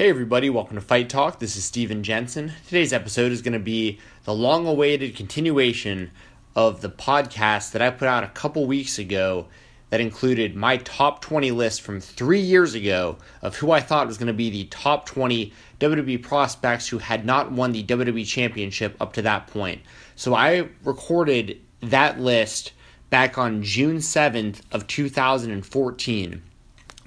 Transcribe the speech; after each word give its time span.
Hey 0.00 0.08
everybody, 0.08 0.48
welcome 0.48 0.76
to 0.76 0.80
Fight 0.80 1.10
Talk. 1.10 1.40
This 1.40 1.56
is 1.56 1.64
Steven 1.64 2.02
Jensen. 2.02 2.54
Today's 2.64 2.94
episode 2.94 3.32
is 3.32 3.42
going 3.42 3.52
to 3.52 3.58
be 3.58 3.98
the 4.24 4.32
long 4.32 4.66
awaited 4.66 5.14
continuation 5.14 6.10
of 6.56 6.80
the 6.80 6.88
podcast 6.88 7.72
that 7.72 7.82
I 7.82 7.90
put 7.90 8.08
out 8.08 8.24
a 8.24 8.28
couple 8.28 8.66
weeks 8.66 8.98
ago 8.98 9.48
that 9.90 10.00
included 10.00 10.56
my 10.56 10.78
top 10.78 11.20
20 11.20 11.50
list 11.50 11.82
from 11.82 12.00
three 12.00 12.40
years 12.40 12.72
ago 12.72 13.18
of 13.42 13.56
who 13.56 13.72
I 13.72 13.80
thought 13.80 14.06
was 14.06 14.16
going 14.16 14.28
to 14.28 14.32
be 14.32 14.48
the 14.48 14.64
top 14.70 15.04
20 15.04 15.52
WWE 15.80 16.22
prospects 16.22 16.88
who 16.88 16.96
had 16.96 17.26
not 17.26 17.52
won 17.52 17.72
the 17.72 17.84
WWE 17.84 18.26
Championship 18.26 18.96
up 19.02 19.12
to 19.12 19.20
that 19.20 19.48
point. 19.48 19.82
So 20.16 20.34
I 20.34 20.70
recorded 20.82 21.60
that 21.82 22.18
list 22.18 22.72
back 23.10 23.36
on 23.36 23.62
June 23.62 23.98
7th 23.98 24.62
of 24.72 24.86
2014. 24.86 26.42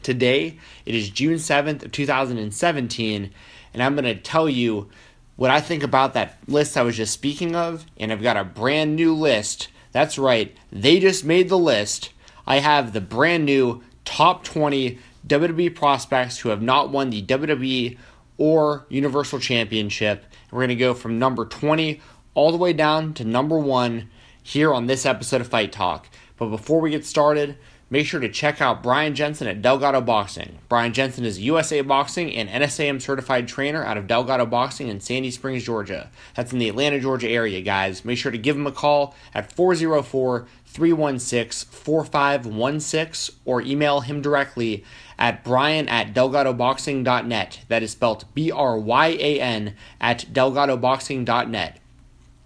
Today, 0.03 0.59
it 0.85 0.93
is 0.93 1.09
June 1.09 1.35
7th 1.35 1.85
of 1.85 1.91
2017, 1.93 3.31
and 3.73 3.83
I'm 3.83 3.95
going 3.95 4.03
to 4.03 4.15
tell 4.15 4.49
you 4.49 4.89
what 5.37 5.49
I 5.49 5.61
think 5.61 5.81
about 5.81 6.13
that 6.13 6.37
list 6.47 6.77
I 6.77 6.83
was 6.83 6.97
just 6.97 7.13
speaking 7.13 7.55
of, 7.55 7.85
and 7.97 8.11
I've 8.11 8.21
got 8.21 8.35
a 8.35 8.43
brand 8.43 8.97
new 8.97 9.13
list. 9.13 9.69
That's 9.93 10.17
right, 10.17 10.55
they 10.71 10.99
just 10.99 11.23
made 11.23 11.47
the 11.47 11.57
list. 11.57 12.11
I 12.45 12.59
have 12.59 12.91
the 12.91 13.01
brand 13.01 13.45
new 13.45 13.81
top 14.03 14.43
20 14.43 14.99
WWE 15.25 15.73
prospects 15.73 16.39
who 16.39 16.49
have 16.49 16.61
not 16.61 16.89
won 16.89 17.09
the 17.09 17.23
WWE 17.23 17.97
or 18.37 18.85
Universal 18.89 19.39
Championship. 19.39 20.25
We're 20.51 20.59
going 20.59 20.69
to 20.69 20.75
go 20.75 20.93
from 20.93 21.17
number 21.17 21.45
20 21.45 22.01
all 22.33 22.51
the 22.51 22.57
way 22.57 22.73
down 22.73 23.13
to 23.13 23.23
number 23.23 23.57
1 23.57 24.09
here 24.41 24.73
on 24.73 24.87
this 24.87 25.05
episode 25.05 25.39
of 25.39 25.47
Fight 25.47 25.71
Talk. 25.71 26.09
But 26.37 26.47
before 26.47 26.81
we 26.81 26.89
get 26.89 27.05
started, 27.05 27.57
make 27.93 28.07
sure 28.07 28.19
to 28.19 28.27
check 28.27 28.59
out 28.59 28.81
Brian 28.81 29.13
Jensen 29.13 29.45
at 29.47 29.61
Delgado 29.61 30.01
Boxing. 30.01 30.57
Brian 30.67 30.93
Jensen 30.93 31.25
is 31.25 31.39
USA 31.39 31.81
Boxing 31.81 32.33
and 32.33 32.49
NSAM 32.49 32.99
certified 32.99 33.47
trainer 33.47 33.85
out 33.85 33.99
of 33.99 34.07
Delgado 34.07 34.47
Boxing 34.47 34.87
in 34.87 34.99
Sandy 34.99 35.29
Springs, 35.29 35.63
Georgia. 35.63 36.09
That's 36.33 36.51
in 36.51 36.57
the 36.57 36.69
Atlanta, 36.69 36.99
Georgia 36.99 37.29
area, 37.29 37.61
guys. 37.61 38.03
Make 38.03 38.17
sure 38.17 38.31
to 38.31 38.37
give 38.39 38.55
him 38.55 38.65
a 38.65 38.71
call 38.71 39.13
at 39.35 39.51
404 39.51 40.47
316 40.65 41.69
4516 41.69 43.35
or 43.45 43.61
email 43.61 44.01
him 44.01 44.23
directly 44.23 44.83
at 45.19 45.43
brian 45.43 45.87
at 45.87 46.15
delgadoboxing.net. 46.15 47.59
That 47.67 47.83
is 47.83 47.91
spelled 47.91 48.25
B 48.33 48.49
R 48.49 48.75
Y 48.75 49.07
A 49.19 49.39
N 49.39 49.75
at 50.01 50.25
delgadoboxing.net. 50.33 51.79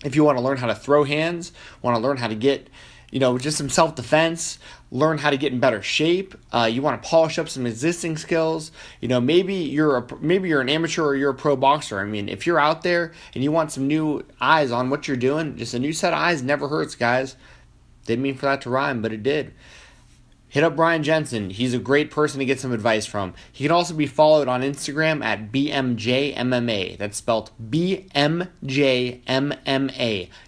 If 0.03 0.14
you 0.14 0.25
want 0.25 0.38
to 0.38 0.44
learn 0.44 0.58
how 0.58 0.68
to 0.68 0.75
throw 0.75 1.06
hands, 1.06 1.53
want 1.81 1.95
to 1.95 2.02
learn 2.02 2.18
how 2.18 2.28
to 2.28 2.36
get 2.36 2.68
you 3.18 3.20
know, 3.20 3.36
just 3.40 3.58
some 3.58 3.68
self 3.68 3.96
defense, 3.96 4.60
learn 4.92 5.18
how 5.18 5.32
to 5.32 5.38
get 5.38 5.52
in 5.52 5.60
better 5.60 5.82
shape. 5.82 6.36
Uh, 6.54 6.70
you 6.72 6.84
want 6.84 7.02
to 7.02 7.10
polish 7.10 7.40
up 7.40 7.50
some 7.50 7.66
existing 7.66 8.16
skills. 8.16 8.72
You 9.02 9.08
know, 9.08 9.20
maybe 9.20 9.56
you're 9.56 9.98
a 9.98 10.18
maybe 10.22 10.50
you're 10.50 10.62
an 10.62 10.70
amateur 10.70 11.04
or 11.04 11.16
you're 11.16 11.32
a 11.32 11.34
pro 11.34 11.56
boxer. 11.56 12.00
I 12.00 12.04
mean, 12.04 12.30
if 12.30 12.46
you're 12.46 12.59
out 12.59 12.84
there 12.84 13.14
and 13.34 13.44
you 13.44 13.52
want 13.52 13.72
some 13.72 13.88
new 13.88 14.24
eyes 14.40 14.72
on 14.72 14.92
what 14.92 15.08
you're 15.08 15.18
doing, 15.18 15.58
just 15.58 15.74
a 15.74 15.80
new 15.80 15.94
set 15.94 16.14
of 16.14 16.20
eyes 16.20 16.44
never 16.44 16.68
hurts, 16.68 16.94
guys. 16.94 17.38
Didn't 18.06 18.22
mean 18.22 18.36
for 18.36 18.46
that 18.46 18.62
to 18.62 18.70
rhyme, 18.70 19.02
but 19.02 19.12
it 19.12 19.24
did. 19.24 19.52
Hit 20.50 20.64
up 20.64 20.78
Brian 20.78 21.03
Jensen. 21.03 21.50
He's 21.50 21.73
a 21.73 21.80
great 21.80 22.09
person 22.09 22.40
to 22.40 22.45
get 22.45 22.59
some 22.59 22.72
advice 22.72 23.06
from. 23.06 23.34
He 23.52 23.66
can 23.66 23.72
also 23.72 23.94
be 23.94 24.08
followed 24.08 24.48
on 24.48 24.62
Instagram 24.62 25.22
at 25.23 25.52
BMJMMA. 25.52 26.98
That's 26.98 27.17
spelled 27.17 27.52
BMJMMA. 27.70 28.50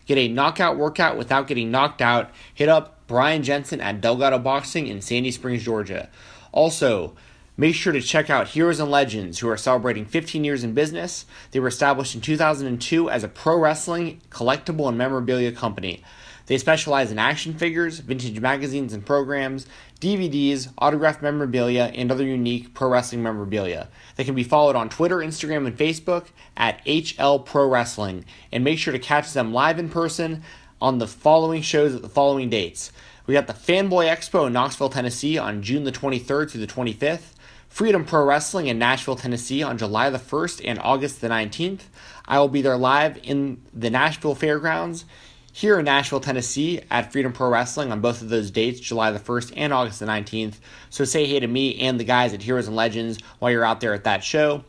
Get 0.06 0.18
a 0.18 0.28
knockout 0.30 0.78
workout 0.78 1.18
without 1.18 1.48
getting 1.48 1.70
knocked 1.70 2.02
out. 2.02 2.32
Hit 2.54 2.70
up 2.70 3.06
Brian 3.08 3.44
Jensen 3.44 3.82
at 3.82 4.00
Delgado 4.00 4.40
Boxing 4.40 4.88
in 4.88 5.02
Sandy 5.02 5.32
Springs, 5.32 5.64
Georgia. 5.64 6.10
Also, 6.54 7.16
Make 7.60 7.76
sure 7.76 7.92
to 7.92 8.02
check 8.02 8.30
out 8.30 8.48
Heroes 8.48 8.80
and 8.80 8.90
Legends, 8.90 9.40
who 9.40 9.50
are 9.50 9.58
celebrating 9.58 10.06
15 10.06 10.46
years 10.46 10.64
in 10.64 10.74
business. 10.74 11.26
They 11.52 11.60
were 11.60 11.68
established 11.68 12.16
in 12.16 12.22
2002 12.22 13.10
as 13.10 13.26
a 13.26 13.28
pro 13.28 13.58
wrestling, 13.60 14.22
collectible, 14.30 14.88
and 14.88 14.98
memorabilia 14.98 15.52
company. 15.52 16.02
They 16.46 16.58
specialize 16.58 17.12
in 17.12 17.20
action 17.20 17.54
figures, 17.54 18.00
vintage 18.00 18.40
magazines 18.40 18.94
and 18.94 19.06
programs, 19.06 19.68
DVDs, 20.00 20.72
autographed 20.78 21.22
memorabilia, 21.22 21.92
and 21.94 22.12
other 22.12 22.26
unique 22.26 22.74
pro 22.74 22.90
wrestling 22.90 23.22
memorabilia. 23.22 23.90
They 24.16 24.24
can 24.24 24.36
be 24.36 24.44
followed 24.44 24.76
on 24.76 24.90
Twitter, 24.90 25.18
Instagram, 25.18 25.68
and 25.68 25.78
Facebook 25.78 26.28
at 26.56 26.84
HL 26.86 27.46
Pro 27.46 27.68
Wrestling. 27.68 28.26
And 28.52 28.64
make 28.64 28.80
sure 28.80 28.94
to 28.94 29.00
catch 29.00 29.34
them 29.34 29.54
live 29.54 29.78
in 29.78 29.90
person 29.90 30.44
on 30.82 31.00
the 31.00 31.08
following 31.08 31.62
shows 31.62 31.94
at 31.94 32.02
the 32.02 32.10
following 32.10 32.50
dates. 32.50 32.92
We 33.28 33.34
got 33.34 33.48
the 33.48 33.54
Fanboy 33.54 34.08
Expo 34.08 34.48
in 34.48 34.54
Knoxville, 34.54 34.90
Tennessee 34.90 35.38
on 35.38 35.62
June 35.62 35.84
the 35.84 35.92
23rd 35.92 36.50
through 36.50 36.66
the 36.66 36.68
25th. 36.68 37.34
Freedom 37.68 38.04
Pro 38.04 38.26
Wrestling 38.26 38.68
in 38.68 38.80
Nashville, 38.80 39.16
Tennessee 39.16 39.62
on 39.62 39.78
July 39.78 40.10
the 40.10 40.18
1st 40.18 40.62
and 40.66 40.80
August 40.80 41.22
the 41.22 41.30
19th. 41.30 41.82
I 42.26 42.40
will 42.40 42.48
be 42.48 42.64
there 42.64 42.78
live 42.78 43.20
in 43.22 43.62
the 43.74 43.92
Nashville 43.92 44.34
Fairgrounds 44.34 45.06
here 45.54 45.80
in 45.80 45.86
Nashville, 45.86 46.20
Tennessee 46.20 46.82
at 46.90 47.12
Freedom 47.12 47.34
Pro 47.34 47.50
Wrestling 47.50 47.92
on 47.92 48.02
both 48.02 48.22
of 48.22 48.30
those 48.30 48.52
dates, 48.52 48.80
July 48.80 49.12
the 49.12 49.20
1st 49.20 49.54
and 49.56 49.74
August 49.74 50.00
the 50.00 50.06
19th. 50.06 50.56
So 50.90 51.04
say 51.04 51.26
hey 51.26 51.40
to 51.40 51.48
me 51.48 51.80
and 51.80 52.00
the 52.00 52.04
guys 52.04 52.34
at 52.34 52.44
Heroes 52.44 52.68
and 52.68 52.76
Legends 52.76 53.20
while 53.40 53.52
you're 53.52 53.66
out 53.66 53.82
there 53.82 53.94
at 53.94 54.04
that 54.06 54.24
show. 54.24 54.64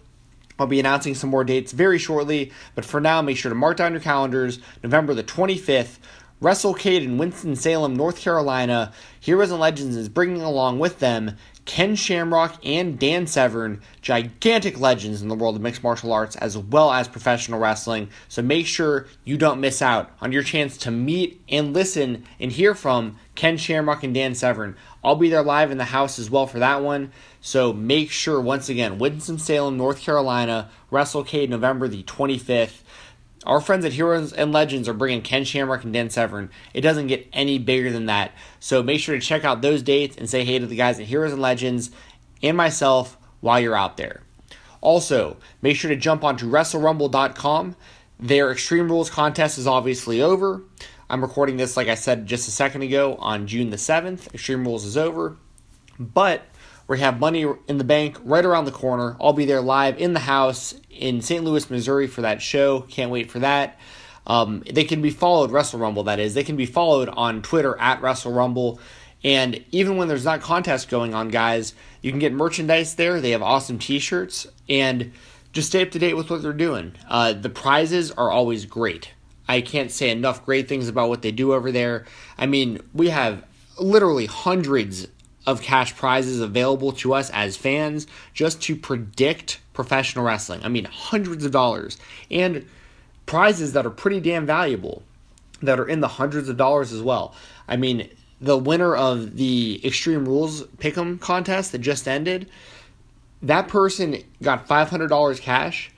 I'll 0.58 0.66
be 0.66 0.80
announcing 0.80 1.14
some 1.14 1.30
more 1.30 1.44
dates 1.44 1.72
very 1.72 1.98
shortly, 1.98 2.52
but 2.74 2.84
for 2.84 3.00
now, 3.00 3.22
make 3.22 3.38
sure 3.38 3.48
to 3.48 3.54
mark 3.54 3.78
down 3.78 3.92
your 3.92 4.02
calendars 4.02 4.58
November 4.82 5.14
the 5.14 5.24
25th. 5.24 5.98
WrestleCade 6.42 7.02
in 7.02 7.18
Winston-Salem, 7.18 7.94
North 7.94 8.18
Carolina. 8.18 8.92
Heroes 9.20 9.50
and 9.50 9.60
Legends 9.60 9.94
is 9.94 10.08
bringing 10.08 10.40
along 10.40 10.78
with 10.78 10.98
them 10.98 11.36
Ken 11.64 11.94
Shamrock 11.94 12.58
and 12.64 12.98
Dan 12.98 13.26
Severn, 13.26 13.80
gigantic 14.02 14.80
legends 14.80 15.22
in 15.22 15.28
the 15.28 15.34
world 15.34 15.56
of 15.56 15.62
mixed 15.62 15.82
martial 15.82 16.12
arts 16.12 16.36
as 16.36 16.56
well 16.56 16.92
as 16.92 17.06
professional 17.06 17.60
wrestling. 17.60 18.08
So 18.28 18.42
make 18.42 18.66
sure 18.66 19.06
you 19.24 19.36
don't 19.36 19.60
miss 19.60 19.80
out 19.82 20.10
on 20.20 20.32
your 20.32 20.42
chance 20.42 20.76
to 20.78 20.90
meet 20.90 21.40
and 21.48 21.72
listen 21.72 22.24
and 22.40 22.50
hear 22.50 22.74
from 22.74 23.18
Ken 23.34 23.56
Shamrock 23.56 24.02
and 24.02 24.14
Dan 24.14 24.34
Severn. 24.34 24.76
I'll 25.02 25.16
be 25.16 25.30
there 25.30 25.42
live 25.42 25.70
in 25.70 25.78
the 25.78 25.84
house 25.84 26.18
as 26.18 26.30
well 26.30 26.46
for 26.46 26.58
that 26.58 26.82
one. 26.82 27.12
So 27.40 27.72
make 27.72 28.10
sure, 28.10 28.40
once 28.40 28.68
again, 28.68 28.98
Winston-Salem, 28.98 29.76
North 29.76 30.00
Carolina, 30.00 30.70
WrestleCade, 30.92 31.48
November 31.48 31.88
the 31.88 32.02
25th. 32.02 32.82
Our 33.46 33.60
friends 33.60 33.86
at 33.86 33.94
Heroes 33.94 34.34
and 34.34 34.52
Legends 34.52 34.88
are 34.88 34.94
bringing 34.94 35.22
Ken 35.22 35.44
Shamrock 35.44 35.84
and 35.84 35.92
Dan 35.92 36.10
Severn. 36.10 36.50
It 36.74 36.82
doesn't 36.82 37.06
get 37.06 37.26
any 37.32 37.58
bigger 37.58 37.90
than 37.90 38.06
that. 38.06 38.32
So 38.58 38.82
make 38.82 39.00
sure 39.00 39.14
to 39.14 39.20
check 39.20 39.44
out 39.44 39.62
those 39.62 39.82
dates 39.82 40.16
and 40.16 40.28
say 40.28 40.44
hey 40.44 40.58
to 40.58 40.66
the 40.66 40.76
guys 40.76 41.00
at 41.00 41.06
Heroes 41.06 41.32
and 41.32 41.40
Legends 41.40 41.90
and 42.42 42.56
myself 42.56 43.16
while 43.40 43.58
you're 43.58 43.76
out 43.76 43.96
there. 43.96 44.22
Also, 44.82 45.38
make 45.62 45.76
sure 45.76 45.90
to 45.90 45.96
jump 45.96 46.22
onto 46.22 46.50
WrestleRumble.com. 46.50 47.76
Their 48.18 48.52
Extreme 48.52 48.90
Rules 48.90 49.08
contest 49.08 49.56
is 49.56 49.66
obviously 49.66 50.20
over. 50.20 50.62
I'm 51.08 51.22
recording 51.22 51.56
this, 51.56 51.76
like 51.76 51.88
I 51.88 51.94
said 51.94 52.26
just 52.26 52.46
a 52.46 52.50
second 52.50 52.82
ago, 52.82 53.16
on 53.16 53.46
June 53.46 53.70
the 53.70 53.76
7th. 53.76 54.32
Extreme 54.34 54.64
Rules 54.64 54.84
is 54.84 54.96
over. 54.96 55.38
But 55.98 56.42
we 56.90 56.98
have 56.98 57.20
money 57.20 57.46
in 57.68 57.78
the 57.78 57.84
bank 57.84 58.18
right 58.24 58.44
around 58.44 58.64
the 58.64 58.72
corner. 58.72 59.16
I'll 59.20 59.32
be 59.32 59.44
there 59.44 59.60
live 59.60 59.98
in 59.98 60.12
the 60.12 60.18
house 60.18 60.74
in 60.90 61.22
St. 61.22 61.44
Louis, 61.44 61.70
Missouri 61.70 62.08
for 62.08 62.22
that 62.22 62.42
show. 62.42 62.80
Can't 62.80 63.12
wait 63.12 63.30
for 63.30 63.38
that. 63.38 63.78
Um, 64.26 64.64
they 64.68 64.82
can 64.82 65.00
be 65.00 65.10
followed, 65.10 65.52
Wrestle 65.52 65.78
Rumble, 65.78 66.02
that 66.02 66.18
is. 66.18 66.34
They 66.34 66.42
can 66.42 66.56
be 66.56 66.66
followed 66.66 67.08
on 67.08 67.42
Twitter 67.42 67.78
at 67.78 68.02
Wrestle 68.02 68.32
Rumble. 68.32 68.80
And 69.22 69.64
even 69.70 69.98
when 69.98 70.08
there's 70.08 70.24
not 70.24 70.40
contests 70.40 70.86
going 70.86 71.14
on, 71.14 71.28
guys, 71.28 71.74
you 72.02 72.10
can 72.10 72.18
get 72.18 72.32
merchandise 72.32 72.96
there. 72.96 73.20
They 73.20 73.30
have 73.30 73.42
awesome 73.42 73.78
t 73.78 74.00
shirts. 74.00 74.48
And 74.68 75.12
just 75.52 75.68
stay 75.68 75.82
up 75.82 75.92
to 75.92 76.00
date 76.00 76.14
with 76.14 76.28
what 76.28 76.42
they're 76.42 76.52
doing. 76.52 76.96
Uh, 77.08 77.34
the 77.34 77.50
prizes 77.50 78.10
are 78.10 78.32
always 78.32 78.66
great. 78.66 79.12
I 79.48 79.60
can't 79.60 79.92
say 79.92 80.10
enough 80.10 80.44
great 80.44 80.68
things 80.68 80.88
about 80.88 81.08
what 81.08 81.22
they 81.22 81.30
do 81.30 81.52
over 81.52 81.70
there. 81.70 82.06
I 82.36 82.46
mean, 82.46 82.80
we 82.92 83.10
have 83.10 83.44
literally 83.78 84.26
hundreds 84.26 85.06
of 85.46 85.62
cash 85.62 85.96
prizes 85.96 86.40
available 86.40 86.92
to 86.92 87.14
us 87.14 87.30
as 87.30 87.56
fans 87.56 88.06
just 88.34 88.62
to 88.62 88.76
predict 88.76 89.60
professional 89.72 90.24
wrestling. 90.24 90.60
I 90.62 90.68
mean, 90.68 90.84
hundreds 90.84 91.44
of 91.44 91.52
dollars 91.52 91.96
and 92.30 92.66
prizes 93.26 93.72
that 93.72 93.86
are 93.86 93.90
pretty 93.90 94.20
damn 94.20 94.46
valuable 94.46 95.02
that 95.62 95.78
are 95.78 95.88
in 95.88 96.00
the 96.00 96.08
hundreds 96.08 96.48
of 96.48 96.56
dollars 96.56 96.92
as 96.92 97.02
well. 97.02 97.34
I 97.68 97.76
mean, 97.76 98.08
the 98.40 98.56
winner 98.56 98.94
of 98.94 99.36
the 99.36 99.80
Extreme 99.84 100.26
Rules 100.26 100.64
Pick'em 100.78 101.20
contest 101.20 101.72
that 101.72 101.78
just 101.78 102.08
ended, 102.08 102.48
that 103.42 103.68
person 103.68 104.22
got 104.42 104.66
$500 104.66 105.40
cash 105.40 105.90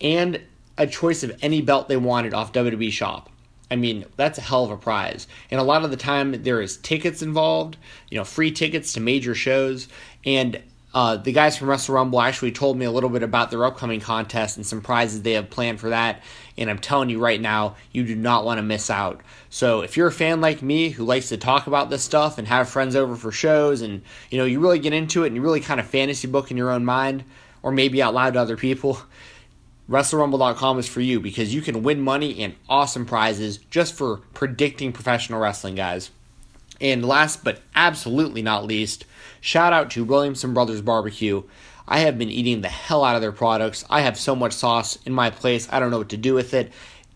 and 0.00 0.40
a 0.78 0.86
choice 0.86 1.22
of 1.22 1.36
any 1.42 1.62
belt 1.62 1.88
they 1.88 1.96
wanted 1.96 2.34
off 2.34 2.52
WWE 2.52 2.92
Shop. 2.92 3.30
I 3.70 3.76
mean, 3.76 4.04
that's 4.16 4.38
a 4.38 4.42
hell 4.42 4.64
of 4.64 4.70
a 4.70 4.76
prize. 4.76 5.26
And 5.50 5.60
a 5.60 5.64
lot 5.64 5.84
of 5.84 5.90
the 5.90 5.96
time, 5.96 6.42
there 6.42 6.60
is 6.60 6.76
tickets 6.76 7.22
involved, 7.22 7.76
you 8.10 8.16
know, 8.16 8.24
free 8.24 8.52
tickets 8.52 8.92
to 8.92 9.00
major 9.00 9.34
shows. 9.34 9.88
And 10.24 10.62
uh, 10.94 11.16
the 11.16 11.32
guys 11.32 11.58
from 11.58 11.68
Wrestle 11.68 11.94
Rumble 11.94 12.20
actually 12.20 12.52
told 12.52 12.78
me 12.78 12.86
a 12.86 12.90
little 12.90 13.10
bit 13.10 13.22
about 13.22 13.50
their 13.50 13.64
upcoming 13.64 14.00
contest 14.00 14.56
and 14.56 14.64
some 14.64 14.80
prizes 14.80 15.20
they 15.20 15.32
have 15.32 15.50
planned 15.50 15.78
for 15.78 15.90
that. 15.90 16.22
And 16.56 16.70
I'm 16.70 16.78
telling 16.78 17.10
you 17.10 17.18
right 17.18 17.40
now, 17.40 17.76
you 17.92 18.06
do 18.06 18.14
not 18.14 18.44
want 18.46 18.58
to 18.58 18.62
miss 18.62 18.88
out. 18.88 19.20
So 19.50 19.82
if 19.82 19.96
you're 19.96 20.06
a 20.06 20.12
fan 20.12 20.40
like 20.40 20.62
me 20.62 20.88
who 20.88 21.04
likes 21.04 21.28
to 21.28 21.36
talk 21.36 21.66
about 21.66 21.90
this 21.90 22.02
stuff 22.02 22.38
and 22.38 22.48
have 22.48 22.70
friends 22.70 22.96
over 22.96 23.14
for 23.14 23.30
shows 23.30 23.82
and, 23.82 24.00
you 24.30 24.38
know, 24.38 24.46
you 24.46 24.58
really 24.60 24.78
get 24.78 24.94
into 24.94 25.24
it 25.24 25.26
and 25.26 25.36
you 25.36 25.42
really 25.42 25.60
kind 25.60 25.80
of 25.80 25.86
fantasy 25.86 26.28
book 26.28 26.50
in 26.50 26.56
your 26.56 26.70
own 26.70 26.84
mind, 26.84 27.24
or 27.62 27.72
maybe 27.72 28.00
out 28.00 28.14
loud 28.14 28.34
to 28.34 28.40
other 28.40 28.56
people, 28.56 28.98
WrestleRumble.com 29.88 30.80
is 30.80 30.88
for 30.88 31.00
you 31.00 31.20
because 31.20 31.54
you 31.54 31.62
can 31.62 31.84
win 31.84 32.00
money 32.00 32.42
and 32.42 32.56
awesome 32.68 33.06
prizes 33.06 33.58
just 33.70 33.94
for 33.94 34.18
predicting 34.34 34.92
professional 34.92 35.40
wrestling, 35.40 35.76
guys. 35.76 36.10
And 36.80 37.04
last 37.04 37.44
but 37.44 37.60
absolutely 37.74 38.42
not 38.42 38.66
least, 38.66 39.04
shout 39.40 39.72
out 39.72 39.90
to 39.92 40.04
Williamson 40.04 40.52
Brothers 40.52 40.82
Barbecue. 40.82 41.44
I 41.86 42.00
have 42.00 42.18
been 42.18 42.30
eating 42.30 42.62
the 42.62 42.68
hell 42.68 43.04
out 43.04 43.14
of 43.14 43.22
their 43.22 43.30
products. 43.30 43.84
I 43.88 44.00
have 44.00 44.18
so 44.18 44.34
much 44.34 44.52
sauce 44.52 44.98
in 45.06 45.12
my 45.12 45.30
place, 45.30 45.68
I 45.70 45.78
don't 45.78 45.92
know 45.92 45.98
what 45.98 46.08
to 46.08 46.16
do 46.16 46.34
with 46.34 46.52
it. 46.52 46.72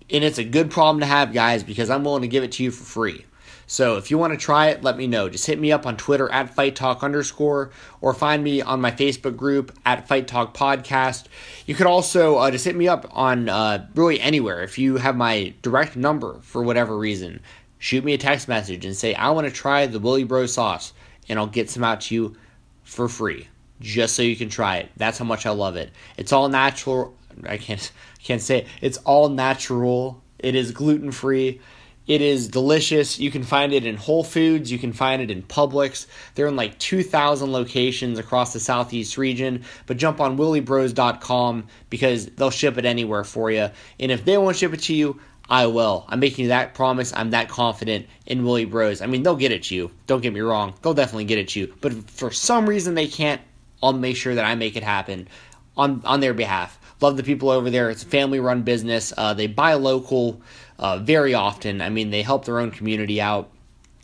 And 0.09 0.23
it's 0.23 0.39
a 0.39 0.45
good 0.45 0.71
problem 0.71 1.01
to 1.01 1.07
have, 1.07 1.33
guys, 1.33 1.63
because 1.63 1.91
I'm 1.91 2.05
willing 2.05 2.23
to 2.23 2.29
give 2.29 2.45
it 2.45 2.53
to 2.53 2.63
you 2.63 2.71
for 2.71 2.85
free. 2.85 3.25
So 3.71 3.97
if 3.99 4.11
you 4.11 4.19
want 4.19 4.33
to 4.33 4.37
try 4.37 4.71
it, 4.71 4.83
let 4.83 4.97
me 4.97 5.07
know. 5.07 5.29
Just 5.29 5.47
hit 5.47 5.61
me 5.61 5.71
up 5.71 5.87
on 5.87 5.97
Twitter 5.97 6.29
at 6.33 6.53
Fight 6.53 6.75
Talk 6.75 7.05
underscore 7.05 7.71
or 8.01 8.13
find 8.13 8.43
me 8.43 8.61
on 8.61 8.81
my 8.81 8.91
Facebook 8.91 9.37
group 9.37 9.71
at 9.87 10.09
Fight 10.09 10.27
Talk 10.27 10.57
Podcast. 10.57 11.27
You 11.67 11.77
could 11.77 11.87
also 11.87 12.35
uh, 12.39 12.51
just 12.51 12.65
hit 12.65 12.75
me 12.75 12.89
up 12.89 13.07
on 13.13 13.49
uh, 13.49 13.87
really 13.95 14.21
anywhere. 14.21 14.63
If 14.63 14.77
you 14.77 14.97
have 14.97 15.15
my 15.15 15.55
direct 15.63 15.95
number 15.95 16.41
for 16.43 16.65
whatever 16.65 16.99
reason, 16.99 17.39
shoot 17.79 18.03
me 18.03 18.13
a 18.13 18.19
text 18.19 18.49
message 18.49 18.85
and 18.85 18.97
say, 18.97 19.15
I 19.15 19.31
want 19.31 19.47
to 19.47 19.53
try 19.53 19.87
the 19.87 20.01
Willie 20.01 20.25
Bro 20.25 20.47
sauce, 20.47 20.93
and 21.29 21.39
I'll 21.39 21.47
get 21.47 21.71
some 21.71 21.85
out 21.85 22.01
to 22.01 22.15
you 22.17 22.37
for 22.83 23.09
free 23.09 23.47
just 23.81 24.17
so 24.17 24.23
you 24.23 24.35
can 24.35 24.49
try 24.49 24.79
it. 24.79 24.91
That's 24.97 25.19
how 25.19 25.27
much 25.27 25.47
I 25.47 25.51
love 25.51 25.77
it. 25.77 25.93
It's 26.17 26.33
all 26.33 26.49
natural. 26.49 27.15
I 27.47 27.57
can't 27.57 27.93
can't 28.25 28.43
say 28.43 28.63
it. 28.63 28.67
It's 28.81 28.99
all 28.99 29.29
natural. 29.29 30.21
It 30.41 30.57
is 30.57 30.73
gluten 30.73 31.13
free. 31.13 31.61
It 32.11 32.23
is 32.23 32.49
delicious. 32.49 33.21
You 33.21 33.31
can 33.31 33.45
find 33.45 33.73
it 33.73 33.87
in 33.87 33.97
Whole 33.97 34.25
Foods. 34.25 34.73
You 34.73 34.81
can 34.81 34.93
find 34.93 35.23
it 35.23 35.31
in 35.31 35.45
Publix. 35.45 36.09
They're 36.35 36.49
in 36.49 36.57
like 36.57 36.77
2,000 36.81 37.53
locations 37.53 38.19
across 38.19 38.53
the 38.53 38.59
Southeast 38.59 39.17
region. 39.17 39.63
But 39.87 39.97
jump 39.97 40.21
on 40.21 40.37
williebros.com 40.37 41.69
because 41.89 42.27
they'll 42.27 42.51
ship 42.51 42.79
it 42.79 42.85
anywhere 42.85 43.23
for 43.23 43.53
you. 43.53 43.71
And 44.01 44.11
if 44.11 44.25
they 44.25 44.37
won't 44.37 44.57
ship 44.57 44.75
it 44.75 44.83
to 44.83 44.93
you, 44.93 45.21
I 45.49 45.67
will. 45.67 46.05
I'm 46.09 46.19
making 46.19 46.43
you 46.43 46.49
that 46.49 46.75
promise. 46.75 47.13
I'm 47.15 47.31
that 47.31 47.49
confident 47.49 48.07
in 48.27 48.43
Willie 48.45 48.65
Bros. 48.65 49.01
I 49.03 49.07
mean, 49.07 49.23
they'll 49.23 49.37
get 49.37 49.53
it 49.53 49.63
to 49.65 49.77
you. 49.77 49.93
Don't 50.09 50.21
get 50.21 50.33
me 50.33 50.41
wrong. 50.41 50.75
They'll 50.83 50.95
definitely 50.95 51.27
get 51.27 51.39
it 51.39 51.51
to 51.51 51.61
you. 51.61 51.75
But 51.81 52.11
for 52.11 52.33
some 52.33 52.69
reason 52.69 52.97
they 52.97 53.07
can't, 53.07 53.41
I'll 53.81 53.93
make 53.93 54.17
sure 54.17 54.35
that 54.35 54.45
I 54.45 54.57
make 54.57 54.75
it 54.75 54.83
happen 54.83 55.29
on 55.77 56.03
on 56.05 56.19
their 56.19 56.35
behalf. 56.35 56.77
Love 57.01 57.17
the 57.17 57.23
people 57.23 57.49
over 57.51 57.71
there. 57.71 57.89
It's 57.89 58.03
a 58.03 58.07
family 58.07 58.41
run 58.41 58.63
business. 58.63 59.13
Uh, 59.17 59.33
they 59.33 59.47
buy 59.47 59.75
local 59.75 60.43
uh, 60.81 60.99
very 60.99 61.35
often. 61.35 61.81
I 61.81 61.91
mean, 61.91 62.11
they 62.11 62.23
help 62.23 62.47
their 62.47 62.59
own 62.59 62.73
community 62.73 63.21
out. 63.21 63.51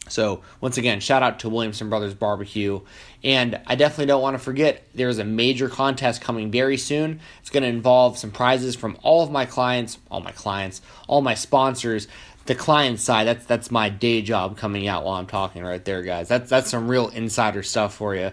So, 0.08 0.42
once 0.60 0.78
again, 0.78 1.00
shout 1.00 1.24
out 1.24 1.40
to 1.40 1.48
Williamson 1.48 1.88
Brothers 1.88 2.14
Barbecue. 2.14 2.80
And 3.24 3.60
I 3.66 3.74
definitely 3.74 4.06
don't 4.06 4.22
want 4.22 4.34
to 4.34 4.38
forget 4.38 4.84
there's 4.94 5.18
a 5.18 5.24
major 5.24 5.68
contest 5.68 6.20
coming 6.20 6.52
very 6.52 6.76
soon. 6.76 7.18
It's 7.40 7.50
going 7.50 7.64
to 7.64 7.68
involve 7.68 8.16
some 8.16 8.30
prizes 8.30 8.76
from 8.76 8.96
all 9.02 9.24
of 9.24 9.32
my 9.32 9.46
clients, 9.46 9.98
all 10.08 10.20
my 10.20 10.30
clients, 10.30 10.80
all 11.08 11.22
my 11.22 11.34
sponsors. 11.34 12.06
The 12.44 12.54
client 12.54 13.00
side, 13.00 13.26
that's 13.26 13.46
that's 13.46 13.72
my 13.72 13.88
day 13.88 14.22
job 14.22 14.56
coming 14.56 14.86
out 14.86 15.04
while 15.04 15.16
I'm 15.16 15.26
talking 15.26 15.64
right 15.64 15.84
there, 15.84 16.02
guys. 16.02 16.28
That's 16.28 16.48
that's 16.48 16.70
some 16.70 16.86
real 16.86 17.08
insider 17.08 17.64
stuff 17.64 17.94
for 17.94 18.14
you 18.14 18.30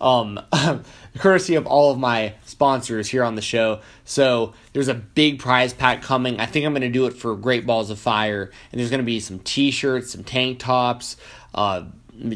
um, 0.00 0.40
courtesy 1.18 1.54
of 1.54 1.66
all 1.66 1.90
of 1.90 1.98
my 1.98 2.34
sponsors 2.44 3.08
here 3.08 3.24
on 3.24 3.34
the 3.34 3.42
show. 3.42 3.80
So 4.04 4.54
there's 4.72 4.88
a 4.88 4.94
big 4.94 5.38
prize 5.38 5.72
pack 5.72 6.02
coming. 6.02 6.40
I 6.40 6.46
think 6.46 6.66
I'm 6.66 6.72
going 6.72 6.82
to 6.82 6.88
do 6.88 7.06
it 7.06 7.14
for 7.14 7.34
Great 7.36 7.66
Balls 7.66 7.90
of 7.90 7.98
Fire, 7.98 8.50
and 8.72 8.80
there's 8.80 8.90
going 8.90 9.00
to 9.00 9.06
be 9.06 9.20
some 9.20 9.38
T-shirts, 9.40 10.12
some 10.12 10.24
tank 10.24 10.58
tops, 10.58 11.16
uh, 11.54 11.84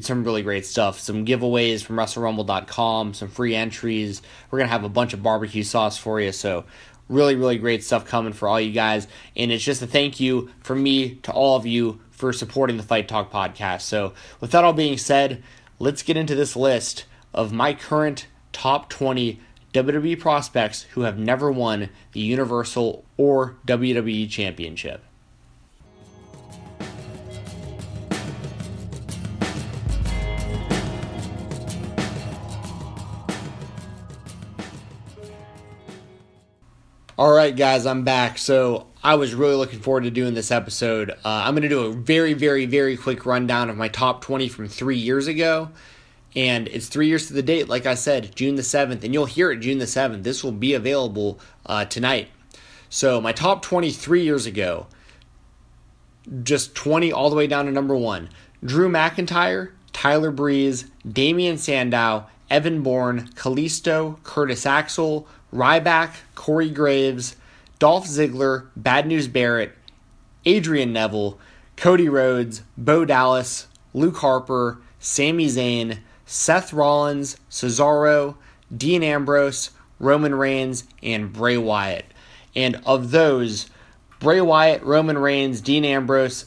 some 0.00 0.24
really 0.24 0.42
great 0.42 0.66
stuff, 0.66 0.98
some 0.98 1.24
giveaways 1.24 1.82
from 1.82 1.96
WrestleRumble.com, 1.96 3.14
some 3.14 3.28
free 3.28 3.54
entries. 3.54 4.22
We're 4.50 4.58
going 4.58 4.68
to 4.68 4.72
have 4.72 4.84
a 4.84 4.88
bunch 4.88 5.14
of 5.14 5.22
barbecue 5.22 5.62
sauce 5.62 5.96
for 5.96 6.20
you. 6.20 6.32
So 6.32 6.64
really, 7.08 7.34
really 7.34 7.58
great 7.58 7.82
stuff 7.82 8.04
coming 8.04 8.32
for 8.32 8.48
all 8.48 8.60
you 8.60 8.72
guys. 8.72 9.08
And 9.36 9.50
it's 9.50 9.64
just 9.64 9.82
a 9.82 9.86
thank 9.86 10.20
you 10.20 10.50
from 10.60 10.82
me 10.82 11.16
to 11.16 11.32
all 11.32 11.56
of 11.56 11.66
you 11.66 12.00
for 12.10 12.32
supporting 12.32 12.76
the 12.76 12.82
Fight 12.82 13.08
Talk 13.08 13.32
podcast. 13.32 13.82
So 13.82 14.12
with 14.40 14.50
that 14.52 14.64
all 14.64 14.72
being 14.72 14.98
said, 14.98 15.42
let's 15.78 16.02
get 16.02 16.16
into 16.16 16.34
this 16.34 16.56
list 16.56 17.06
of 17.32 17.52
my 17.52 17.74
current 17.74 18.26
top 18.52 18.88
20 18.90 19.40
WWE 19.72 20.18
prospects 20.18 20.82
who 20.92 21.02
have 21.02 21.18
never 21.18 21.50
won 21.52 21.90
the 22.12 22.20
Universal 22.20 23.04
or 23.16 23.56
WWE 23.66 24.28
Championship. 24.28 25.04
All 37.20 37.32
right, 37.32 37.54
guys, 37.54 37.84
I'm 37.84 38.02
back. 38.02 38.38
So 38.38 38.86
I 39.04 39.16
was 39.16 39.34
really 39.34 39.54
looking 39.54 39.78
forward 39.78 40.04
to 40.04 40.10
doing 40.10 40.32
this 40.32 40.50
episode. 40.50 41.10
Uh, 41.10 41.14
I'm 41.24 41.52
going 41.52 41.64
to 41.64 41.68
do 41.68 41.80
a 41.80 41.92
very, 41.92 42.32
very, 42.32 42.64
very 42.64 42.96
quick 42.96 43.26
rundown 43.26 43.68
of 43.68 43.76
my 43.76 43.88
top 43.88 44.22
20 44.22 44.48
from 44.48 44.68
three 44.68 44.96
years 44.96 45.26
ago. 45.26 45.68
And 46.36 46.68
it's 46.68 46.88
three 46.88 47.08
years 47.08 47.26
to 47.26 47.32
the 47.32 47.42
date, 47.42 47.68
like 47.68 47.86
I 47.86 47.94
said, 47.94 48.34
June 48.36 48.54
the 48.54 48.62
7th. 48.62 49.02
And 49.02 49.12
you'll 49.12 49.26
hear 49.26 49.50
it 49.50 49.58
June 49.58 49.78
the 49.78 49.84
7th. 49.84 50.22
This 50.22 50.44
will 50.44 50.52
be 50.52 50.74
available 50.74 51.40
uh, 51.66 51.84
tonight. 51.84 52.28
So, 52.88 53.20
my 53.20 53.32
top 53.32 53.62
23 53.62 54.22
years 54.22 54.46
ago, 54.46 54.86
just 56.42 56.74
20 56.74 57.12
all 57.12 57.30
the 57.30 57.36
way 57.36 57.46
down 57.46 57.66
to 57.66 57.72
number 57.72 57.96
one 57.96 58.28
Drew 58.64 58.88
McIntyre, 58.88 59.70
Tyler 59.92 60.30
Breeze, 60.30 60.86
Damien 61.10 61.56
Sandow, 61.56 62.26
Evan 62.50 62.82
Bourne, 62.82 63.28
Kalisto, 63.34 64.22
Curtis 64.22 64.66
Axel, 64.66 65.26
Ryback, 65.52 66.16
Corey 66.34 66.70
Graves, 66.70 67.36
Dolph 67.78 68.06
Ziggler, 68.06 68.66
Bad 68.76 69.06
News 69.06 69.28
Barrett, 69.28 69.72
Adrian 70.44 70.92
Neville, 70.92 71.38
Cody 71.76 72.08
Rhodes, 72.08 72.62
Bo 72.76 73.04
Dallas, 73.04 73.66
Luke 73.94 74.18
Harper, 74.18 74.78
Sami 74.98 75.46
Zayn, 75.46 75.98
Seth 76.32 76.72
Rollins, 76.72 77.36
Cesaro, 77.50 78.36
Dean 78.74 79.02
Ambrose, 79.02 79.70
Roman 79.98 80.32
Reigns, 80.36 80.84
and 81.02 81.32
Bray 81.32 81.56
Wyatt. 81.56 82.04
And 82.54 82.80
of 82.86 83.10
those, 83.10 83.68
Bray 84.20 84.40
Wyatt, 84.40 84.80
Roman 84.84 85.18
Reigns, 85.18 85.60
Dean 85.60 85.84
Ambrose, 85.84 86.44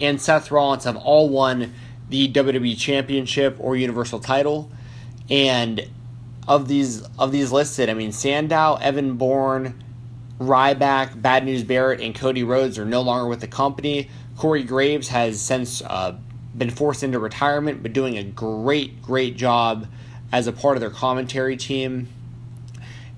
and 0.00 0.20
Seth 0.20 0.50
Rollins 0.50 0.82
have 0.82 0.96
all 0.96 1.28
won 1.28 1.72
the 2.08 2.32
WWE 2.32 2.76
Championship 2.76 3.54
or 3.60 3.76
Universal 3.76 4.18
title. 4.18 4.72
And 5.30 5.88
of 6.48 6.66
these 6.66 7.02
of 7.16 7.30
these 7.30 7.52
listed, 7.52 7.88
I 7.88 7.94
mean 7.94 8.10
Sandow, 8.10 8.76
Evan 8.82 9.18
Bourne, 9.18 9.84
Ryback, 10.40 11.22
Bad 11.22 11.44
News 11.44 11.62
Barrett, 11.62 12.00
and 12.00 12.12
Cody 12.12 12.42
Rhodes 12.42 12.76
are 12.76 12.84
no 12.84 13.02
longer 13.02 13.28
with 13.28 13.40
the 13.40 13.46
company. 13.46 14.10
Corey 14.36 14.64
Graves 14.64 15.06
has 15.08 15.40
since 15.40 15.80
uh, 15.82 16.16
been 16.56 16.70
forced 16.70 17.02
into 17.02 17.18
retirement, 17.18 17.82
but 17.82 17.92
doing 17.92 18.18
a 18.18 18.24
great, 18.24 19.02
great 19.02 19.36
job 19.36 19.86
as 20.30 20.46
a 20.46 20.52
part 20.52 20.76
of 20.76 20.80
their 20.80 20.90
commentary 20.90 21.56
team. 21.56 22.08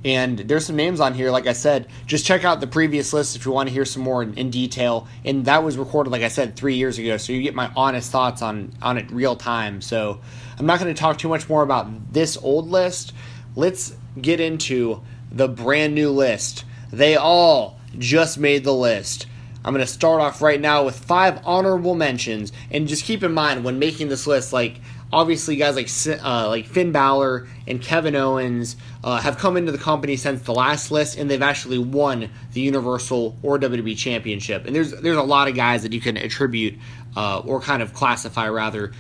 And 0.05 0.39
there's 0.39 0.67
some 0.67 0.77
names 0.77 1.01
on 1.01 1.15
here, 1.15 1.31
like 1.31 1.47
I 1.47 1.55
said. 1.55 1.89
Just 2.07 2.27
check 2.27 2.45
out 2.45 2.61
the 2.61 2.67
previous 2.67 3.15
list 3.15 3.37
if 3.37 3.47
you 3.47 3.53
want 3.53 3.69
to 3.69 3.73
hear 3.73 3.87
some 3.87 4.03
more 4.03 4.23
in, 4.23 4.35
in, 4.35 4.51
detail. 4.51 5.09
And 5.25 5.47
that 5.47 5.65
was 5.65 5.79
recorded, 5.79 6.11
like 6.11 6.23
I 6.23 6.29
said, 6.29 6.57
three 6.57 6.75
years 6.75 6.99
ago, 6.99 7.17
so 7.17 7.33
you 7.33 7.41
get 7.41 7.55
my 7.55 7.71
honest 7.75 8.13
thoughts 8.13 8.43
on 8.43 8.73
on 8.83 8.99
it 8.99 9.11
real 9.11 9.35
time. 9.35 9.81
So 9.81 10.21
I'm 10.59 10.67
not 10.67 10.79
going 10.79 10.95
to 10.95 11.01
talk 11.01 11.17
too 11.17 11.29
much 11.29 11.49
more 11.49 11.63
about 11.63 12.13
this 12.13 12.37
old 12.37 12.69
list. 12.69 13.15
Let's 13.57 13.97
get 14.21 14.41
into 14.41 15.01
the 15.33 15.49
brand 15.49 15.95
new 15.95 16.11
list. 16.11 16.65
They 16.93 17.17
all 17.17 17.81
just 17.99 18.37
made 18.37 18.65
the 18.65 18.75
list. 18.75 19.27
I'm 19.65 19.73
going 19.73 19.85
to 19.85 19.91
start 19.91 20.21
off 20.21 20.43
right 20.43 20.61
now 20.61 20.85
with 20.85 20.99
five 20.99 21.41
honorable 21.45 21.95
mentions, 21.95 22.53
and 22.71 22.87
just 22.87 23.05
keep 23.05 23.23
in 23.23 23.33
mind 23.33 23.65
when 23.65 23.79
making 23.79 24.09
this 24.09 24.27
list, 24.27 24.53
like 24.53 24.81
obviously 25.11 25.57
guys 25.57 25.77
like 25.77 25.89
uh, 26.23 26.49
like 26.49 26.67
Finn 26.67 26.93
Balor 26.93 27.47
and 27.67 27.81
Kevin 27.81 28.15
Owens 28.17 28.77
uh, 29.03 29.21
have 29.21 29.39
come 29.39 29.57
into 29.57 29.73
the 29.73 29.79
company 29.79 30.17
since 30.17 30.43
the 30.43 30.53
last 30.53 30.91
list, 30.91 31.17
and 31.17 31.31
they've 31.31 31.41
actually 31.41 31.79
won 31.79 32.29
the 32.53 32.61
Universal 32.61 33.37
or 33.43 33.59
WWE 33.59 33.97
Championship. 33.97 34.67
And 34.67 34.77
there's 34.77 34.91
there's 34.91 35.17
a 35.17 35.23
lot 35.23 35.49
of 35.49 35.55
guys 35.55 35.83
that 35.83 35.93
you 35.93 36.01
can 36.01 36.17
attribute 36.17 36.79
uh, 37.17 37.39
or 37.39 37.61
kind 37.61 37.83
of 37.83 37.95
classify 37.95 38.49
rather 38.49 38.93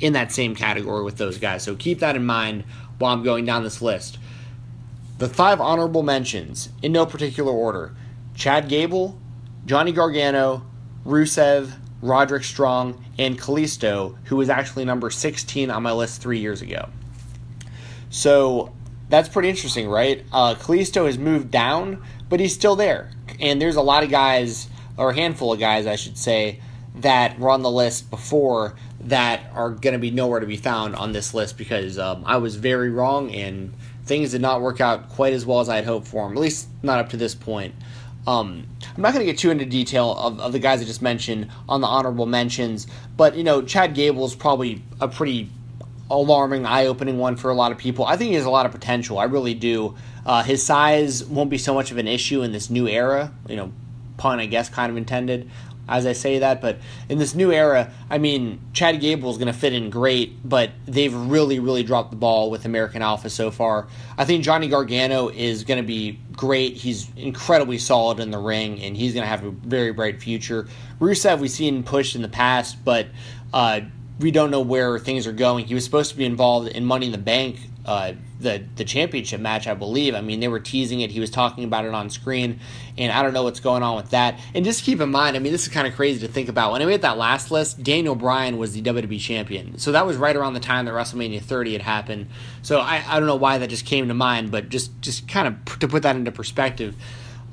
in 0.00 0.12
that 0.12 0.30
same 0.30 0.54
category 0.54 1.04
with 1.04 1.16
those 1.16 1.38
guys. 1.38 1.62
So 1.62 1.74
keep 1.74 2.00
that 2.00 2.16
in 2.16 2.26
mind 2.26 2.64
while 2.98 3.14
I'm 3.14 3.22
going 3.22 3.46
down 3.46 3.62
this 3.62 3.80
list. 3.80 4.18
The 5.18 5.28
five 5.28 5.60
honorable 5.60 6.02
mentions 6.02 6.68
in 6.82 6.92
no 6.92 7.06
particular 7.06 7.52
order: 7.52 7.94
Chad 8.34 8.68
Gable, 8.68 9.18
Johnny 9.66 9.90
Gargano, 9.90 10.64
Rusev, 11.04 11.72
Roderick 12.00 12.44
Strong, 12.44 13.04
and 13.18 13.38
Kalisto, 13.38 14.16
who 14.24 14.36
was 14.36 14.48
actually 14.48 14.84
number 14.84 15.10
16 15.10 15.70
on 15.70 15.82
my 15.82 15.92
list 15.92 16.22
three 16.22 16.38
years 16.38 16.62
ago. 16.62 16.88
So 18.08 18.72
that's 19.08 19.28
pretty 19.28 19.48
interesting, 19.48 19.88
right? 19.88 20.24
Uh, 20.32 20.54
Kalisto 20.54 21.06
has 21.06 21.18
moved 21.18 21.50
down, 21.50 22.02
but 22.28 22.38
he's 22.38 22.54
still 22.54 22.76
there. 22.76 23.10
And 23.40 23.60
there's 23.60 23.74
a 23.74 23.82
lot 23.82 24.04
of 24.04 24.10
guys, 24.10 24.68
or 24.96 25.10
a 25.10 25.14
handful 25.14 25.52
of 25.52 25.58
guys, 25.58 25.86
I 25.86 25.96
should 25.96 26.16
say, 26.16 26.60
that 26.94 27.38
were 27.38 27.50
on 27.50 27.62
the 27.62 27.70
list 27.70 28.08
before 28.08 28.76
that 29.00 29.50
are 29.52 29.70
going 29.70 29.92
to 29.92 29.98
be 29.98 30.12
nowhere 30.12 30.40
to 30.40 30.46
be 30.46 30.56
found 30.56 30.94
on 30.94 31.12
this 31.12 31.34
list 31.34 31.58
because 31.58 31.98
um, 31.98 32.22
I 32.24 32.36
was 32.38 32.54
very 32.54 32.90
wrong 32.90 33.34
and 33.34 33.74
things 34.04 34.30
did 34.30 34.40
not 34.40 34.60
work 34.60 34.80
out 34.80 35.08
quite 35.08 35.32
as 35.32 35.44
well 35.44 35.60
as 35.60 35.68
I 35.68 35.76
had 35.76 35.84
hoped 35.84 36.06
for 36.06 36.26
him, 36.26 36.32
at 36.32 36.38
least 36.38 36.68
not 36.82 36.98
up 37.00 37.10
to 37.10 37.16
this 37.16 37.34
point. 37.34 37.74
Um, 38.26 38.66
I'm 38.94 39.02
not 39.02 39.12
going 39.12 39.24
to 39.24 39.30
get 39.30 39.38
too 39.38 39.50
into 39.50 39.64
detail 39.64 40.12
of, 40.12 40.40
of 40.40 40.52
the 40.52 40.58
guys 40.58 40.80
I 40.80 40.84
just 40.84 41.02
mentioned 41.02 41.48
on 41.68 41.80
the 41.80 41.86
honorable 41.86 42.26
mentions, 42.26 42.86
but 43.16 43.36
you 43.36 43.44
know, 43.44 43.62
Chad 43.62 43.94
Gable 43.94 44.24
is 44.24 44.34
probably 44.34 44.82
a 45.00 45.06
pretty 45.06 45.48
alarming, 46.10 46.66
eye-opening 46.66 47.18
one 47.18 47.36
for 47.36 47.50
a 47.50 47.54
lot 47.54 47.72
of 47.72 47.78
people. 47.78 48.04
I 48.04 48.16
think 48.16 48.30
he 48.30 48.36
has 48.36 48.44
a 48.44 48.50
lot 48.50 48.66
of 48.66 48.72
potential. 48.72 49.18
I 49.18 49.24
really 49.24 49.54
do. 49.54 49.96
Uh, 50.24 50.42
his 50.42 50.62
size 50.62 51.24
won't 51.24 51.50
be 51.50 51.58
so 51.58 51.74
much 51.74 51.90
of 51.90 51.98
an 51.98 52.08
issue 52.08 52.42
in 52.42 52.52
this 52.52 52.70
new 52.70 52.88
era. 52.88 53.32
You 53.48 53.56
know, 53.56 53.72
pun 54.16 54.40
I 54.40 54.46
guess 54.46 54.68
kind 54.68 54.90
of 54.90 54.96
intended 54.96 55.50
as 55.88 56.06
I 56.06 56.12
say 56.12 56.40
that, 56.40 56.60
but 56.60 56.78
in 57.08 57.18
this 57.18 57.34
new 57.34 57.52
era, 57.52 57.92
I 58.10 58.18
mean, 58.18 58.60
Chad 58.72 59.00
Gable 59.00 59.30
is 59.30 59.38
going 59.38 59.52
to 59.52 59.58
fit 59.58 59.72
in 59.72 59.88
great, 59.90 60.36
but 60.48 60.70
they've 60.86 61.14
really, 61.14 61.60
really 61.60 61.82
dropped 61.82 62.10
the 62.10 62.16
ball 62.16 62.50
with 62.50 62.64
American 62.64 63.02
Alpha 63.02 63.30
so 63.30 63.50
far. 63.50 63.86
I 64.18 64.24
think 64.24 64.42
Johnny 64.42 64.68
Gargano 64.68 65.28
is 65.28 65.64
going 65.64 65.80
to 65.80 65.86
be 65.86 66.18
great. 66.32 66.74
He's 66.74 67.08
incredibly 67.16 67.78
solid 67.78 68.18
in 68.18 68.30
the 68.30 68.38
ring, 68.38 68.82
and 68.82 68.96
he's 68.96 69.12
going 69.14 69.22
to 69.22 69.28
have 69.28 69.44
a 69.44 69.50
very 69.50 69.92
bright 69.92 70.20
future. 70.20 70.66
Rusev, 71.00 71.38
we've 71.38 71.50
seen 71.50 71.82
pushed 71.82 72.16
in 72.16 72.22
the 72.22 72.28
past, 72.28 72.84
but 72.84 73.06
uh, 73.52 73.80
we 74.18 74.30
don't 74.30 74.50
know 74.50 74.60
where 74.60 74.98
things 74.98 75.26
are 75.26 75.32
going. 75.32 75.66
He 75.66 75.74
was 75.74 75.84
supposed 75.84 76.10
to 76.10 76.16
be 76.16 76.24
involved 76.24 76.68
in 76.68 76.84
Money 76.84 77.06
in 77.06 77.12
the 77.12 77.18
Bank, 77.18 77.60
uh, 77.86 78.12
the 78.40 78.64
the 78.74 78.84
championship 78.84 79.40
match, 79.40 79.68
I 79.68 79.74
believe. 79.74 80.14
I 80.14 80.20
mean, 80.20 80.40
they 80.40 80.48
were 80.48 80.58
teasing 80.58 81.00
it. 81.00 81.10
He 81.10 81.20
was 81.20 81.30
talking 81.30 81.62
about 81.62 81.84
it 81.84 81.94
on 81.94 82.10
screen, 82.10 82.58
and 82.98 83.12
I 83.12 83.22
don't 83.22 83.32
know 83.32 83.44
what's 83.44 83.60
going 83.60 83.84
on 83.84 83.96
with 83.96 84.10
that. 84.10 84.40
And 84.54 84.64
just 84.64 84.82
keep 84.82 85.00
in 85.00 85.10
mind, 85.10 85.36
I 85.36 85.38
mean, 85.38 85.52
this 85.52 85.62
is 85.62 85.68
kind 85.72 85.86
of 85.86 85.94
crazy 85.94 86.26
to 86.26 86.32
think 86.32 86.48
about. 86.48 86.72
When 86.72 86.82
I 86.82 86.84
made 86.84 87.02
that 87.02 87.16
last 87.16 87.52
list, 87.52 87.82
Daniel 87.82 88.16
Bryan 88.16 88.58
was 88.58 88.72
the 88.72 88.82
WWE 88.82 89.20
champion, 89.20 89.78
so 89.78 89.92
that 89.92 90.04
was 90.04 90.16
right 90.16 90.34
around 90.34 90.54
the 90.54 90.60
time 90.60 90.84
that 90.86 90.94
WrestleMania 90.94 91.40
30 91.40 91.74
had 91.74 91.82
happened. 91.82 92.26
So 92.62 92.80
I, 92.80 93.04
I 93.06 93.20
don't 93.20 93.28
know 93.28 93.36
why 93.36 93.58
that 93.58 93.70
just 93.70 93.86
came 93.86 94.08
to 94.08 94.14
mind, 94.14 94.50
but 94.50 94.68
just 94.68 95.00
just 95.00 95.28
kind 95.28 95.46
of 95.46 95.78
to 95.78 95.86
put 95.86 96.02
that 96.02 96.16
into 96.16 96.32
perspective. 96.32 96.96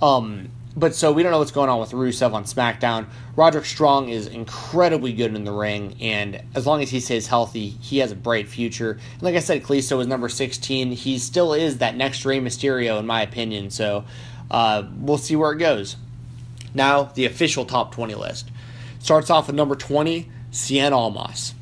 Um, 0.02 0.50
but 0.76 0.96
so 0.96 1.12
we 1.12 1.22
don't 1.22 1.32
know 1.32 1.40
what's 1.40 1.52
going 1.52 1.70
on 1.70 1.80
with 1.80 1.92
Rusev 1.92 2.34
on 2.34 2.46
SmackDown. 2.46 3.06
Roderick 3.36 3.66
Strong 3.66 4.10
is 4.10 4.28
incredibly 4.28 5.14
good 5.14 5.36
in 5.36 5.44
the 5.44 5.52
ring, 5.52 5.96
and 6.02 6.42
as 6.56 6.66
long 6.66 6.82
as 6.82 6.90
he 6.90 7.00
stays 7.00 7.28
healthy, 7.28 7.70
he 7.70 8.00
has 8.00 8.12
a 8.12 8.16
bright 8.16 8.48
future. 8.48 8.92
And 8.92 9.24
like 9.24 9.36
I 9.36 9.40
said, 9.40 9.64
Kalisto 9.64 10.00
is 10.02 10.08
number 10.08 10.30
16. 10.30 10.92
He 10.94 11.20
still 11.20 11.54
is 11.54 11.78
that 11.78 11.96
next 11.96 12.26
Rey 12.26 12.40
Mysterio, 12.40 13.00
in 13.00 13.06
my 13.06 13.22
opinion. 13.22 13.70
So 13.70 14.06
uh, 14.50 14.84
we'll 14.98 15.18
see 15.18 15.36
where 15.36 15.52
it 15.52 15.58
goes. 15.58 15.96
Now, 16.74 17.04
the 17.04 17.26
official 17.26 17.66
top 17.66 17.94
20 17.94 18.16
list 18.16 18.50
starts 19.00 19.30
off 19.30 19.48
with 19.48 19.56
number 19.56 19.76
20, 19.76 20.30
Cien 20.52 20.92
Almas. 20.92 21.54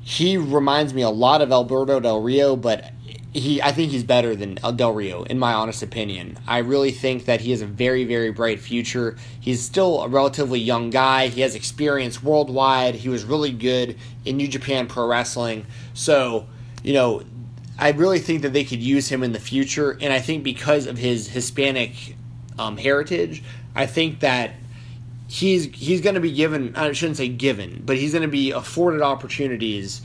He 0.00 0.36
reminds 0.36 0.94
me 0.94 1.02
a 1.02 1.10
lot 1.10 1.42
of 1.42 1.52
Alberto 1.52 2.00
Del 2.00 2.22
Rio, 2.22 2.56
but 2.56 2.91
he 3.32 3.62
I 3.62 3.72
think 3.72 3.92
he's 3.92 4.04
better 4.04 4.36
than 4.36 4.58
Del 4.76 4.92
Rio 4.92 5.22
in 5.24 5.38
my 5.38 5.54
honest 5.54 5.82
opinion. 5.82 6.38
I 6.46 6.58
really 6.58 6.90
think 6.90 7.24
that 7.24 7.40
he 7.40 7.50
has 7.50 7.62
a 7.62 7.66
very 7.66 8.04
very 8.04 8.30
bright 8.30 8.60
future. 8.60 9.16
He's 9.40 9.62
still 9.62 10.02
a 10.02 10.08
relatively 10.08 10.60
young 10.60 10.90
guy. 10.90 11.28
He 11.28 11.40
has 11.40 11.54
experience 11.54 12.22
worldwide. 12.22 12.94
He 12.94 13.08
was 13.08 13.24
really 13.24 13.52
good 13.52 13.96
in 14.24 14.36
New 14.36 14.48
Japan 14.48 14.86
Pro 14.86 15.06
Wrestling. 15.06 15.66
So, 15.94 16.46
you 16.82 16.92
know, 16.92 17.22
I 17.78 17.92
really 17.92 18.18
think 18.18 18.42
that 18.42 18.52
they 18.52 18.64
could 18.64 18.82
use 18.82 19.08
him 19.08 19.22
in 19.22 19.32
the 19.32 19.40
future 19.40 19.96
and 20.00 20.12
I 20.12 20.20
think 20.20 20.44
because 20.44 20.86
of 20.86 20.98
his 20.98 21.28
Hispanic 21.28 22.16
um, 22.58 22.76
heritage, 22.76 23.42
I 23.74 23.86
think 23.86 24.20
that 24.20 24.52
he's 25.26 25.64
he's 25.74 26.02
going 26.02 26.16
to 26.16 26.20
be 26.20 26.32
given 26.32 26.76
I 26.76 26.92
shouldn't 26.92 27.16
say 27.16 27.28
given, 27.28 27.82
but 27.86 27.96
he's 27.96 28.12
going 28.12 28.22
to 28.22 28.28
be 28.28 28.50
afforded 28.50 29.00
opportunities 29.00 30.02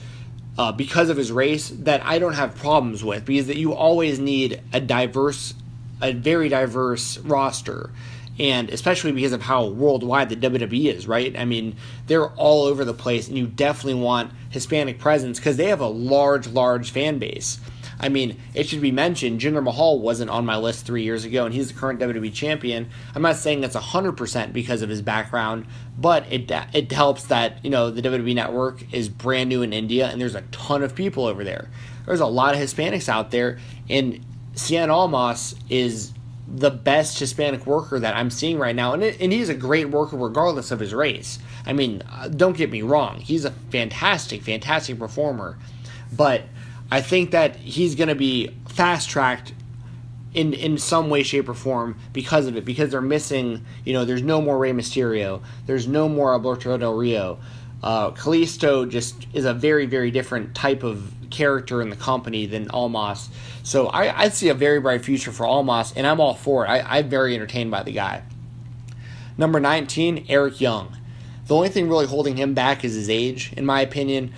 uh, 0.57 0.71
because 0.71 1.09
of 1.09 1.17
his 1.17 1.31
race 1.31 1.69
that 1.69 2.03
I 2.05 2.19
don't 2.19 2.33
have 2.33 2.55
problems 2.55 3.03
with 3.03 3.25
because 3.25 3.47
that 3.47 3.57
you 3.57 3.73
always 3.73 4.19
need 4.19 4.61
a 4.73 4.79
diverse, 4.79 5.53
a 6.01 6.13
very 6.13 6.49
diverse 6.49 7.17
roster. 7.19 7.91
And 8.39 8.69
especially 8.69 9.11
because 9.11 9.33
of 9.33 9.41
how 9.41 9.65
worldwide 9.65 10.29
the 10.29 10.35
WWE 10.35 10.93
is, 10.93 11.07
right? 11.07 11.35
I 11.37 11.45
mean, 11.45 11.75
they're 12.05 12.29
all 12.29 12.65
over 12.65 12.85
the 12.85 12.93
place, 12.93 13.27
and 13.27 13.35
you 13.35 13.47
definitely 13.47 13.99
want 13.99 14.31
Hispanic 14.51 14.99
presence 14.99 15.39
because 15.39 15.57
they 15.57 15.69
have 15.69 15.81
a 15.81 15.87
large, 15.87 16.47
large 16.47 16.91
fan 16.91 17.17
base. 17.17 17.59
I 17.99 18.09
mean, 18.09 18.39
it 18.53 18.67
should 18.67 18.81
be 18.81 18.91
mentioned, 18.91 19.41
Jinder 19.41 19.63
Mahal 19.63 19.99
wasn't 19.99 20.29
on 20.29 20.45
my 20.45 20.57
list 20.57 20.85
three 20.85 21.03
years 21.03 21.25
ago, 21.25 21.45
and 21.45 21.53
he's 21.53 21.69
the 21.69 21.79
current 21.79 21.99
WWE 21.99 22.33
champion. 22.33 22.89
I'm 23.15 23.21
not 23.21 23.37
saying 23.37 23.61
that's 23.61 23.75
100% 23.75 24.53
because 24.53 24.81
of 24.81 24.89
his 24.89 25.01
background, 25.01 25.65
but 25.97 26.31
it 26.31 26.51
it 26.73 26.91
helps 26.91 27.25
that, 27.25 27.63
you 27.63 27.71
know, 27.71 27.89
the 27.89 28.01
WWE 28.01 28.35
network 28.35 28.93
is 28.93 29.09
brand 29.09 29.49
new 29.49 29.63
in 29.63 29.73
India, 29.73 30.07
and 30.07 30.21
there's 30.21 30.35
a 30.35 30.41
ton 30.51 30.83
of 30.83 30.93
people 30.93 31.25
over 31.25 31.43
there. 31.43 31.69
There's 32.05 32.19
a 32.19 32.27
lot 32.27 32.53
of 32.53 32.61
Hispanics 32.61 33.09
out 33.09 33.31
there, 33.31 33.57
and 33.89 34.23
Cien 34.53 34.89
Almas 34.89 35.55
is 35.69 36.13
the 36.47 36.71
best 36.71 37.19
Hispanic 37.19 37.65
worker 37.65 37.99
that 37.99 38.15
I'm 38.15 38.29
seeing 38.29 38.57
right 38.59 38.75
now, 38.75 38.93
and, 38.93 39.03
it, 39.03 39.19
and 39.19 39.33
he's 39.33 39.49
a 39.49 39.55
great 39.55 39.89
worker 39.89 40.15
regardless 40.15 40.71
of 40.71 40.79
his 40.79 40.93
race. 40.93 41.39
I 41.65 41.73
mean, 41.73 42.03
uh, 42.09 42.29
don't 42.29 42.55
get 42.55 42.71
me 42.71 42.83
wrong, 42.83 43.19
he's 43.19 43.43
a 43.43 43.51
fantastic, 43.71 44.43
fantastic 44.43 44.97
performer, 44.99 45.57
but 46.15 46.43
I 46.89 47.01
think 47.01 47.31
that 47.31 47.55
he's 47.57 47.95
going 47.95 48.09
to 48.09 48.15
be 48.15 48.55
fast 48.69 49.09
tracked 49.09 49.53
in 50.33 50.53
in 50.53 50.77
some 50.77 51.09
way, 51.09 51.23
shape, 51.23 51.49
or 51.49 51.53
form 51.53 51.97
because 52.13 52.47
of 52.47 52.55
it. 52.55 52.65
Because 52.65 52.91
they're 52.91 53.01
missing, 53.01 53.65
you 53.83 53.93
know, 53.93 54.05
there's 54.05 54.21
no 54.21 54.41
more 54.41 54.57
Rey 54.57 54.71
Mysterio, 54.71 55.41
there's 55.65 55.87
no 55.87 56.07
more 56.07 56.33
Alberto 56.33 56.77
Del 56.77 56.93
Rio. 56.93 57.39
Uh, 57.83 58.11
just 58.11 59.27
is 59.33 59.45
a 59.45 59.53
very, 59.53 59.85
very 59.85 60.09
different 60.09 60.55
type 60.55 60.83
of 60.83 61.13
character 61.29 61.81
in 61.81 61.89
the 61.89 61.95
company 61.95 62.45
than 62.45 62.69
Almas. 62.71 63.29
So 63.63 63.87
I, 63.87 64.23
I 64.23 64.29
see 64.29 64.49
a 64.49 64.53
very 64.53 64.79
bright 64.79 65.03
future 65.05 65.31
for 65.31 65.45
Almas, 65.45 65.93
and 65.95 66.07
I'm 66.07 66.19
all 66.19 66.33
for 66.33 66.65
it. 66.65 66.69
I, 66.69 66.79
I'm 66.97 67.09
very 67.09 67.35
entertained 67.35 67.69
by 67.69 67.83
the 67.83 67.91
guy. 67.91 68.23
Number 69.37 69.59
19, 69.59 70.25
Eric 70.29 70.59
Young. 70.59 70.97
The 71.45 71.55
only 71.55 71.69
thing 71.69 71.87
really 71.87 72.07
holding 72.07 72.35
him 72.35 72.53
back 72.53 72.83
is 72.83 72.95
his 72.95 73.09
age, 73.09 73.53
in 73.55 73.65
my 73.65 73.81
opinion. 73.81 74.33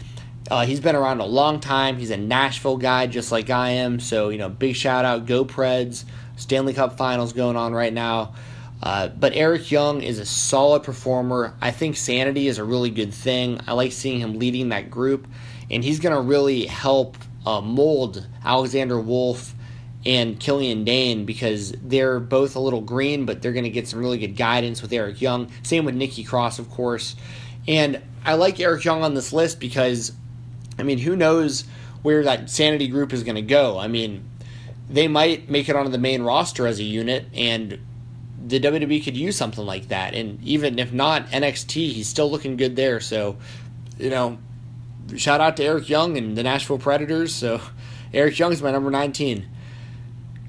Uh, 0.50 0.66
he's 0.66 0.80
been 0.80 0.96
around 0.96 1.20
a 1.20 1.26
long 1.26 1.60
time. 1.60 1.98
He's 1.98 2.12
a 2.12 2.18
Nashville 2.18 2.78
guy, 2.78 3.08
just 3.08 3.32
like 3.32 3.50
I 3.50 3.72
am. 3.72 4.00
So, 4.00 4.30
you 4.30 4.38
know, 4.38 4.50
big 4.50 4.76
shout 4.76 5.06
out, 5.06 5.26
Go 5.26 5.46
Preds. 5.46 6.06
Stanley 6.38 6.74
Cup 6.74 6.98
Finals 6.98 7.34
going 7.34 7.58
on 7.58 7.74
right 7.74 7.94
now. 7.94 8.34
Uh, 8.82 9.10
but 9.10 9.34
Eric 9.36 9.72
Young 9.72 10.02
is 10.02 10.20
a 10.20 10.26
solid 10.26 10.84
performer. 10.84 11.54
I 11.62 11.72
think 11.72 11.98
sanity 11.98 12.48
is 12.48 12.58
a 12.58 12.64
really 12.64 12.90
good 12.90 13.14
thing. 13.14 13.60
I 13.68 13.74
like 13.74 13.92
seeing 13.92 14.20
him 14.20 14.40
leading 14.40 14.70
that 14.70 14.90
group, 14.90 15.28
and 15.70 15.84
he's 15.84 16.00
going 16.00 16.16
to 16.16 16.22
really 16.22 16.66
help 16.66 17.18
uh, 17.46 17.60
mold 17.60 18.26
Alexander 18.44 19.00
Wolfe 19.00 19.54
and 20.06 20.40
Killian 20.40 20.86
Dain 20.86 21.26
because 21.26 21.74
they're 21.84 22.22
both 22.22 22.56
a 22.56 22.60
little 22.60 22.80
green, 22.80 23.26
but 23.26 23.42
they're 23.42 23.52
going 23.52 23.66
to 23.66 23.70
get 23.70 23.88
some 23.88 24.00
really 24.00 24.18
good 24.18 24.38
guidance 24.38 24.82
with 24.82 24.94
Eric 24.94 25.22
Young. 25.22 25.52
Same 25.62 25.84
with 25.84 25.96
Nikki 25.96 26.24
Cross, 26.24 26.58
of 26.58 26.70
course. 26.70 27.18
And 27.68 28.02
I 28.24 28.36
like 28.36 28.62
Eric 28.62 28.86
Young 28.86 29.04
on 29.04 29.14
this 29.14 29.34
list 29.34 29.60
because 29.60 30.14
I 30.80 30.84
mean, 30.84 31.00
who 31.00 31.16
knows 31.16 31.66
where 32.02 32.24
that 32.24 32.50
Sanity 32.50 32.88
group 32.88 33.14
is 33.14 33.24
going 33.24 33.36
to 33.36 33.42
go? 33.42 33.78
I 33.78 33.88
mean, 33.88 34.30
they 34.90 35.08
might 35.08 35.50
make 35.50 35.70
it 35.70 35.76
onto 35.76 35.92
the 35.92 35.98
main 35.98 36.24
roster 36.24 36.66
as 36.66 36.80
a 36.80 36.84
unit, 36.84 37.28
and 37.34 37.80
the 38.46 38.60
WWE 38.60 39.04
could 39.04 39.18
use 39.18 39.36
something 39.36 39.66
like 39.66 39.90
that. 39.90 40.14
And 40.16 40.44
even 40.44 40.80
if 40.80 40.92
not 40.92 41.28
NXT, 41.28 41.92
he's 41.92 42.08
still 42.08 42.32
looking 42.32 42.58
good 42.58 42.76
there. 42.76 43.00
So, 43.00 43.38
you 43.98 44.10
know, 44.10 44.40
shout 45.16 45.42
out 45.42 45.58
to 45.58 45.64
Eric 45.64 45.90
Young 45.90 46.18
and 46.18 46.38
the 46.38 46.44
Nashville 46.44 46.80
Predators. 46.80 47.34
So, 47.36 47.62
Eric 48.14 48.40
Young 48.40 48.52
is 48.52 48.62
my 48.62 48.72
number 48.72 48.90
19. 48.90 49.48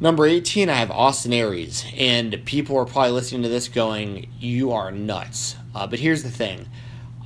Number 0.03 0.25
18, 0.25 0.71
I 0.71 0.75
have 0.77 0.91
Austin 0.91 1.35
Aries. 1.35 1.85
And 1.95 2.41
people 2.47 2.79
are 2.79 2.87
probably 2.87 3.13
listening 3.13 3.43
to 3.43 3.51
this 3.51 3.69
going, 3.69 4.31
You 4.39 4.73
are 4.73 4.91
nuts. 4.91 5.57
Uh, 5.75 5.87
but 5.87 5.99
here's 5.99 6.23
the 6.23 6.31
thing 6.31 6.67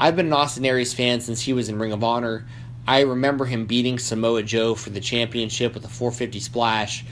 I've 0.00 0.16
been 0.16 0.26
an 0.26 0.32
Austin 0.32 0.64
Aries 0.64 0.92
fan 0.92 1.20
since 1.20 1.42
he 1.42 1.52
was 1.52 1.68
in 1.68 1.78
Ring 1.78 1.92
of 1.92 2.02
Honor. 2.02 2.46
I 2.86 3.00
remember 3.00 3.46
him 3.46 3.66
beating 3.66 3.98
Samoa 3.98 4.42
Joe 4.42 4.74
for 4.74 4.90
the 4.90 5.00
championship 5.00 5.74
with 5.74 5.84
a 5.84 5.88
450 5.88 6.40
splash. 6.40 7.04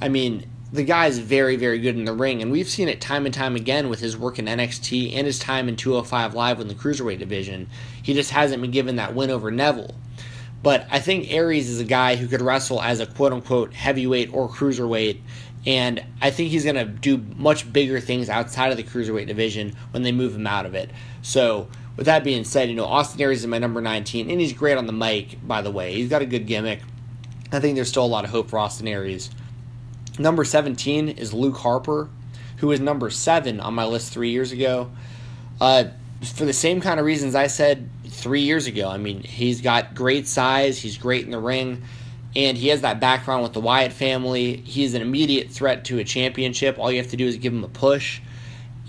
I 0.00 0.08
mean, 0.08 0.48
the 0.72 0.84
guy 0.84 1.06
is 1.06 1.18
very, 1.18 1.56
very 1.56 1.78
good 1.78 1.96
in 1.96 2.04
the 2.04 2.12
ring, 2.12 2.42
and 2.42 2.52
we've 2.52 2.68
seen 2.68 2.88
it 2.88 3.00
time 3.00 3.24
and 3.24 3.34
time 3.34 3.56
again 3.56 3.88
with 3.88 4.00
his 4.00 4.16
work 4.16 4.38
in 4.38 4.46
NXT 4.46 5.14
and 5.14 5.26
his 5.26 5.38
time 5.38 5.68
in 5.68 5.76
205 5.76 6.34
Live 6.34 6.60
in 6.60 6.68
the 6.68 6.74
Cruiserweight 6.74 7.18
division. 7.18 7.68
He 8.02 8.14
just 8.14 8.30
hasn't 8.30 8.62
been 8.62 8.70
given 8.70 8.96
that 8.96 9.14
win 9.14 9.30
over 9.30 9.50
Neville. 9.50 9.94
But 10.62 10.86
I 10.90 11.00
think 11.00 11.32
Aries 11.32 11.68
is 11.68 11.80
a 11.80 11.84
guy 11.84 12.16
who 12.16 12.26
could 12.26 12.42
wrestle 12.42 12.82
as 12.82 13.00
a 13.00 13.06
quote 13.06 13.32
unquote 13.32 13.72
heavyweight 13.74 14.32
or 14.32 14.48
cruiserweight, 14.48 15.20
and 15.66 16.02
I 16.20 16.30
think 16.30 16.50
he's 16.50 16.64
going 16.64 16.76
to 16.76 16.84
do 16.84 17.18
much 17.36 17.72
bigger 17.72 18.00
things 18.00 18.28
outside 18.28 18.70
of 18.70 18.76
the 18.76 18.82
cruiserweight 18.82 19.26
division 19.26 19.76
when 19.90 20.02
they 20.02 20.12
move 20.12 20.34
him 20.34 20.46
out 20.46 20.66
of 20.66 20.74
it. 20.74 20.90
So, 21.22 21.68
with 21.96 22.06
that 22.06 22.24
being 22.24 22.44
said, 22.44 22.68
you 22.68 22.74
know, 22.74 22.84
Austin 22.84 23.20
Aries 23.20 23.40
is 23.40 23.46
my 23.46 23.58
number 23.58 23.80
19, 23.80 24.30
and 24.30 24.40
he's 24.40 24.52
great 24.52 24.76
on 24.76 24.86
the 24.86 24.92
mic, 24.92 25.38
by 25.46 25.62
the 25.62 25.70
way. 25.70 25.94
He's 25.94 26.08
got 26.08 26.22
a 26.22 26.26
good 26.26 26.46
gimmick. 26.46 26.80
I 27.52 27.60
think 27.60 27.74
there's 27.74 27.88
still 27.88 28.04
a 28.04 28.06
lot 28.06 28.24
of 28.24 28.30
hope 28.30 28.50
for 28.50 28.58
Austin 28.58 28.88
Aries. 28.88 29.30
Number 30.18 30.44
17 30.44 31.10
is 31.10 31.32
Luke 31.32 31.56
Harper, 31.56 32.08
who 32.58 32.68
was 32.68 32.80
number 32.80 33.10
7 33.10 33.60
on 33.60 33.74
my 33.74 33.84
list 33.84 34.12
three 34.12 34.30
years 34.30 34.52
ago. 34.52 34.90
Uh, 35.60 35.84
for 36.22 36.44
the 36.44 36.52
same 36.52 36.80
kind 36.80 36.98
of 36.98 37.06
reasons 37.06 37.34
I 37.34 37.46
said 37.46 37.88
three 38.08 38.42
years 38.42 38.66
ago. 38.66 38.88
I 38.88 38.96
mean, 38.96 39.22
he's 39.22 39.60
got 39.60 39.94
great 39.94 40.26
size, 40.26 40.78
he's 40.78 40.96
great 40.96 41.24
in 41.24 41.30
the 41.30 41.38
ring, 41.38 41.82
and 42.34 42.56
he 42.56 42.68
has 42.68 42.80
that 42.82 43.00
background 43.00 43.42
with 43.42 43.52
the 43.52 43.60
Wyatt 43.60 43.92
family. 43.92 44.56
He's 44.56 44.94
an 44.94 45.02
immediate 45.02 45.50
threat 45.50 45.84
to 45.86 45.98
a 45.98 46.04
championship. 46.04 46.78
All 46.78 46.90
you 46.90 46.98
have 46.98 47.10
to 47.10 47.16
do 47.16 47.26
is 47.26 47.36
give 47.36 47.52
him 47.52 47.64
a 47.64 47.68
push. 47.68 48.20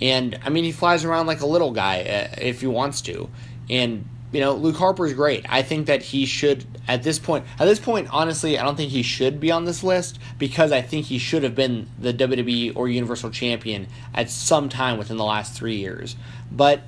And 0.01 0.39
I 0.43 0.49
mean, 0.49 0.63
he 0.63 0.71
flies 0.71 1.03
around 1.03 1.27
like 1.27 1.41
a 1.41 1.45
little 1.45 1.71
guy 1.71 2.01
uh, 2.01 2.35
if 2.39 2.61
he 2.61 2.67
wants 2.67 3.01
to. 3.01 3.29
And 3.69 4.07
you 4.31 4.41
know, 4.41 4.53
Luke 4.53 4.75
Harper 4.75 5.05
is 5.05 5.13
great. 5.13 5.45
I 5.47 5.61
think 5.61 5.87
that 5.87 6.01
he 6.01 6.25
should 6.25 6.65
at 6.87 7.03
this 7.03 7.17
point. 7.17 7.45
At 7.59 7.65
this 7.65 7.79
point, 7.79 8.09
honestly, 8.11 8.57
I 8.57 8.63
don't 8.63 8.75
think 8.75 8.91
he 8.91 9.01
should 9.01 9.39
be 9.39 9.51
on 9.51 9.65
this 9.65 9.83
list 9.83 10.19
because 10.37 10.71
I 10.71 10.81
think 10.81 11.05
he 11.05 11.17
should 11.17 11.43
have 11.43 11.55
been 11.55 11.89
the 11.97 12.13
WWE 12.13 12.75
or 12.75 12.89
Universal 12.89 13.31
Champion 13.31 13.87
at 14.13 14.29
some 14.29 14.69
time 14.69 14.97
within 14.97 15.17
the 15.17 15.23
last 15.23 15.55
three 15.55 15.77
years. 15.77 16.17
But 16.51 16.81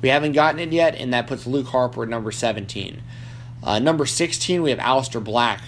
we 0.00 0.08
haven't 0.08 0.32
gotten 0.32 0.58
it 0.60 0.72
yet, 0.72 0.94
and 0.94 1.12
that 1.12 1.26
puts 1.26 1.46
Luke 1.46 1.68
Harper 1.68 2.02
at 2.02 2.08
number 2.08 2.32
17. 2.32 3.02
Uh, 3.62 3.78
number 3.78 4.06
16, 4.06 4.62
we 4.62 4.70
have 4.70 4.78
Aleister 4.78 5.22
Black. 5.22 5.60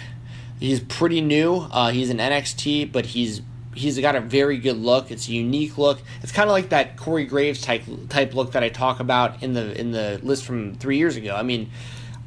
He's 0.59 0.81
pretty 0.81 1.21
new. 1.21 1.69
Uh, 1.71 1.91
he's 1.91 2.11
an 2.11 2.19
NXT, 2.19 2.91
but 2.91 3.07
he's 3.07 3.43
he's 3.75 3.99
got 3.99 4.17
a 4.17 4.21
very 4.21 4.59
good 4.59 4.77
look. 4.77 5.11
It's 5.11 5.29
a 5.29 5.33
unique 5.33 5.79
look. 5.79 6.01
It's 6.23 6.33
kind 6.33 6.49
of 6.49 6.53
like 6.53 6.71
that 6.71 6.97
Corey 6.97 7.25
Graves 7.25 7.61
type 7.61 7.83
type 8.09 8.35
look 8.35 8.53
that 8.53 8.63
I 8.63 8.69
talk 8.69 9.01
about 9.01 9.43
in 9.43 9.55
the 9.55 9.79
in 9.79 9.93
the 9.93 10.21
list 10.23 10.45
from 10.45 10.75
three 10.75 10.99
years 10.99 11.17
ago. 11.17 11.35
I 11.35 11.43
mean, 11.43 11.71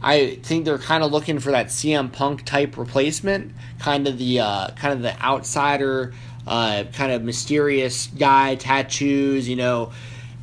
I 0.01 0.39
think 0.43 0.65
they're 0.65 0.77
kind 0.77 1.03
of 1.03 1.11
looking 1.11 1.39
for 1.39 1.51
that 1.51 1.67
CM 1.67 2.11
Punk 2.11 2.45
type 2.45 2.77
replacement, 2.77 3.53
kind 3.79 4.07
of 4.07 4.17
the 4.17 4.39
uh, 4.39 4.71
kind 4.71 4.93
of 4.93 5.01
the 5.01 5.19
outsider, 5.21 6.13
uh, 6.47 6.85
kind 6.93 7.11
of 7.11 7.23
mysterious 7.23 8.07
guy, 8.07 8.55
tattoos, 8.55 9.47
you 9.47 9.55
know. 9.55 9.91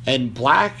And 0.05 0.33
Black 0.33 0.75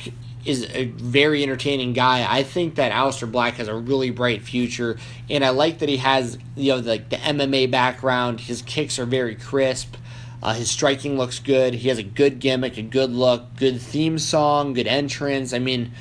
is 0.45 0.65
a 0.73 0.85
very 0.85 1.43
entertaining 1.43 1.91
guy. 1.93 2.25
I 2.27 2.43
think 2.43 2.75
that 2.75 2.91
Aleister 2.93 3.29
Black 3.29 3.55
has 3.55 3.67
a 3.67 3.75
really 3.75 4.11
bright 4.11 4.41
future, 4.41 4.97
and 5.29 5.43
I 5.43 5.49
like 5.49 5.79
that 5.79 5.89
he 5.89 5.97
has 5.97 6.37
you 6.55 6.73
know 6.73 6.79
like 6.79 7.09
the 7.09 7.17
MMA 7.17 7.69
background. 7.69 8.39
His 8.39 8.61
kicks 8.61 8.97
are 8.97 9.05
very 9.05 9.35
crisp. 9.35 9.95
Uh, 10.41 10.53
his 10.53 10.69
striking 10.69 11.17
looks 11.17 11.39
good. 11.39 11.73
He 11.73 11.89
has 11.89 11.97
a 11.97 12.03
good 12.03 12.39
gimmick, 12.39 12.77
a 12.77 12.81
good 12.81 13.11
look, 13.11 13.55
good 13.57 13.81
theme 13.81 14.17
song, 14.17 14.73
good 14.73 14.87
entrance. 14.87 15.53
I 15.53 15.59
mean, 15.59 15.91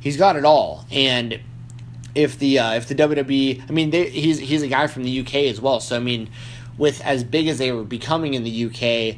he's 0.00 0.16
got 0.16 0.36
it 0.36 0.44
all. 0.44 0.84
And 0.90 1.40
if 2.14 2.38
the 2.38 2.58
uh, 2.58 2.74
if 2.74 2.88
the 2.88 2.94
WWE, 2.94 3.68
I 3.68 3.72
mean, 3.72 3.90
they, 3.90 4.08
he's 4.08 4.38
he's 4.38 4.62
a 4.62 4.68
guy 4.68 4.86
from 4.86 5.04
the 5.04 5.20
UK 5.20 5.34
as 5.46 5.60
well. 5.60 5.80
So 5.80 5.96
I 5.96 6.00
mean, 6.00 6.28
with 6.76 7.00
as 7.02 7.24
big 7.24 7.48
as 7.48 7.58
they 7.58 7.72
were 7.72 7.84
becoming 7.84 8.34
in 8.34 8.42
the 8.42 8.64
UK, 8.66 9.16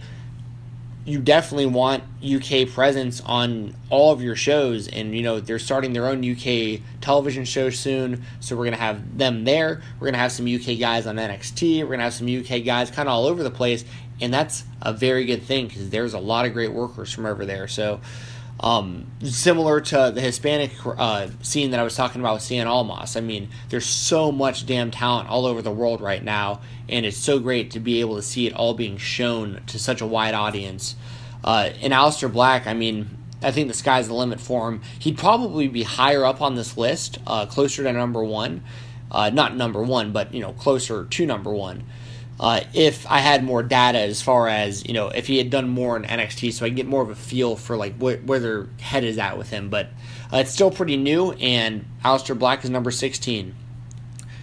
you 1.06 1.20
definitely 1.20 1.66
want 1.66 2.02
UK 2.22 2.68
presence 2.68 3.20
on 3.20 3.74
all 3.90 4.12
of 4.12 4.20
your 4.20 4.34
shows. 4.34 4.88
And 4.88 5.14
you 5.14 5.22
know, 5.22 5.40
they're 5.40 5.58
starting 5.58 5.92
their 5.92 6.06
own 6.06 6.28
UK 6.28 6.80
television 7.00 7.44
show 7.44 7.70
soon, 7.70 8.24
so 8.40 8.56
we're 8.56 8.64
gonna 8.64 8.76
have 8.76 9.16
them 9.16 9.44
there. 9.44 9.82
We're 10.00 10.08
gonna 10.08 10.18
have 10.18 10.32
some 10.32 10.46
UK 10.46 10.78
guys 10.78 11.06
on 11.06 11.16
NXT. 11.16 11.82
We're 11.82 11.90
gonna 11.90 12.02
have 12.02 12.14
some 12.14 12.28
UK 12.28 12.64
guys 12.64 12.90
kind 12.90 13.08
of 13.08 13.14
all 13.14 13.26
over 13.26 13.42
the 13.42 13.50
place, 13.50 13.84
and 14.20 14.32
that's 14.32 14.64
a 14.80 14.92
very 14.92 15.24
good 15.24 15.42
thing 15.42 15.68
because 15.68 15.90
there's 15.90 16.14
a 16.14 16.18
lot 16.18 16.46
of 16.46 16.52
great 16.52 16.72
workers 16.72 17.12
from 17.12 17.26
over 17.26 17.44
there. 17.44 17.68
So, 17.68 18.00
um, 18.60 19.06
similar 19.22 19.82
to 19.82 20.12
the 20.14 20.20
Hispanic 20.20 20.72
uh, 20.84 21.28
scene 21.42 21.72
that 21.72 21.80
I 21.80 21.82
was 21.82 21.94
talking 21.94 22.22
about 22.22 22.34
with 22.34 22.42
Cien 22.42 22.66
Almas. 22.66 23.14
I 23.16 23.20
mean, 23.20 23.50
there's 23.68 23.84
so 23.84 24.32
much 24.32 24.64
damn 24.64 24.90
talent 24.90 25.28
all 25.28 25.44
over 25.44 25.60
the 25.60 25.70
world 25.70 26.00
right 26.00 26.24
now, 26.24 26.62
and 26.88 27.04
it's 27.04 27.18
so 27.18 27.38
great 27.38 27.70
to 27.72 27.80
be 27.80 28.00
able 28.00 28.16
to 28.16 28.22
see 28.22 28.46
it 28.46 28.54
all 28.54 28.72
being 28.72 28.96
shown 28.96 29.60
to 29.66 29.78
such 29.78 30.00
a 30.00 30.06
wide 30.06 30.32
audience. 30.32 30.96
Uh, 31.44 31.70
and 31.82 31.92
Aleister 31.92 32.32
Black, 32.32 32.66
I 32.66 32.72
mean, 32.72 33.18
I 33.42 33.50
think 33.50 33.68
the 33.68 33.74
sky's 33.74 34.08
the 34.08 34.14
limit 34.14 34.40
for 34.40 34.70
him. 34.70 34.80
He'd 34.98 35.18
probably 35.18 35.68
be 35.68 35.82
higher 35.82 36.24
up 36.24 36.40
on 36.40 36.54
this 36.54 36.78
list, 36.78 37.18
uh, 37.26 37.44
closer 37.44 37.82
to 37.82 37.92
number 37.92 38.24
one. 38.24 38.62
Uh, 39.10 39.30
not 39.30 39.54
number 39.54 39.82
one, 39.82 40.12
but 40.12 40.32
you 40.32 40.40
know, 40.40 40.52
closer 40.52 41.04
to 41.04 41.26
number 41.26 41.52
one 41.52 41.84
uh, 42.38 42.60
if 42.74 43.06
I 43.10 43.20
had 43.20 43.44
more 43.44 43.62
data 43.62 43.98
as 43.98 44.20
far 44.20 44.48
as 44.48 44.86
you 44.86 44.92
know 44.92 45.08
if 45.08 45.26
he 45.26 45.38
had 45.38 45.50
done 45.50 45.68
more 45.68 45.96
in 45.96 46.02
NXT, 46.02 46.52
so 46.52 46.66
I 46.66 46.68
get 46.68 46.86
more 46.86 47.02
of 47.02 47.08
a 47.08 47.14
feel 47.14 47.56
for 47.56 47.76
like 47.76 47.94
wh- 47.96 48.24
where 48.26 48.38
their 48.38 48.66
head 48.80 49.04
is 49.04 49.18
at 49.18 49.38
with 49.38 49.50
him. 49.50 49.70
But 49.70 49.86
uh, 50.32 50.38
it's 50.38 50.52
still 50.52 50.70
pretty 50.70 50.96
new, 50.96 51.32
and 51.32 51.86
Aleister 52.04 52.38
Black 52.38 52.62
is 52.64 52.70
number 52.70 52.90
16. 52.90 53.54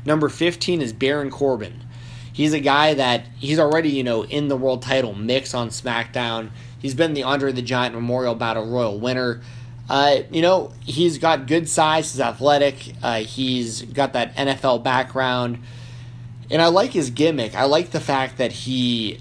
Number 0.06 0.28
15 0.28 0.82
is 0.82 0.92
Baron 0.92 1.30
Corbin. 1.30 1.82
He's 2.32 2.52
a 2.52 2.60
guy 2.60 2.96
that 2.96 3.28
he's 3.38 3.60
already 3.60 3.90
you 3.90 4.04
know 4.04 4.24
in 4.24 4.48
the 4.48 4.58
world 4.58 4.82
title 4.82 5.14
mix 5.14 5.54
on 5.54 5.70
SmackDown. 5.70 6.50
He's 6.80 6.96
been 6.96 7.14
the 7.14 7.24
Andre 7.24 7.52
the 7.52 7.62
Giant 7.62 7.94
Memorial 7.94 8.34
Battle 8.34 8.66
Royal 8.66 9.00
winner. 9.00 9.42
Uh, 9.88 10.20
you 10.32 10.42
know, 10.42 10.72
he's 10.84 11.18
got 11.18 11.46
good 11.46 11.70
size. 11.70 12.12
He's 12.14 12.22
athletic. 12.22 12.94
Uh, 13.04 13.20
he's 13.20 13.84
got 13.84 14.14
that 14.14 14.36
NFL 14.36 14.84
background. 14.84 15.60
And 16.50 16.62
I 16.62 16.68
like 16.68 16.92
his 16.92 17.10
gimmick. 17.10 17.56
I 17.56 17.66
like 17.66 17.92
the 17.92 18.00
fact 18.00 18.38
that 18.38 18.52
he 18.52 19.20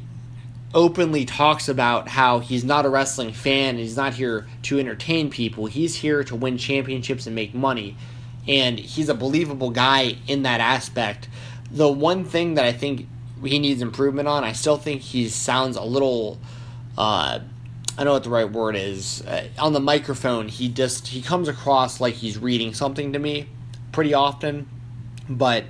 openly 0.75 1.25
talks 1.25 1.69
about 1.69 2.09
how 2.09 2.39
he's 2.39 2.65
not 2.65 2.87
a 2.87 2.89
wrestling 2.89 3.31
fan 3.31 3.77
he's 3.77 3.97
not 3.97 4.15
here 4.15 4.47
to 4.63 4.79
entertain 4.79 5.29
people. 5.29 5.67
He's 5.67 5.97
here 5.97 6.25
to 6.25 6.35
win 6.35 6.57
championships 6.57 7.27
and 7.27 7.35
make 7.35 7.55
money. 7.55 7.97
And 8.49 8.79
he's 8.79 9.09
a 9.09 9.15
believable 9.15 9.71
guy 9.71 10.17
in 10.27 10.43
that 10.45 10.61
aspect. 10.61 11.29
The 11.71 11.89
one 11.89 12.25
thing 12.25 12.55
that 12.55 12.65
I 12.65 12.73
think 12.73 13.07
he 13.45 13.59
needs 13.59 13.83
improvement 13.83 14.29
on, 14.29 14.45
I 14.45 14.53
still 14.53 14.79
think 14.79 15.03
he 15.03 15.29
sounds 15.29 15.77
a 15.77 15.83
little 15.83 16.39
uh, 16.97 17.41
I 17.93 18.05
don't 18.05 18.07
know 18.07 18.13
what 18.15 18.25
the 18.25 18.31
right 18.31 18.51
word 18.51 18.75
is. 18.75 19.23
Uh, 19.23 19.49
on 19.59 19.75
the 19.75 19.81
microphone, 19.81 20.49
he 20.49 20.69
just 20.69 21.09
he 21.09 21.21
comes 21.21 21.49
across 21.49 22.01
like 22.01 22.15
he's 22.15 22.39
reading 22.39 22.73
something 22.73 23.13
to 23.13 23.19
me 23.19 23.49
pretty 23.93 24.15
often, 24.15 24.67
but 25.29 25.65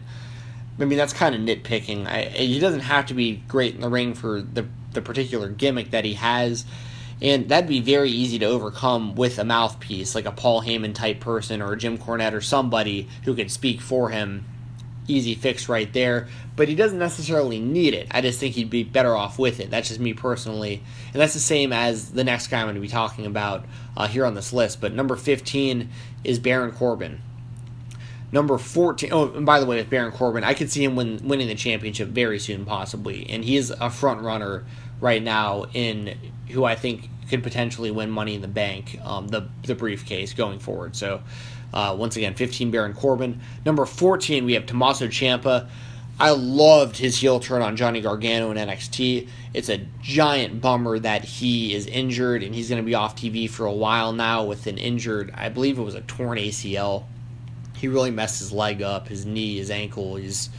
I 0.82 0.84
mean, 0.84 0.98
that's 0.98 1.12
kind 1.12 1.34
of 1.34 1.40
nitpicking. 1.40 2.06
I, 2.06 2.24
he 2.24 2.58
doesn't 2.58 2.80
have 2.80 3.06
to 3.06 3.14
be 3.14 3.36
great 3.48 3.74
in 3.74 3.80
the 3.80 3.88
ring 3.88 4.14
for 4.14 4.42
the, 4.42 4.66
the 4.92 5.00
particular 5.00 5.48
gimmick 5.48 5.92
that 5.92 6.04
he 6.04 6.14
has. 6.14 6.64
And 7.20 7.48
that'd 7.48 7.68
be 7.68 7.80
very 7.80 8.10
easy 8.10 8.40
to 8.40 8.46
overcome 8.46 9.14
with 9.14 9.38
a 9.38 9.44
mouthpiece, 9.44 10.16
like 10.16 10.24
a 10.24 10.32
Paul 10.32 10.60
Heyman 10.60 10.92
type 10.92 11.20
person 11.20 11.62
or 11.62 11.72
a 11.72 11.78
Jim 11.78 11.96
Cornette 11.98 12.32
or 12.32 12.40
somebody 12.40 13.08
who 13.24 13.34
can 13.36 13.48
speak 13.48 13.80
for 13.80 14.10
him. 14.10 14.44
Easy 15.06 15.36
fix 15.36 15.68
right 15.68 15.92
there. 15.92 16.26
But 16.56 16.68
he 16.68 16.74
doesn't 16.74 16.98
necessarily 16.98 17.60
need 17.60 17.94
it. 17.94 18.08
I 18.10 18.20
just 18.20 18.40
think 18.40 18.56
he'd 18.56 18.70
be 18.70 18.82
better 18.82 19.14
off 19.14 19.38
with 19.38 19.60
it. 19.60 19.70
That's 19.70 19.88
just 19.88 20.00
me 20.00 20.14
personally. 20.14 20.82
And 21.12 21.22
that's 21.22 21.34
the 21.34 21.40
same 21.40 21.72
as 21.72 22.10
the 22.10 22.24
next 22.24 22.48
guy 22.48 22.58
I'm 22.58 22.66
going 22.66 22.74
to 22.74 22.80
be 22.80 22.88
talking 22.88 23.26
about 23.26 23.66
uh, 23.96 24.08
here 24.08 24.26
on 24.26 24.34
this 24.34 24.52
list. 24.52 24.80
But 24.80 24.92
number 24.92 25.14
15 25.14 25.88
is 26.24 26.40
Baron 26.40 26.72
Corbin. 26.72 27.20
Number 28.32 28.56
14. 28.56 29.10
Oh, 29.12 29.30
and 29.34 29.44
by 29.44 29.60
the 29.60 29.66
way, 29.66 29.76
with 29.76 29.90
Baron 29.90 30.10
Corbin, 30.10 30.42
I 30.42 30.54
could 30.54 30.70
see 30.70 30.82
him 30.82 30.96
win, 30.96 31.20
winning 31.22 31.48
the 31.48 31.54
championship 31.54 32.08
very 32.08 32.38
soon, 32.38 32.64
possibly. 32.64 33.28
And 33.28 33.44
he 33.44 33.56
is 33.56 33.70
a 33.70 33.90
front 33.90 34.22
runner 34.22 34.64
right 35.00 35.22
now 35.22 35.66
in 35.74 36.16
who 36.48 36.64
I 36.64 36.74
think 36.74 37.10
could 37.28 37.42
potentially 37.42 37.90
win 37.90 38.10
Money 38.10 38.34
in 38.34 38.40
the 38.40 38.48
Bank, 38.48 38.98
um, 39.04 39.28
the, 39.28 39.48
the 39.64 39.74
briefcase 39.74 40.32
going 40.32 40.58
forward. 40.58 40.96
So, 40.96 41.22
uh, 41.74 41.94
once 41.98 42.16
again, 42.16 42.34
15 42.34 42.70
Baron 42.70 42.94
Corbin. 42.94 43.40
Number 43.66 43.84
14, 43.84 44.44
we 44.46 44.54
have 44.54 44.64
Tommaso 44.64 45.08
Ciampa. 45.08 45.68
I 46.18 46.30
loved 46.30 46.96
his 46.96 47.18
heel 47.18 47.40
turn 47.40 47.62
on 47.62 47.76
Johnny 47.76 48.00
Gargano 48.00 48.50
in 48.50 48.56
NXT. 48.56 49.28
It's 49.54 49.68
a 49.68 49.86
giant 50.00 50.60
bummer 50.60 50.98
that 50.98 51.24
he 51.24 51.74
is 51.74 51.86
injured 51.86 52.42
and 52.42 52.54
he's 52.54 52.68
going 52.68 52.80
to 52.80 52.86
be 52.86 52.94
off 52.94 53.16
TV 53.16 53.48
for 53.48 53.66
a 53.66 53.72
while 53.72 54.12
now 54.12 54.44
with 54.44 54.66
an 54.66 54.78
injured, 54.78 55.32
I 55.34 55.48
believe 55.48 55.78
it 55.78 55.82
was 55.82 55.94
a 55.94 56.02
torn 56.02 56.38
ACL 56.38 57.04
he 57.82 57.88
really 57.88 58.12
messed 58.12 58.38
his 58.38 58.52
leg 58.52 58.80
up, 58.80 59.08
his 59.08 59.26
knee, 59.26 59.56
his 59.56 59.68
ankle. 59.68 60.14
He's 60.14 60.50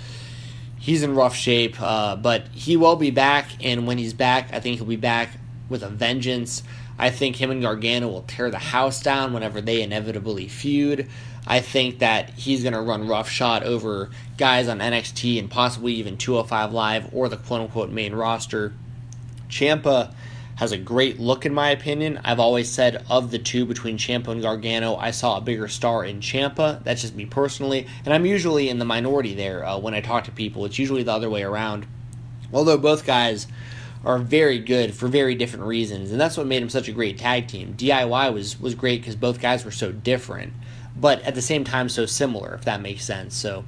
he's 0.77 1.03
in 1.03 1.15
rough 1.15 1.33
shape, 1.33 1.81
uh, 1.81 2.17
but 2.17 2.49
he 2.49 2.75
will 2.75 2.97
be 2.97 3.11
back. 3.11 3.47
And 3.63 3.87
when 3.87 3.97
he's 3.97 4.13
back, 4.13 4.49
I 4.51 4.59
think 4.59 4.75
he'll 4.75 4.85
be 4.85 4.97
back 4.97 5.29
with 5.69 5.83
a 5.83 5.89
vengeance. 5.89 6.63
I 6.99 7.11
think 7.11 7.37
him 7.37 7.49
and 7.49 7.61
Gargano 7.61 8.09
will 8.09 8.23
tear 8.23 8.51
the 8.51 8.59
house 8.59 9.01
down 9.01 9.31
whenever 9.31 9.61
they 9.61 9.81
inevitably 9.81 10.49
feud. 10.49 11.07
I 11.47 11.61
think 11.61 11.99
that 11.99 12.31
he's 12.31 12.61
going 12.61 12.73
to 12.73 12.81
run 12.81 13.07
roughshod 13.07 13.63
over 13.63 14.09
guys 14.37 14.67
on 14.67 14.79
NXT 14.79 15.39
and 15.39 15.49
possibly 15.49 15.93
even 15.93 16.17
205 16.17 16.73
Live 16.73 17.13
or 17.13 17.29
the 17.29 17.37
quote 17.37 17.61
unquote 17.61 17.89
main 17.89 18.13
roster. 18.13 18.73
Ciampa 19.47 20.13
has 20.55 20.71
a 20.71 20.77
great 20.77 21.19
look 21.19 21.45
in 21.45 21.53
my 21.53 21.71
opinion. 21.71 22.19
I've 22.23 22.39
always 22.39 22.69
said 22.69 23.03
of 23.09 23.31
the 23.31 23.39
two 23.39 23.65
between 23.65 23.97
Ciampa 23.97 24.27
and 24.27 24.41
Gargano, 24.41 24.95
I 24.95 25.11
saw 25.11 25.37
a 25.37 25.41
bigger 25.41 25.67
star 25.67 26.05
in 26.05 26.19
Ciampa. 26.19 26.83
That's 26.83 27.01
just 27.01 27.15
me 27.15 27.25
personally, 27.25 27.87
and 28.05 28.13
I'm 28.13 28.25
usually 28.25 28.69
in 28.69 28.79
the 28.79 28.85
minority 28.85 29.33
there 29.33 29.65
uh, 29.65 29.77
when 29.77 29.93
I 29.93 30.01
talk 30.01 30.25
to 30.25 30.31
people. 30.31 30.65
It's 30.65 30.79
usually 30.79 31.03
the 31.03 31.13
other 31.13 31.29
way 31.29 31.43
around. 31.43 31.87
Although 32.51 32.77
both 32.77 33.05
guys 33.05 33.47
are 34.05 34.19
very 34.19 34.59
good 34.59 34.93
for 34.93 35.07
very 35.07 35.33
different 35.33 35.65
reasons, 35.65 36.11
and 36.11 36.19
that's 36.19 36.37
what 36.37 36.45
made 36.45 36.61
them 36.61 36.69
such 36.69 36.87
a 36.87 36.91
great 36.91 37.17
tag 37.17 37.47
team. 37.47 37.73
DIY 37.75 38.33
was 38.33 38.59
was 38.59 38.75
great 38.75 39.01
because 39.01 39.15
both 39.15 39.41
guys 39.41 39.65
were 39.65 39.71
so 39.71 39.91
different, 39.91 40.53
but 40.95 41.21
at 41.23 41.35
the 41.35 41.41
same 41.41 41.63
time 41.63 41.89
so 41.89 42.05
similar, 42.05 42.53
if 42.53 42.65
that 42.65 42.81
makes 42.81 43.03
sense. 43.03 43.35
So. 43.35 43.65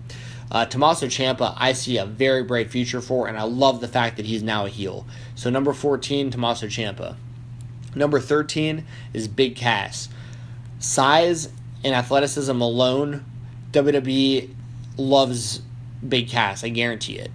Uh, 0.56 0.65
Tommaso 0.65 1.08
Ciampa, 1.08 1.54
I 1.58 1.74
see 1.74 1.98
a 1.98 2.06
very 2.06 2.41
bright 2.41 2.70
future 2.70 3.02
for, 3.02 3.28
and 3.28 3.38
I 3.38 3.44
love 3.44 3.82
the 3.82 3.89
fact 3.89 4.15
that 4.15 4.26
he's 4.26 4.41
now 4.41 4.65
a 4.65 4.70
heel. 4.70 5.06
So 5.36 5.50
number 5.50 5.74
14, 5.74 6.32
Tommaso 6.32 6.68
Ciampa. 6.68 7.18
Number 7.94 8.22
13 8.22 8.86
is 9.13 9.28
Big 9.28 9.58
Cass. 9.58 10.08
Size 10.80 11.50
and 11.84 11.94
athleticism 11.94 12.62
alone, 12.62 13.26
WWE 13.74 14.56
loves 14.96 15.62
Big 16.08 16.30
Cass. 16.30 16.63
I 16.63 16.70
guarantee 16.70 17.20
it. 17.20 17.32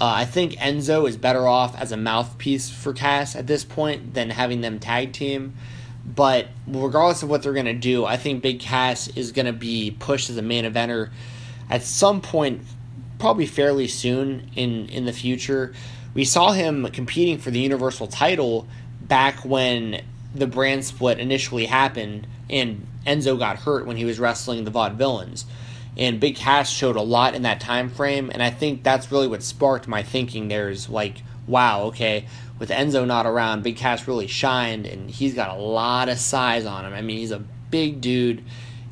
Uh, 0.00 0.12
I 0.18 0.24
think 0.24 0.52
Enzo 0.52 1.08
is 1.08 1.16
better 1.16 1.48
off 1.48 1.76
as 1.76 1.90
a 1.90 1.96
mouthpiece 1.96 2.70
for 2.70 2.92
Cass 2.92 3.34
at 3.34 3.48
this 3.48 3.64
point 3.64 4.14
than 4.14 4.30
having 4.30 4.60
them 4.60 4.78
tag 4.78 5.12
team. 5.12 5.56
But 6.06 6.46
regardless 6.68 7.24
of 7.24 7.28
what 7.28 7.42
they're 7.42 7.54
going 7.54 7.66
to 7.66 7.74
do, 7.74 8.04
I 8.04 8.16
think 8.16 8.40
Big 8.40 8.60
Cass 8.60 9.08
is 9.16 9.32
going 9.32 9.46
to 9.46 9.52
be 9.52 9.96
pushed 9.98 10.30
as 10.30 10.36
a 10.36 10.42
main 10.42 10.64
eventer 10.64 11.10
at 11.72 11.82
some 11.82 12.20
point, 12.20 12.62
probably 13.18 13.46
fairly 13.46 13.88
soon 13.88 14.50
in, 14.54 14.88
in 14.88 15.04
the 15.04 15.12
future. 15.12 15.74
We 16.14 16.24
saw 16.24 16.52
him 16.52 16.86
competing 16.90 17.38
for 17.38 17.50
the 17.50 17.60
Universal 17.60 18.08
title 18.08 18.68
back 19.00 19.44
when 19.44 20.02
the 20.34 20.46
brand 20.46 20.84
split 20.84 21.18
initially 21.18 21.66
happened 21.66 22.26
and 22.48 22.86
Enzo 23.06 23.38
got 23.38 23.56
hurt 23.58 23.86
when 23.86 23.96
he 23.96 24.04
was 24.04 24.20
wrestling 24.20 24.64
the 24.64 24.70
Vaudevillains 24.70 25.44
and 25.96 26.20
Big 26.20 26.36
Cass 26.36 26.70
showed 26.70 26.96
a 26.96 27.02
lot 27.02 27.34
in 27.34 27.42
that 27.42 27.60
time 27.60 27.90
frame, 27.90 28.30
and 28.32 28.42
I 28.42 28.50
think 28.50 28.82
that's 28.82 29.12
really 29.12 29.28
what 29.28 29.42
sparked 29.42 29.86
my 29.86 30.02
thinking. 30.02 30.48
There's 30.48 30.88
like, 30.88 31.22
wow, 31.46 31.84
okay, 31.84 32.26
with 32.58 32.70
Enzo 32.70 33.06
not 33.06 33.26
around, 33.26 33.62
Big 33.62 33.76
Cass 33.76 34.08
really 34.08 34.26
shined, 34.26 34.86
and 34.86 35.10
he's 35.10 35.34
got 35.34 35.50
a 35.50 35.60
lot 35.60 36.08
of 36.08 36.18
size 36.18 36.64
on 36.64 36.86
him. 36.86 36.94
I 36.94 37.02
mean, 37.02 37.18
he's 37.18 37.30
a 37.30 37.42
big 37.70 38.00
dude, 38.00 38.42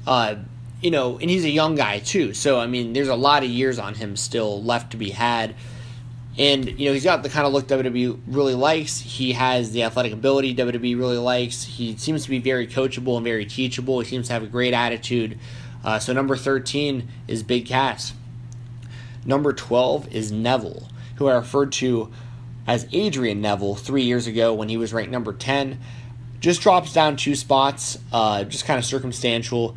uh, 0.07 0.37
you 0.81 0.91
know, 0.91 1.19
and 1.19 1.29
he's 1.29 1.45
a 1.45 1.51
young 1.51 1.75
guy 1.75 1.99
too. 1.99 2.35
So 2.35 2.59
I 2.59 2.67
mean, 2.67 2.93
there's 2.93 3.09
a 3.09 3.17
lot 3.17 3.43
of 3.43 3.51
years 3.51 3.79
on 3.79 3.95
him 3.95 4.17
still 4.17 4.63
left 4.63 4.93
to 4.93 4.97
be 4.97 5.11
had. 5.11 5.55
And 6.39 6.79
you 6.79 6.87
know 6.87 6.93
he's 6.95 7.05
got 7.05 7.23
the 7.23 7.29
kind 7.29 7.47
of 7.47 7.53
look 7.53 7.67
WWE 7.67 8.21
really 8.27 8.55
likes. 8.55 9.01
He 9.01 9.33
has 9.33 9.73
the 9.73 9.83
athletic 9.83 10.13
ability 10.13 10.55
WWE 10.55 10.97
really 10.97 11.19
likes. 11.19 11.65
He 11.65 11.97
seems 11.97 12.25
to 12.25 12.31
be 12.31 12.39
very 12.39 12.67
coachable 12.67 13.17
and 13.17 13.25
very 13.25 13.45
teachable. 13.45 14.01
He 14.01 14.09
seems 14.09 14.29
to 14.29 14.33
have 14.33 14.43
a 14.43 14.47
great 14.47 14.73
attitude. 14.73 15.39
Uh, 15.85 15.99
so 15.99 16.13
number 16.13 16.37
13 16.37 17.09
is 17.27 17.43
Big 17.43 17.67
Cass. 17.67 18.13
Number 19.25 19.53
12 19.53 20.15
is 20.15 20.33
Neville, 20.33 20.89
who 21.17 21.27
I 21.29 21.35
referred 21.35 21.73
to 21.73 22.11
as 22.67 22.87
Adrian 22.93 23.41
Neville 23.41 23.75
three 23.75 24.03
years 24.03 24.27
ago 24.27 24.55
when 24.55 24.69
he 24.69 24.77
was 24.77 24.93
ranked 24.93 25.11
number 25.11 25.33
10. 25.33 25.79
Just 26.39 26.63
drops 26.63 26.93
down 26.93 27.17
two 27.17 27.35
spots, 27.35 27.99
uh, 28.13 28.45
just 28.45 28.65
kind 28.65 28.79
of 28.79 28.85
circumstantial. 28.85 29.77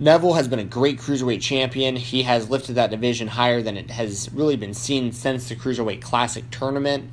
Neville 0.00 0.34
has 0.34 0.46
been 0.46 0.58
a 0.58 0.64
great 0.64 0.98
cruiserweight 0.98 1.40
champion. 1.40 1.96
He 1.96 2.22
has 2.22 2.48
lifted 2.48 2.74
that 2.74 2.90
division 2.90 3.28
higher 3.28 3.62
than 3.62 3.76
it 3.76 3.90
has 3.90 4.30
really 4.32 4.56
been 4.56 4.74
seen 4.74 5.10
since 5.12 5.48
the 5.48 5.56
Cruiserweight 5.56 6.00
Classic 6.00 6.48
tournament. 6.50 7.10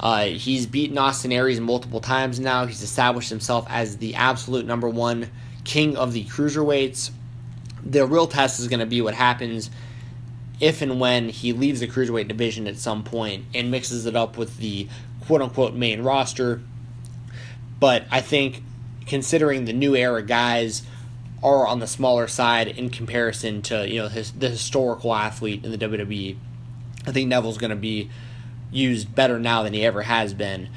Uh, 0.00 0.24
he's 0.24 0.66
beaten 0.66 0.98
Austin 0.98 1.30
Aries 1.30 1.60
multiple 1.60 2.00
times 2.00 2.40
now. 2.40 2.66
He's 2.66 2.82
established 2.82 3.30
himself 3.30 3.66
as 3.68 3.98
the 3.98 4.16
absolute 4.16 4.66
number 4.66 4.88
one 4.88 5.30
king 5.62 5.96
of 5.96 6.12
the 6.12 6.24
cruiserweights 6.24 7.10
the 7.84 8.06
real 8.06 8.26
test 8.26 8.60
is 8.60 8.68
going 8.68 8.80
to 8.80 8.86
be 8.86 9.00
what 9.00 9.14
happens 9.14 9.70
if 10.60 10.82
and 10.82 11.00
when 11.00 11.28
he 11.28 11.52
leaves 11.52 11.80
the 11.80 11.88
cruiserweight 11.88 12.28
division 12.28 12.66
at 12.66 12.78
some 12.78 13.02
point 13.02 13.44
and 13.54 13.70
mixes 13.70 14.06
it 14.06 14.16
up 14.16 14.38
with 14.38 14.56
the 14.58 14.88
quote 15.26 15.42
unquote 15.42 15.74
main 15.74 16.02
roster. 16.02 16.60
But 17.80 18.04
I 18.10 18.20
think 18.20 18.62
considering 19.06 19.64
the 19.64 19.72
new 19.72 19.94
era 19.94 20.22
guys 20.22 20.82
are 21.44 21.66
on 21.66 21.78
the 21.78 21.86
smaller 21.86 22.26
side 22.26 22.66
in 22.66 22.90
comparison 22.90 23.62
to 23.62 23.88
you 23.88 24.02
know 24.02 24.08
his, 24.08 24.32
the 24.32 24.48
historical 24.48 25.14
athlete 25.14 25.64
in 25.64 25.70
the 25.70 25.78
WWE, 25.78 26.36
I 27.06 27.12
think 27.12 27.28
Neville's 27.28 27.58
going 27.58 27.70
to 27.70 27.76
be 27.76 28.10
used 28.72 29.14
better 29.14 29.38
now 29.38 29.62
than 29.62 29.72
he 29.72 29.84
ever 29.84 30.02
has 30.02 30.34
been 30.34 30.68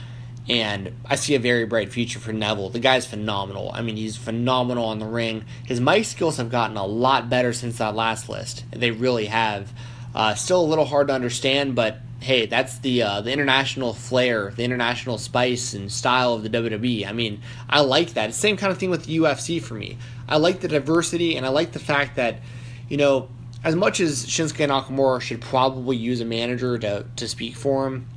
and 0.50 0.94
I 1.06 1.16
see 1.16 1.36
a 1.36 1.40
very 1.40 1.66
bright 1.66 1.92
future 1.92 2.20
for 2.20 2.32
Neville. 2.32 2.70
The 2.70 2.80
guy's 2.80 3.06
phenomenal. 3.06 3.72
I 3.74 3.82
mean, 3.82 3.98
he's 3.98 4.16
phenomenal 4.16 4.86
on 4.86 5.00
the 5.00 5.06
ring. 5.06 5.44
His 5.66 5.82
mic 5.82 6.06
skills 6.06 6.38
have 6.38 6.50
gotten 6.50 6.78
a 6.78 6.86
lot 6.86 7.30
better 7.30 7.52
since 7.52 7.80
that 7.80 7.96
last 7.96 8.30
list. 8.30 8.64
They 8.72 8.92
really 8.92 9.26
have. 9.26 9.72
Uh, 10.16 10.34
still 10.36 10.62
a 10.62 10.66
little 10.66 10.86
hard 10.86 11.10
to 11.10 11.14
understand, 11.14 11.76
but 11.76 12.00
hey, 12.20 12.46
that's 12.46 12.80
the 12.80 13.04
uh, 13.04 13.22
the 13.22 13.32
international 13.32 13.94
flair, 13.94 14.52
the 14.56 14.64
international 14.64 15.18
spice 15.18 15.74
and 15.74 15.92
style 15.92 16.34
of 16.34 16.44
the 16.44 16.50
WWE. 16.50 17.08
I 17.08 17.12
mean, 17.12 17.42
I 17.70 17.82
like 17.82 18.14
that. 18.14 18.34
Same 18.34 18.58
kind 18.58 18.72
of 18.72 18.78
thing 18.78 18.90
with 18.90 19.08
UFC 19.08 19.62
for 19.62 19.76
me. 19.76 19.98
I 20.28 20.38
like 20.38 20.60
the 20.60 20.68
diversity, 20.68 21.36
and 21.36 21.46
I 21.46 21.50
like 21.50 21.72
the 21.72 21.80
fact 21.80 22.16
that, 22.16 22.40
you 22.90 22.98
know, 22.98 23.30
as 23.64 23.76
much 23.76 24.00
as 24.00 24.26
Shinsuke 24.26 24.68
Nakamura 24.68 25.22
should 25.22 25.42
probably 25.42 25.98
use 25.98 26.22
a 26.22 26.26
manager 26.26 26.78
to, 26.78 27.06
to 27.16 27.28
speak 27.28 27.56
for 27.56 27.88
him, 27.88 28.08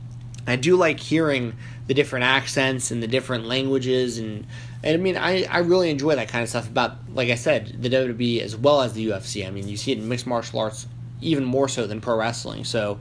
I 0.46 0.56
do 0.56 0.76
like 0.76 1.00
hearing 1.00 1.54
the 1.86 1.94
different 1.94 2.24
accents 2.24 2.90
and 2.90 3.02
the 3.02 3.08
different 3.08 3.46
languages 3.46 4.18
and 4.18 4.46
and 4.82 4.94
I 4.94 4.96
mean 4.96 5.16
I, 5.16 5.44
I 5.44 5.58
really 5.58 5.90
enjoy 5.90 6.14
that 6.16 6.28
kind 6.28 6.42
of 6.42 6.48
stuff 6.48 6.68
about 6.68 6.96
like 7.12 7.30
I 7.30 7.34
said 7.34 7.82
the 7.82 7.90
WWE 7.90 8.40
as 8.40 8.56
well 8.56 8.80
as 8.80 8.92
the 8.92 9.08
UFC. 9.08 9.46
I 9.46 9.50
mean 9.50 9.68
you 9.68 9.76
see 9.76 9.92
it 9.92 9.98
in 9.98 10.08
mixed 10.08 10.26
martial 10.26 10.60
arts 10.60 10.86
even 11.20 11.44
more 11.44 11.68
so 11.68 11.86
than 11.86 12.00
pro 12.00 12.16
wrestling. 12.16 12.64
So 12.64 13.00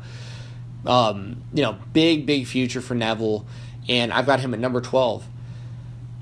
um, 0.85 1.43
you 1.53 1.63
know 1.63 1.77
big 1.93 2.25
big 2.25 2.47
future 2.47 2.81
for 2.81 2.95
Neville 2.95 3.45
and 3.87 4.13
I've 4.13 4.25
got 4.25 4.39
him 4.39 4.53
at 4.53 4.59
number 4.59 4.81
12. 4.81 5.25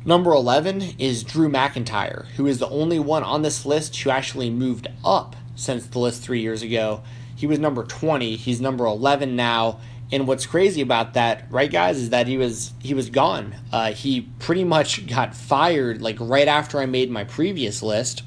Number 0.06 0.32
11 0.32 0.96
is 1.00 1.24
Drew 1.24 1.50
McIntyre, 1.50 2.28
who 2.38 2.48
is 2.48 2.60
the 2.60 2.70
only 2.70 2.98
one 2.98 3.24
on 3.24 3.42
this 3.42 3.66
list 3.66 3.98
who 4.00 4.10
actually 4.10 4.50
moved 4.50 4.88
up 5.04 5.36
since 5.56 5.86
the 5.86 6.00
list 6.00 6.24
3 6.24 6.40
years 6.40 6.62
ago. 6.62 7.04
He 7.36 7.46
was 7.46 7.60
number 7.60 7.84
20, 7.84 8.38
he's 8.38 8.62
number 8.62 8.86
11 8.86 9.36
now 9.36 9.80
and 10.12 10.28
what's 10.28 10.46
crazy 10.46 10.82
about 10.82 11.16
that, 11.16 11.46
right, 11.50 11.70
guys, 11.70 11.98
is 11.98 12.12
that 12.12 12.28
he 12.28 12.38
was 12.38 12.72
he 12.80 12.94
was 12.94 13.10
gone. 13.10 13.56
Uh, 13.74 13.92
he 13.92 14.22
pretty 14.40 14.64
much 14.64 15.06
got 15.08 15.36
fired 15.36 16.02
like 16.02 16.18
right 16.20 16.48
after 16.48 16.80
I 16.80 16.86
made 16.86 17.12
my 17.12 17.26
previous 17.26 17.84
list. 17.84 18.24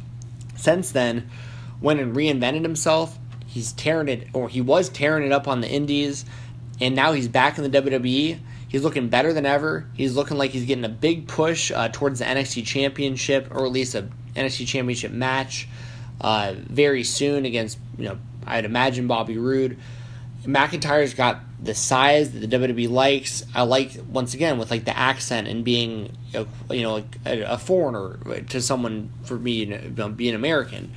Since 0.57 0.93
then, 0.93 1.31
went 1.81 2.01
and 2.01 2.15
reinvented 2.15 2.63
himself. 2.63 3.19
He's 3.51 3.73
tearing 3.73 4.09
it, 4.09 4.29
or 4.33 4.49
he 4.49 4.61
was 4.61 4.89
tearing 4.89 5.27
it 5.27 5.33
up 5.33 5.49
on 5.49 5.61
the 5.61 5.69
Indies, 5.69 6.25
and 6.81 6.95
now 6.95 7.13
he's 7.13 7.27
back 7.27 7.59
in 7.59 7.69
the 7.69 7.83
WWE. 7.83 8.39
He's 8.69 8.85
looking 8.85 9.09
better 9.09 9.33
than 9.33 9.45
ever. 9.45 9.87
He's 9.95 10.15
looking 10.15 10.39
like 10.39 10.53
he's 10.53 10.65
getting 10.65 10.85
a 10.85 10.89
big 10.89 11.27
push 11.27 11.73
uh, 11.73 11.89
towards 11.89 12.21
the 12.21 12.27
NXT 12.27 12.65
Championship, 12.65 13.49
or 13.51 13.67
at 13.67 13.73
least 13.73 13.97
a 13.97 14.09
NXT 14.37 14.69
Championship 14.69 15.11
match 15.11 15.69
uh, 16.21 16.55
very 16.57 17.03
soon 17.03 17.45
against 17.45 17.79
you 17.99 18.05
know 18.05 18.19
I'd 18.47 18.65
imagine 18.65 19.09
Bobby 19.09 19.37
Roode. 19.37 19.79
McIntyre's 20.45 21.13
got 21.15 21.41
the 21.63 21.75
size 21.75 22.31
that 22.31 22.49
the 22.49 22.59
WWE 22.59 22.89
likes. 22.89 23.45
I 23.53 23.63
like 23.63 23.97
once 24.09 24.33
again 24.33 24.59
with 24.59 24.71
like 24.71 24.85
the 24.85 24.97
accent 24.97 25.49
and 25.49 25.65
being 25.65 26.17
a, 26.35 26.47
you 26.73 26.83
know 26.83 27.05
a, 27.27 27.41
a 27.43 27.59
foreigner 27.59 28.41
to 28.45 28.61
someone 28.63 29.11
for 29.25 29.37
me 29.39 29.65
you 29.65 29.91
know, 29.91 30.09
being 30.09 30.37
American. 30.37 30.93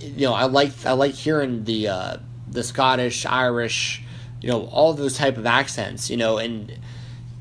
You 0.00 0.26
know 0.26 0.34
I 0.34 0.44
like 0.44 0.72
I 0.84 0.92
like 0.92 1.14
hearing 1.14 1.64
the 1.64 1.88
uh, 1.88 2.16
the 2.48 2.62
Scottish, 2.62 3.26
Irish, 3.26 4.02
you 4.40 4.48
know 4.48 4.66
all 4.66 4.94
those 4.94 5.16
type 5.16 5.36
of 5.36 5.46
accents. 5.46 6.10
You 6.10 6.16
know 6.16 6.38
and 6.38 6.76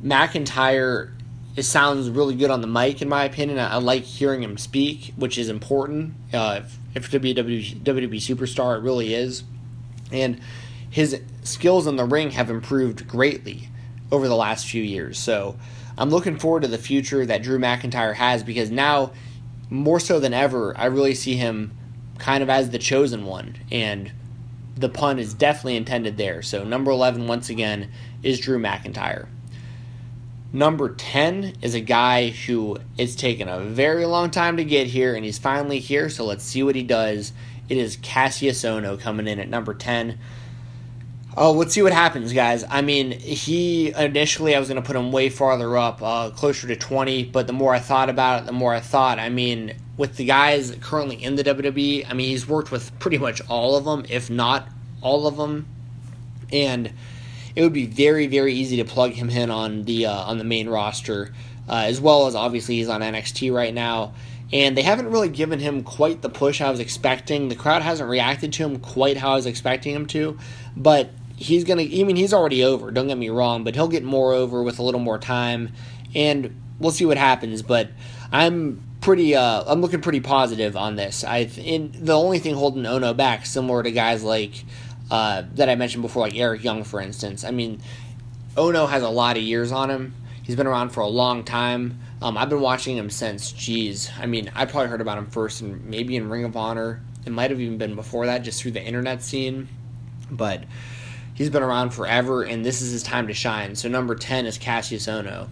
McIntyre 0.03 1.11
it 1.55 1.63
sounds 1.63 2.09
really 2.09 2.35
good 2.35 2.49
on 2.49 2.61
the 2.61 2.67
mic 2.67 3.01
in 3.01 3.09
my 3.09 3.25
opinion. 3.25 3.59
I, 3.59 3.73
I 3.73 3.77
like 3.77 4.03
hearing 4.03 4.41
him 4.41 4.57
speak, 4.57 5.13
which 5.15 5.37
is 5.37 5.49
important. 5.49 6.15
Uh, 6.33 6.61
if, 6.63 6.77
if 6.95 7.11
to 7.11 7.19
be 7.19 7.31
a 7.31 7.35
WWE, 7.35 7.81
WWE 7.81 8.15
superstar, 8.15 8.77
it 8.77 8.81
really 8.81 9.13
is. 9.13 9.43
And 10.11 10.39
his 10.89 11.19
skills 11.43 11.87
in 11.87 11.95
the 11.95 12.05
ring 12.05 12.31
have 12.31 12.49
improved 12.49 13.07
greatly 13.07 13.69
over 14.11 14.27
the 14.27 14.35
last 14.35 14.67
few 14.67 14.81
years. 14.81 15.17
So 15.17 15.57
I'm 15.97 16.09
looking 16.09 16.37
forward 16.37 16.63
to 16.63 16.67
the 16.67 16.77
future 16.77 17.25
that 17.25 17.43
Drew 17.43 17.59
McIntyre 17.59 18.15
has 18.15 18.43
because 18.43 18.71
now, 18.71 19.11
more 19.69 19.99
so 19.99 20.19
than 20.19 20.33
ever, 20.33 20.77
I 20.77 20.85
really 20.85 21.15
see 21.15 21.35
him 21.35 21.75
kind 22.17 22.43
of 22.43 22.49
as 22.49 22.69
the 22.69 22.79
chosen 22.79 23.25
one. 23.25 23.55
And 23.71 24.11
the 24.75 24.89
pun 24.89 25.19
is 25.19 25.33
definitely 25.33 25.77
intended 25.77 26.17
there. 26.17 26.41
So 26.41 26.63
number 26.63 26.91
11, 26.91 27.27
once 27.27 27.49
again, 27.49 27.91
is 28.21 28.39
Drew 28.39 28.59
McIntyre. 28.59 29.27
Number 30.51 30.93
10 30.93 31.55
is 31.61 31.73
a 31.73 31.79
guy 31.79 32.29
who 32.29 32.77
it's 32.97 33.15
taken 33.15 33.47
a 33.49 33.59
very 33.59 34.05
long 34.05 34.29
time 34.29 34.57
to 34.57 34.63
get 34.63 34.87
here, 34.87 35.15
and 35.15 35.25
he's 35.25 35.39
finally 35.39 35.79
here. 35.79 36.09
So 36.09 36.25
let's 36.25 36.43
see 36.43 36.61
what 36.61 36.75
he 36.75 36.83
does. 36.83 37.33
It 37.69 37.77
is 37.77 37.97
Kassius 37.97 38.63
Ohno 38.63 38.99
coming 38.99 39.27
in 39.27 39.39
at 39.39 39.49
number 39.49 39.73
10. 39.73 40.19
Oh, 41.35 41.51
let's 41.51 41.73
see 41.73 41.81
what 41.81 41.93
happens, 41.93 42.31
guys. 42.31 42.63
I 42.69 42.83
mean, 42.83 43.11
he 43.11 43.91
initially 43.95 44.55
I 44.55 44.59
was 44.59 44.69
going 44.69 44.79
to 44.79 44.85
put 44.85 44.95
him 44.95 45.11
way 45.11 45.29
farther 45.29 45.75
up, 45.75 45.99
uh, 46.03 46.29
closer 46.29 46.67
to 46.67 46.75
20, 46.75 47.23
but 47.25 47.47
the 47.47 47.53
more 47.53 47.73
I 47.73 47.79
thought 47.79 48.09
about 48.09 48.43
it, 48.43 48.45
the 48.45 48.51
more 48.51 48.71
I 48.71 48.79
thought, 48.79 49.17
I 49.17 49.29
mean, 49.29 49.73
with 49.97 50.17
the 50.17 50.25
guys 50.25 50.75
currently 50.79 51.23
in 51.23 51.35
the 51.35 51.43
WWE, 51.43 52.05
I 52.07 52.13
mean, 52.13 52.29
he's 52.29 52.47
worked 52.47 52.71
with 52.71 52.97
pretty 52.99 53.17
much 53.17 53.41
all 53.49 53.75
of 53.75 53.85
them, 53.85 54.05
if 54.09 54.29
not 54.29 54.67
all 55.01 55.25
of 55.25 55.37
them. 55.37 55.65
And 56.51 56.93
it 57.55 57.63
would 57.63 57.73
be 57.73 57.87
very, 57.87 58.27
very 58.27 58.53
easy 58.53 58.77
to 58.77 58.85
plug 58.85 59.13
him 59.13 59.31
in 59.31 59.49
on 59.49 59.83
the 59.83 60.05
uh, 60.05 60.13
on 60.13 60.37
the 60.37 60.43
main 60.43 60.69
roster, 60.69 61.33
uh, 61.67 61.85
as 61.85 61.99
well 61.99 62.27
as 62.27 62.35
obviously 62.35 62.75
he's 62.75 62.89
on 62.89 63.01
NXT 63.01 63.51
right 63.51 63.73
now. 63.73 64.13
And 64.51 64.77
they 64.77 64.83
haven't 64.83 65.09
really 65.09 65.29
given 65.29 65.59
him 65.59 65.83
quite 65.83 66.21
the 66.21 66.29
push 66.29 66.61
I 66.61 66.69
was 66.69 66.79
expecting. 66.79 67.49
The 67.49 67.55
crowd 67.55 67.81
hasn't 67.81 68.07
reacted 68.07 68.53
to 68.53 68.63
him 68.63 68.79
quite 68.79 69.17
how 69.17 69.31
I 69.31 69.35
was 69.35 69.47
expecting 69.47 69.95
him 69.95 70.05
to. 70.07 70.37
But 70.77 71.09
he's 71.43 71.63
gonna. 71.63 71.83
I 71.83 72.03
mean, 72.03 72.15
he's 72.15 72.33
already 72.33 72.63
over. 72.63 72.91
Don't 72.91 73.07
get 73.07 73.17
me 73.17 73.29
wrong, 73.29 73.63
but 73.63 73.75
he'll 73.75 73.87
get 73.87 74.03
more 74.03 74.33
over 74.33 74.63
with 74.63 74.79
a 74.79 74.83
little 74.83 74.99
more 74.99 75.19
time, 75.19 75.73
and 76.15 76.59
we'll 76.79 76.91
see 76.91 77.05
what 77.05 77.17
happens. 77.17 77.61
But 77.61 77.89
I'm 78.31 78.81
pretty. 79.01 79.35
Uh, 79.35 79.63
I'm 79.67 79.81
looking 79.81 80.01
pretty 80.01 80.21
positive 80.21 80.75
on 80.75 80.95
this. 80.95 81.23
I. 81.23 81.45
The 81.45 82.13
only 82.13 82.39
thing 82.39 82.55
holding 82.55 82.83
Ohno 82.83 83.15
back, 83.15 83.45
similar 83.45 83.83
to 83.83 83.91
guys 83.91 84.23
like 84.23 84.63
uh, 85.11 85.43
that 85.55 85.69
I 85.69 85.75
mentioned 85.75 86.01
before, 86.01 86.23
like 86.23 86.35
Eric 86.35 86.63
Young, 86.63 86.83
for 86.83 86.99
instance. 87.01 87.43
I 87.43 87.51
mean, 87.51 87.81
Ohno 88.55 88.89
has 88.89 89.03
a 89.03 89.09
lot 89.09 89.37
of 89.37 89.43
years 89.43 89.71
on 89.71 89.89
him. 89.89 90.15
He's 90.43 90.55
been 90.55 90.67
around 90.67 90.89
for 90.89 90.99
a 90.99 91.07
long 91.07 91.43
time. 91.43 91.99
Um, 92.21 92.37
I've 92.37 92.49
been 92.49 92.61
watching 92.61 92.97
him 92.97 93.09
since, 93.09 93.51
geez, 93.51 94.09
I 94.19 94.25
mean, 94.25 94.51
I 94.55 94.65
probably 94.65 94.89
heard 94.89 95.01
about 95.01 95.17
him 95.17 95.27
first 95.27 95.61
and 95.61 95.85
maybe 95.85 96.15
in 96.15 96.29
Ring 96.29 96.45
of 96.45 96.55
Honor. 96.55 97.01
It 97.25 97.31
might 97.31 97.51
have 97.51 97.59
even 97.59 97.77
been 97.77 97.95
before 97.95 98.25
that, 98.25 98.43
just 98.43 98.61
through 98.61 98.71
the 98.71 98.83
internet 98.83 99.23
scene. 99.23 99.69
But 100.29 100.63
he's 101.33 101.49
been 101.49 101.63
around 101.63 101.91
forever, 101.91 102.43
and 102.43 102.65
this 102.65 102.81
is 102.81 102.91
his 102.91 103.03
time 103.03 103.27
to 103.27 103.33
shine. 103.33 103.75
So 103.75 103.89
number 103.89 104.15
10 104.15 104.45
is 104.45 104.57
Kassius 104.57 105.07
Ohno. 105.07 105.49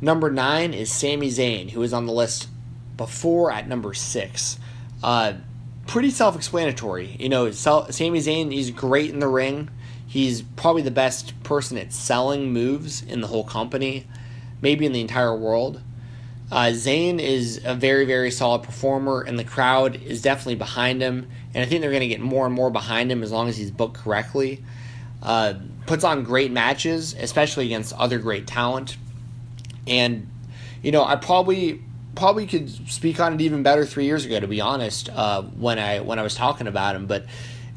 Number 0.00 0.30
9 0.30 0.74
is 0.74 0.92
Sami 0.92 1.28
Zayn, 1.28 1.70
who 1.70 1.80
was 1.80 1.92
on 1.92 2.06
the 2.06 2.12
list 2.12 2.48
before 2.96 3.50
at 3.50 3.68
number 3.68 3.94
6. 3.94 4.58
Uh, 5.02 5.34
pretty 5.86 6.10
self 6.10 6.36
explanatory. 6.36 7.16
You 7.18 7.28
know, 7.28 7.50
Sami 7.50 7.90
Zayn, 8.20 8.52
he's 8.52 8.70
great 8.70 9.10
in 9.10 9.20
the 9.20 9.28
ring. 9.28 9.70
He's 10.06 10.42
probably 10.42 10.82
the 10.82 10.90
best 10.90 11.40
person 11.42 11.78
at 11.78 11.92
selling 11.92 12.52
moves 12.52 13.02
in 13.02 13.20
the 13.20 13.26
whole 13.26 13.44
company, 13.44 14.06
maybe 14.62 14.86
in 14.86 14.92
the 14.92 15.00
entire 15.00 15.36
world. 15.36 15.82
Uh, 16.50 16.66
Zayn 16.66 17.18
is 17.18 17.60
a 17.64 17.74
very, 17.74 18.04
very 18.04 18.30
solid 18.30 18.62
performer, 18.62 19.22
and 19.22 19.36
the 19.36 19.44
crowd 19.44 19.96
is 19.96 20.22
definitely 20.22 20.54
behind 20.54 21.02
him. 21.02 21.28
And 21.52 21.64
I 21.64 21.66
think 21.66 21.80
they're 21.80 21.90
going 21.90 22.02
to 22.02 22.08
get 22.08 22.20
more 22.20 22.46
and 22.46 22.54
more 22.54 22.70
behind 22.70 23.10
him 23.10 23.22
as 23.22 23.32
long 23.32 23.48
as 23.48 23.56
he's 23.56 23.72
booked 23.72 23.96
correctly. 23.96 24.62
Uh, 25.22 25.54
puts 25.86 26.04
on 26.04 26.24
great 26.24 26.52
matches, 26.52 27.14
especially 27.14 27.66
against 27.66 27.92
other 27.94 28.18
great 28.18 28.46
talent. 28.46 28.96
And, 29.86 30.28
you 30.82 30.92
know, 30.92 31.04
I 31.04 31.16
probably 31.16 31.82
probably 32.14 32.46
could 32.46 32.70
speak 32.90 33.20
on 33.20 33.34
it 33.34 33.40
even 33.40 33.62
better 33.62 33.84
three 33.84 34.06
years 34.06 34.24
ago, 34.24 34.40
to 34.40 34.48
be 34.48 34.60
honest, 34.60 35.08
uh, 35.10 35.42
when 35.42 35.78
I 35.78 36.00
when 36.00 36.18
I 36.18 36.22
was 36.22 36.34
talking 36.34 36.66
about 36.66 36.96
him. 36.96 37.06
But 37.06 37.26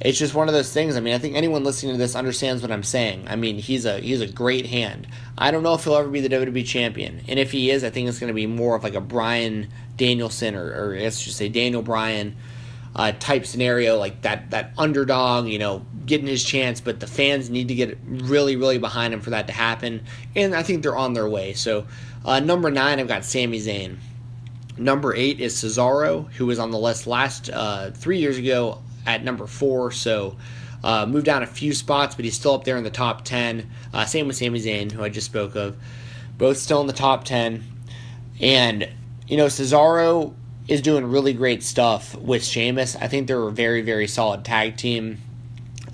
it's 0.02 0.18
just 0.18 0.34
one 0.34 0.48
of 0.48 0.54
those 0.54 0.72
things. 0.72 0.96
I 0.96 1.02
mean, 1.02 1.14
I 1.14 1.18
think 1.18 1.36
anyone 1.36 1.64
listening 1.64 1.94
to 1.94 1.98
this 1.98 2.16
understands 2.16 2.62
what 2.62 2.72
I'm 2.72 2.84
saying. 2.84 3.28
I 3.28 3.36
mean, 3.36 3.58
he's 3.58 3.86
a 3.86 4.00
he's 4.00 4.22
a 4.22 4.28
great 4.28 4.66
hand. 4.66 5.08
I 5.38 5.52
don't 5.52 5.64
know 5.64 5.74
if 5.74 5.84
he'll 5.84 5.96
ever 5.96 6.10
be 6.10 6.22
the 6.22 6.30
WWE 6.30 6.66
champion, 6.66 7.22
and 7.28 7.38
if 7.38 7.52
he 7.52 7.70
is, 7.70 7.84
I 7.84 7.90
think 7.90 8.08
it's 8.08 8.20
going 8.20 8.30
to 8.30 8.34
be 8.34 8.48
more 8.48 8.76
of 8.76 8.84
like 8.84 8.96
a 8.96 9.02
Bryan 9.02 9.68
Danielson 9.98 10.56
or, 10.56 10.66
or 10.66 10.98
let's 10.98 11.22
just 11.22 11.38
say 11.38 11.50
Daniel 11.50 11.82
Bryan 11.82 12.36
uh, 12.96 13.12
type 13.20 13.46
scenario, 13.46 13.98
like 13.98 14.22
that 14.22 14.52
that 14.52 14.74
underdog, 14.78 15.48
you 15.48 15.60
know, 15.60 15.86
getting 16.06 16.28
his 16.28 16.44
chance. 16.44 16.82
But 16.82 17.00
the 17.00 17.08
fans 17.08 17.50
need 17.50 17.68
to 17.70 17.76
get 17.76 17.98
really 18.06 18.56
really 18.56 18.78
behind 18.78 19.14
him 19.14 19.22
for 19.22 19.30
that 19.32 19.48
to 19.48 19.54
happen, 19.54 20.04
and 20.36 20.56
I 20.56 20.64
think 20.64 20.84
they're 20.84 20.98
on 20.98 21.14
their 21.14 21.28
way. 21.28 21.54
So, 21.54 21.86
uh, 22.26 22.40
number 22.40 22.72
nine, 22.72 23.00
I've 23.00 23.08
got 23.08 23.26
Sami 23.26 23.60
Zayn. 23.60 23.98
Number 24.78 25.14
eight 25.14 25.42
is 25.42 25.56
Cesaro, 25.56 26.32
who 26.34 26.46
was 26.46 26.58
on 26.58 26.72
the 26.72 26.80
list 26.80 27.06
last 27.06 27.50
uh, 27.50 27.92
three 27.92 28.20
years 28.20 28.38
ago 28.38 28.82
at 29.06 29.24
number 29.24 29.46
four. 29.46 29.92
So 29.92 30.38
uh, 30.84 31.06
moved 31.06 31.26
down 31.26 31.44
a 31.44 31.48
few 31.48 31.74
spots, 31.74 32.16
but 32.16 32.26
he's 32.26 32.36
still 32.36 32.54
up 32.54 32.64
there 32.64 32.78
in 32.78 32.84
the 32.84 32.90
top 32.90 33.26
10. 33.26 33.70
Uh, 33.94 34.06
same 34.06 34.28
with 34.28 34.38
Sami 34.38 34.60
Zayn, 34.60 34.92
who 34.92 35.04
I 35.04 35.10
just 35.10 35.26
spoke 35.26 35.56
of. 35.56 35.76
Both 36.38 36.58
still 36.58 36.82
in 36.82 36.88
the 36.88 36.94
top 36.94 37.26
10. 37.26 37.64
And, 38.40 38.90
you 39.28 39.36
know, 39.36 39.48
Cesaro 39.48 40.34
is 40.70 40.82
doing 40.82 41.06
really 41.06 41.34
great 41.34 41.64
stuff 41.64 42.16
with 42.16 42.44
Sheamus. 42.44 42.96
I 42.96 43.08
think 43.08 43.28
they're 43.28 43.42
a 43.42 43.52
very, 43.52 43.82
very 43.82 44.08
solid 44.08 44.46
tag 44.46 44.78
team. 44.78 45.18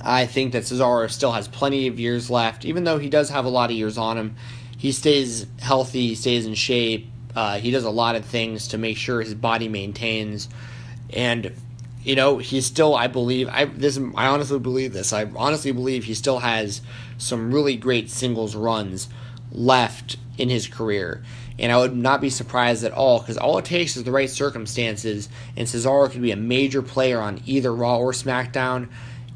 I 0.01 0.25
think 0.25 0.51
that 0.51 0.63
Cesaro 0.63 1.09
still 1.09 1.31
has 1.31 1.47
plenty 1.47 1.88
of 1.88 1.99
years 1.99 2.29
left, 2.29 2.65
even 2.65 2.83
though 2.83 2.99
he 2.99 3.09
does 3.09 3.29
have 3.29 3.45
a 3.45 3.49
lot 3.49 3.71
of 3.71 3.77
years 3.77 3.97
on 3.97 4.17
him. 4.17 4.35
He 4.77 4.91
stays 4.91 5.47
healthy, 5.61 6.09
he 6.09 6.15
stays 6.15 6.45
in 6.45 6.55
shape. 6.55 7.09
Uh, 7.33 7.57
he 7.57 7.71
does 7.71 7.85
a 7.85 7.89
lot 7.89 8.15
of 8.15 8.25
things 8.25 8.67
to 8.69 8.77
make 8.77 8.97
sure 8.97 9.21
his 9.21 9.33
body 9.33 9.69
maintains. 9.69 10.49
And 11.11 11.53
you 12.03 12.15
know, 12.15 12.38
he's 12.38 12.65
still, 12.67 12.95
I 12.95 13.07
believe, 13.07 13.49
I 13.49 13.65
this, 13.65 13.97
I 13.97 14.27
honestly 14.27 14.59
believe 14.59 14.93
this. 14.93 15.11
I 15.11 15.25
honestly 15.35 15.71
believe 15.71 16.03
he 16.03 16.13
still 16.13 16.39
has 16.39 16.81
some 17.17 17.51
really 17.51 17.77
great 17.77 18.11
singles 18.11 18.55
runs 18.55 19.09
left 19.51 20.17
in 20.38 20.49
his 20.49 20.67
career. 20.67 21.23
And 21.58 21.72
I 21.72 21.78
would 21.78 21.96
not 21.96 22.20
be 22.20 22.30
surprised 22.30 22.84
at 22.84 22.91
all 22.91 23.20
because 23.20 23.38
all 23.38 23.58
it 23.58 23.65
takes 23.65 23.96
is 23.96 24.04
the 24.04 24.12
right 24.12 24.30
circumstances, 24.30 25.30
and 25.56 25.68
Cesaro 25.68 26.12
could 26.12 26.22
be 26.22 26.32
a 26.32 26.38
major 26.38 26.82
player 26.82 27.22
on 27.22 27.41
either 27.46 27.74
Raw 27.74 27.98
or 27.98 28.12
SmackDown. 28.12 28.89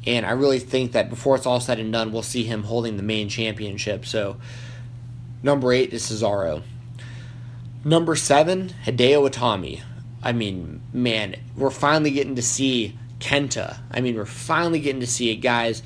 And 0.06 0.26
I 0.26 0.32
really 0.32 0.58
think 0.58 0.92
that 0.92 1.10
before 1.10 1.36
it's 1.36 1.46
all 1.46 1.60
said 1.60 1.78
and 1.78 1.92
done, 1.92 2.12
we'll 2.12 2.22
see 2.22 2.44
him 2.44 2.64
holding 2.64 2.96
the 2.96 3.02
main 3.02 3.28
championship. 3.28 4.06
So, 4.06 4.36
number 5.42 5.72
eight 5.72 5.92
is 5.92 6.02
Cesaro. 6.02 6.62
Number 7.84 8.16
seven, 8.16 8.74
Hideo 8.84 9.28
Itami. 9.28 9.82
I 10.22 10.32
mean, 10.32 10.82
man, 10.92 11.36
we're 11.56 11.70
finally 11.70 12.10
getting 12.10 12.36
to 12.36 12.42
see 12.42 12.98
Kenta. 13.20 13.78
I 13.90 14.00
mean, 14.00 14.16
we're 14.16 14.26
finally 14.26 14.80
getting 14.80 15.00
to 15.00 15.06
see 15.06 15.30
it, 15.30 15.36
guys. 15.36 15.82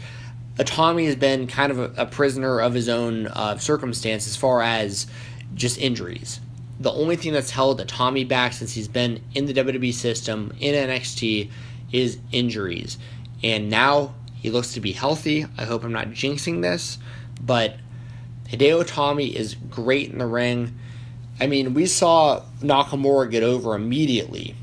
Itami 0.57 1.07
has 1.07 1.17
been 1.17 1.47
kind 1.47 1.73
of 1.73 1.79
a, 1.79 2.03
a 2.03 2.07
prisoner 2.07 2.61
of 2.61 2.75
his 2.75 2.89
own 2.89 3.27
uh, 3.27 3.59
circumstance 3.59 4.27
as 4.27 4.37
far 4.37 4.63
as 4.63 5.07
just 5.55 5.79
injuries. 5.79 6.41
The 6.81 6.93
only 6.93 7.17
thing 7.17 7.33
that's 7.33 7.51
held 7.51 7.81
Itami 7.81 8.27
back 8.27 8.53
since 8.53 8.73
he's 8.73 8.89
been 8.89 9.21
in 9.35 9.47
the 9.47 9.55
WWE 9.55 9.95
system 9.95 10.53
in 10.61 10.75
NXT 10.75 11.51
is 11.93 12.19
injuries. 12.33 12.99
And 13.43 13.71
now 13.71 14.15
he 14.35 14.51
looks 14.51 14.73
to 14.75 14.81
be 14.81 14.93
healthy. 14.93 15.47
I 15.57 15.65
hope 15.65 15.85
I'm 15.85 15.93
not 15.93 16.09
jinxing 16.09 16.63
this, 16.63 16.99
but 17.41 17.77
Hideo 18.49 18.83
Itami 18.85 19.33
is 19.33 19.55
great 19.71 20.11
in 20.11 20.19
the 20.19 20.27
ring. 20.27 20.79
I 21.41 21.47
mean, 21.47 21.75
we 21.75 21.87
saw 21.87 22.43
Nakamura 22.61 23.31
get 23.31 23.43
over 23.43 23.75
immediately, 23.75 24.55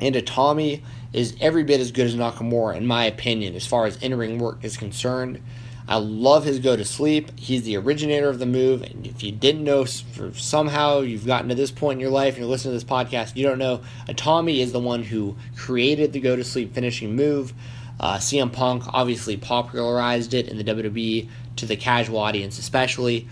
and 0.00 0.14
Itami 0.14 0.82
is 1.12 1.34
every 1.40 1.64
bit 1.64 1.80
as 1.80 1.92
good 1.92 2.06
as 2.06 2.14
Nakamura, 2.14 2.76
in 2.76 2.86
my 2.86 3.04
opinion, 3.04 3.54
as 3.54 3.66
far 3.66 3.86
as 3.86 3.96
in 4.02 4.14
ring 4.14 4.38
work 4.38 4.62
is 4.62 4.76
concerned. 4.76 5.40
I 5.88 5.96
love 5.96 6.44
his 6.44 6.58
go 6.58 6.76
to 6.76 6.84
sleep. 6.84 7.38
He's 7.38 7.62
the 7.62 7.76
originator 7.76 8.28
of 8.28 8.38
the 8.38 8.46
move. 8.46 8.82
And 8.82 9.06
if 9.06 9.22
you 9.22 9.30
didn't 9.30 9.62
know, 9.62 9.84
somehow 9.84 11.00
you've 11.00 11.26
gotten 11.26 11.48
to 11.48 11.54
this 11.54 11.70
point 11.70 11.98
in 11.98 12.00
your 12.00 12.10
life 12.10 12.34
and 12.34 12.42
you're 12.42 12.50
listening 12.50 12.72
to 12.72 12.84
this 12.84 12.90
podcast, 12.90 13.36
you 13.36 13.46
don't 13.46 13.58
know, 13.58 13.82
Itami 14.08 14.58
is 14.58 14.72
the 14.72 14.80
one 14.80 15.04
who 15.04 15.36
created 15.56 16.12
the 16.12 16.20
go 16.20 16.34
to 16.34 16.42
sleep 16.42 16.74
finishing 16.74 17.14
move. 17.14 17.52
Uh, 18.00 18.16
CM 18.16 18.52
Punk 18.52 18.82
obviously 18.92 19.36
popularized 19.36 20.34
it 20.34 20.48
in 20.48 20.58
the 20.58 20.64
WWE 20.64 21.28
to 21.56 21.66
the 21.66 21.76
casual 21.76 22.18
audience, 22.18 22.58
especially. 22.58 23.28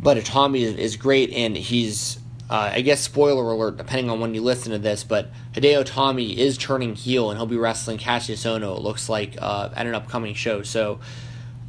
But 0.00 0.16
Itami 0.16 0.60
is, 0.60 0.76
is 0.76 0.96
great, 0.96 1.30
and 1.32 1.56
he's 1.56 2.18
uh, 2.48 2.70
I 2.74 2.82
guess 2.82 3.00
spoiler 3.00 3.50
alert, 3.50 3.78
depending 3.78 4.10
on 4.10 4.20
when 4.20 4.34
you 4.34 4.42
listen 4.42 4.72
to 4.72 4.78
this, 4.78 5.02
but 5.02 5.30
Hideo 5.54 5.82
Itami 5.82 6.36
is 6.36 6.58
turning 6.58 6.94
heel 6.94 7.30
and 7.30 7.38
he'll 7.38 7.46
be 7.46 7.56
wrestling 7.56 7.96
Kassius 7.96 8.44
Ohno, 8.44 8.76
it 8.76 8.82
looks 8.82 9.08
like, 9.08 9.36
uh, 9.40 9.70
at 9.74 9.86
an 9.86 9.94
upcoming 9.94 10.34
show. 10.34 10.62
So 10.62 11.00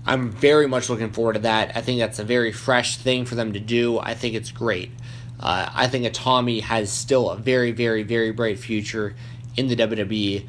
I'm 0.05 0.29
very 0.29 0.67
much 0.67 0.89
looking 0.89 1.11
forward 1.11 1.33
to 1.33 1.39
that. 1.39 1.75
I 1.75 1.81
think 1.81 1.99
that's 1.99 2.19
a 2.19 2.23
very 2.23 2.51
fresh 2.51 2.97
thing 2.97 3.25
for 3.25 3.35
them 3.35 3.53
to 3.53 3.59
do. 3.59 3.99
I 3.99 4.13
think 4.13 4.35
it's 4.35 4.51
great. 4.51 4.91
Uh, 5.39 5.69
I 5.73 5.87
think 5.87 6.05
Itami 6.05 6.61
has 6.61 6.91
still 6.91 7.29
a 7.29 7.37
very, 7.37 7.71
very, 7.71 8.03
very 8.03 8.31
bright 8.31 8.59
future 8.59 9.15
in 9.57 9.67
the 9.67 9.75
WWE. 9.75 10.47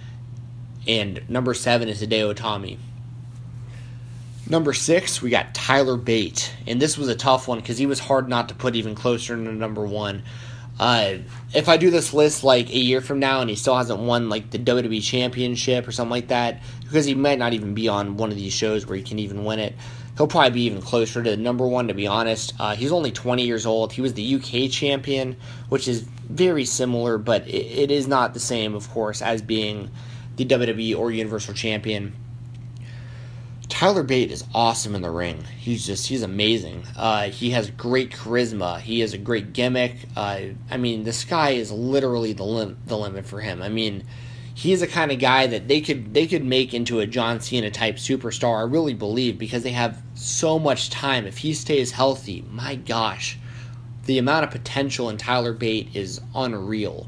And 0.86 1.28
number 1.28 1.54
seven 1.54 1.88
is 1.88 2.02
Hideo 2.02 2.34
Itami. 2.34 2.78
Number 4.48 4.72
six, 4.72 5.20
we 5.20 5.30
got 5.30 5.54
Tyler 5.54 5.96
Bate, 5.96 6.54
and 6.68 6.80
this 6.80 6.96
was 6.96 7.08
a 7.08 7.16
tough 7.16 7.48
one 7.48 7.58
because 7.58 7.78
he 7.78 7.86
was 7.86 7.98
hard 7.98 8.28
not 8.28 8.48
to 8.50 8.54
put 8.54 8.76
even 8.76 8.94
closer 8.94 9.34
to 9.34 9.42
number 9.42 9.84
one. 9.84 10.22
Uh, 10.78 11.16
if 11.54 11.68
I 11.68 11.78
do 11.78 11.90
this 11.90 12.12
list 12.12 12.44
like 12.44 12.68
a 12.68 12.78
year 12.78 13.00
from 13.00 13.18
now 13.18 13.40
and 13.40 13.48
he 13.48 13.56
still 13.56 13.76
hasn't 13.76 13.98
won 13.98 14.28
like 14.28 14.50
the 14.50 14.58
WWE 14.58 15.02
Championship 15.02 15.88
or 15.88 15.92
something 15.92 16.10
like 16.10 16.28
that, 16.28 16.62
because 16.86 17.04
he 17.04 17.14
might 17.14 17.38
not 17.38 17.52
even 17.52 17.74
be 17.74 17.88
on 17.88 18.16
one 18.16 18.30
of 18.30 18.36
these 18.36 18.52
shows 18.52 18.86
where 18.86 18.96
he 18.96 19.02
can 19.02 19.18
even 19.18 19.44
win 19.44 19.58
it, 19.58 19.74
he'll 20.16 20.26
probably 20.26 20.50
be 20.50 20.62
even 20.62 20.80
closer 20.80 21.22
to 21.22 21.36
number 21.36 21.66
one. 21.66 21.88
To 21.88 21.94
be 21.94 22.06
honest, 22.06 22.54
uh, 22.58 22.74
he's 22.74 22.92
only 22.92 23.12
20 23.12 23.44
years 23.44 23.66
old. 23.66 23.92
He 23.92 24.00
was 24.00 24.14
the 24.14 24.34
UK 24.36 24.70
champion, 24.70 25.36
which 25.68 25.88
is 25.88 26.02
very 26.28 26.64
similar, 26.64 27.18
but 27.18 27.46
it, 27.46 27.50
it 27.50 27.90
is 27.90 28.06
not 28.06 28.34
the 28.34 28.40
same, 28.40 28.74
of 28.74 28.88
course, 28.90 29.22
as 29.22 29.42
being 29.42 29.90
the 30.36 30.44
WWE 30.44 30.98
or 30.98 31.10
Universal 31.10 31.54
Champion. 31.54 32.14
Tyler 33.68 34.04
Bate 34.04 34.30
is 34.30 34.44
awesome 34.54 34.94
in 34.94 35.02
the 35.02 35.10
ring. 35.10 35.42
He's 35.58 35.84
just 35.84 36.06
he's 36.06 36.22
amazing. 36.22 36.84
Uh, 36.96 37.28
he 37.28 37.50
has 37.50 37.68
great 37.70 38.12
charisma. 38.12 38.80
He 38.80 39.00
has 39.00 39.12
a 39.12 39.18
great 39.18 39.52
gimmick. 39.52 39.96
Uh, 40.16 40.40
I 40.70 40.76
mean, 40.76 41.02
the 41.02 41.12
sky 41.12 41.50
is 41.50 41.72
literally 41.72 42.32
the 42.32 42.44
lim- 42.44 42.78
the 42.86 42.96
limit 42.96 43.26
for 43.26 43.40
him. 43.40 43.62
I 43.62 43.68
mean, 43.68 44.04
he's 44.56 44.80
the 44.80 44.86
kind 44.86 45.12
of 45.12 45.18
guy 45.18 45.46
that 45.46 45.68
they 45.68 45.82
could 45.82 46.14
they 46.14 46.26
could 46.26 46.42
make 46.42 46.72
into 46.72 46.98
a 46.98 47.06
John 47.06 47.40
Cena 47.40 47.70
type 47.70 47.96
superstar. 47.96 48.58
I 48.58 48.62
really 48.62 48.94
believe 48.94 49.38
because 49.38 49.62
they 49.62 49.72
have 49.72 50.02
so 50.14 50.58
much 50.58 50.88
time. 50.88 51.26
If 51.26 51.38
he 51.38 51.52
stays 51.52 51.92
healthy, 51.92 52.42
my 52.50 52.74
gosh, 52.74 53.38
the 54.06 54.18
amount 54.18 54.44
of 54.44 54.50
potential 54.50 55.10
in 55.10 55.18
Tyler 55.18 55.52
Bate 55.52 55.94
is 55.94 56.22
unreal, 56.34 57.06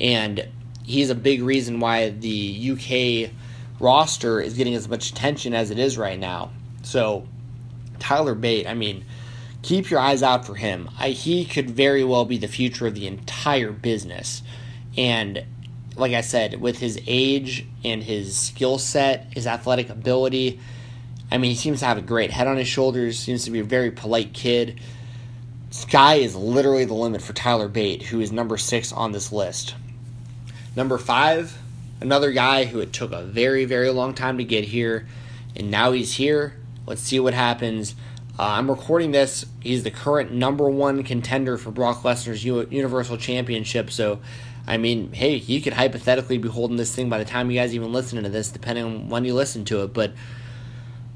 and 0.00 0.48
he's 0.84 1.10
a 1.10 1.14
big 1.16 1.42
reason 1.42 1.80
why 1.80 2.10
the 2.10 2.70
UK 2.70 3.32
roster 3.80 4.40
is 4.40 4.54
getting 4.54 4.74
as 4.74 4.88
much 4.88 5.10
attention 5.10 5.54
as 5.54 5.72
it 5.72 5.78
is 5.80 5.98
right 5.98 6.18
now. 6.18 6.52
So, 6.82 7.26
Tyler 7.98 8.36
Bate, 8.36 8.68
I 8.68 8.74
mean, 8.74 9.04
keep 9.62 9.90
your 9.90 9.98
eyes 9.98 10.22
out 10.22 10.46
for 10.46 10.54
him. 10.54 10.88
I, 11.00 11.08
he 11.08 11.44
could 11.44 11.68
very 11.68 12.04
well 12.04 12.24
be 12.24 12.38
the 12.38 12.46
future 12.46 12.86
of 12.86 12.94
the 12.94 13.08
entire 13.08 13.72
business. 13.72 14.42
And 14.96 15.44
like 15.96 16.12
I 16.12 16.20
said, 16.20 16.60
with 16.60 16.78
his 16.78 17.00
age 17.06 17.66
and 17.84 18.02
his 18.02 18.36
skill 18.36 18.78
set, 18.78 19.32
his 19.32 19.46
athletic 19.46 19.88
ability, 19.88 20.60
I 21.30 21.38
mean, 21.38 21.50
he 21.50 21.56
seems 21.56 21.80
to 21.80 21.86
have 21.86 21.98
a 21.98 22.02
great 22.02 22.30
head 22.30 22.46
on 22.46 22.56
his 22.56 22.68
shoulders, 22.68 23.18
seems 23.18 23.44
to 23.44 23.50
be 23.50 23.60
a 23.60 23.64
very 23.64 23.90
polite 23.90 24.32
kid. 24.32 24.80
Sky 25.70 26.16
is 26.16 26.36
literally 26.36 26.84
the 26.84 26.94
limit 26.94 27.20
for 27.20 27.32
Tyler 27.32 27.68
Bate, 27.68 28.02
who 28.02 28.20
is 28.20 28.30
number 28.30 28.56
six 28.56 28.92
on 28.92 29.12
this 29.12 29.32
list. 29.32 29.74
Number 30.76 30.98
five, 30.98 31.58
another 32.00 32.32
guy 32.32 32.64
who 32.64 32.80
it 32.80 32.92
took 32.92 33.12
a 33.12 33.22
very, 33.22 33.64
very 33.64 33.90
long 33.90 34.14
time 34.14 34.38
to 34.38 34.44
get 34.44 34.64
here, 34.64 35.06
and 35.56 35.70
now 35.70 35.92
he's 35.92 36.14
here. 36.14 36.54
Let's 36.86 37.02
see 37.02 37.18
what 37.18 37.34
happens. 37.34 37.94
Uh, 38.38 38.42
I'm 38.42 38.70
recording 38.70 39.12
this. 39.12 39.46
He's 39.60 39.82
the 39.82 39.90
current 39.90 40.30
number 40.30 40.68
one 40.68 41.02
contender 41.02 41.56
for 41.56 41.70
Brock 41.70 42.02
Lesnar's 42.02 42.44
U- 42.44 42.68
Universal 42.70 43.16
Championship. 43.16 43.90
So, 43.90 44.20
I 44.66 44.78
mean, 44.78 45.12
hey, 45.12 45.36
you 45.36 45.60
could 45.60 45.74
hypothetically 45.74 46.38
be 46.38 46.48
holding 46.48 46.76
this 46.76 46.94
thing 46.94 47.08
by 47.08 47.18
the 47.18 47.24
time 47.24 47.50
you 47.50 47.58
guys 47.58 47.74
even 47.74 47.92
listen 47.92 48.22
to 48.22 48.28
this, 48.28 48.50
depending 48.50 48.84
on 48.84 49.08
when 49.08 49.24
you 49.24 49.34
listen 49.34 49.64
to 49.66 49.84
it. 49.84 49.94
But 49.94 50.12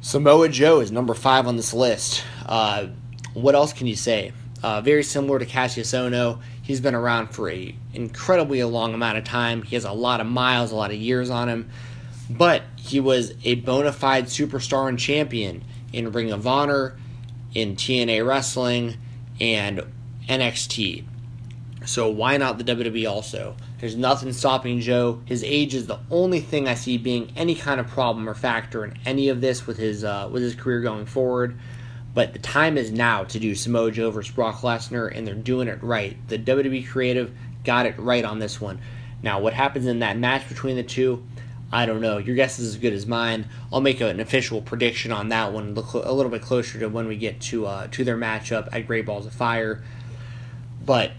Samoa 0.01 0.49
Joe 0.49 0.81
is 0.81 0.93
number 0.93 1.15
five 1.15 1.47
on 1.47 1.57
this 1.57 1.75
list. 1.75 2.25
Uh, 2.47 2.89
what 3.35 3.55
else 3.55 3.73
can 3.73 3.87
you 3.87 3.97
say? 3.97 4.33
Uh, 4.63 4.81
very 4.81 5.03
similar 5.03 5.39
to 5.39 5.47
Kassius 5.47 5.95
Ohno. 5.95 6.41
He's 6.63 6.81
been 6.81 6.95
around 6.95 7.29
for 7.29 7.51
a 7.51 7.75
incredibly 7.93 8.63
long 8.63 8.95
amount 8.95 9.19
of 9.19 9.25
time. 9.25 9.63
He 9.63 9.75
has 9.75 9.85
a 9.85 9.93
lot 9.93 10.21
of 10.21 10.27
miles, 10.27 10.71
a 10.71 10.77
lot 10.77 10.91
of 10.91 10.97
years 10.97 11.31
on 11.31 11.49
him. 11.49 11.71
But 12.29 12.63
he 12.77 13.01
was 13.01 13.33
a 13.43 13.57
bona 13.57 13.93
fide 13.93 14.27
superstar 14.27 14.89
and 14.89 14.99
champion 14.99 15.65
in 15.93 16.13
Ring 16.13 16.31
of 16.31 16.47
Honor, 16.47 16.97
in 17.55 17.75
TNA 17.75 18.25
Wrestling, 18.25 18.97
and 19.41 19.83
NXT. 20.29 21.05
So 21.91 22.09
why 22.09 22.37
not 22.37 22.57
the 22.57 22.63
WWE 22.63 23.11
also? 23.11 23.57
There's 23.81 23.97
nothing 23.97 24.33
stopping 24.33 24.79
Joe. 24.79 25.23
His 25.25 25.43
age 25.43 25.75
is 25.75 25.89
the 25.89 25.99
only 26.09 26.39
thing 26.39 26.69
I 26.69 26.75
see 26.75 26.99
being 26.99 27.33
any 27.35 27.57
kind 27.57 27.81
of 27.81 27.89
problem 27.89 28.29
or 28.29 28.35
factor 28.35 28.85
in 28.85 28.97
any 29.05 29.29
of 29.29 29.41
this 29.41 29.67
with 29.67 29.77
his 29.77 30.05
uh, 30.05 30.29
with 30.31 30.45
his 30.45 30.55
career 30.55 30.83
going 30.83 31.05
forward. 31.05 31.59
But 32.15 32.33
the 32.33 32.39
time 32.39 32.79
is 32.79 32.93
now 32.93 33.25
to 33.25 33.41
do 33.41 33.57
Samoa 33.57 33.91
Joe 33.91 34.13
versus 34.13 34.33
Brock 34.33 34.61
Lesnar, 34.61 35.11
and 35.13 35.27
they're 35.27 35.35
doing 35.35 35.67
it 35.67 35.83
right. 35.83 36.17
The 36.29 36.39
WWE 36.39 36.87
creative 36.87 37.37
got 37.65 37.87
it 37.87 37.99
right 37.99 38.25
on 38.25 38.39
this 38.39 38.61
one. 38.61 38.79
Now, 39.21 39.41
what 39.41 39.55
happens 39.55 39.87
in 39.87 39.99
that 39.99 40.17
match 40.17 40.49
between 40.49 40.77
the 40.77 40.85
two? 40.85 41.27
I 41.73 41.87
don't 41.87 42.01
know. 42.01 42.19
Your 42.19 42.37
guess 42.37 42.61
is 42.61 42.69
as 42.69 42.77
good 42.77 42.93
as 42.93 43.05
mine. 43.05 43.47
I'll 43.73 43.81
make 43.81 44.01
an 44.01 44.21
official 44.21 44.63
prediction 44.63 45.11
on 45.11 45.31
that 45.31 45.53
one 45.53 45.77
a 45.77 46.13
little 46.13 46.31
bit 46.31 46.43
closer 46.43 46.79
to 46.79 46.89
when 46.89 47.09
we 47.09 47.17
get 47.17 47.41
to 47.41 47.67
uh, 47.67 47.89
to 47.89 48.05
their 48.05 48.17
matchup 48.17 48.69
at 48.71 48.87
Great 48.87 49.07
Balls 49.07 49.27
of 49.27 49.33
Fire. 49.33 49.83
But 50.85 51.11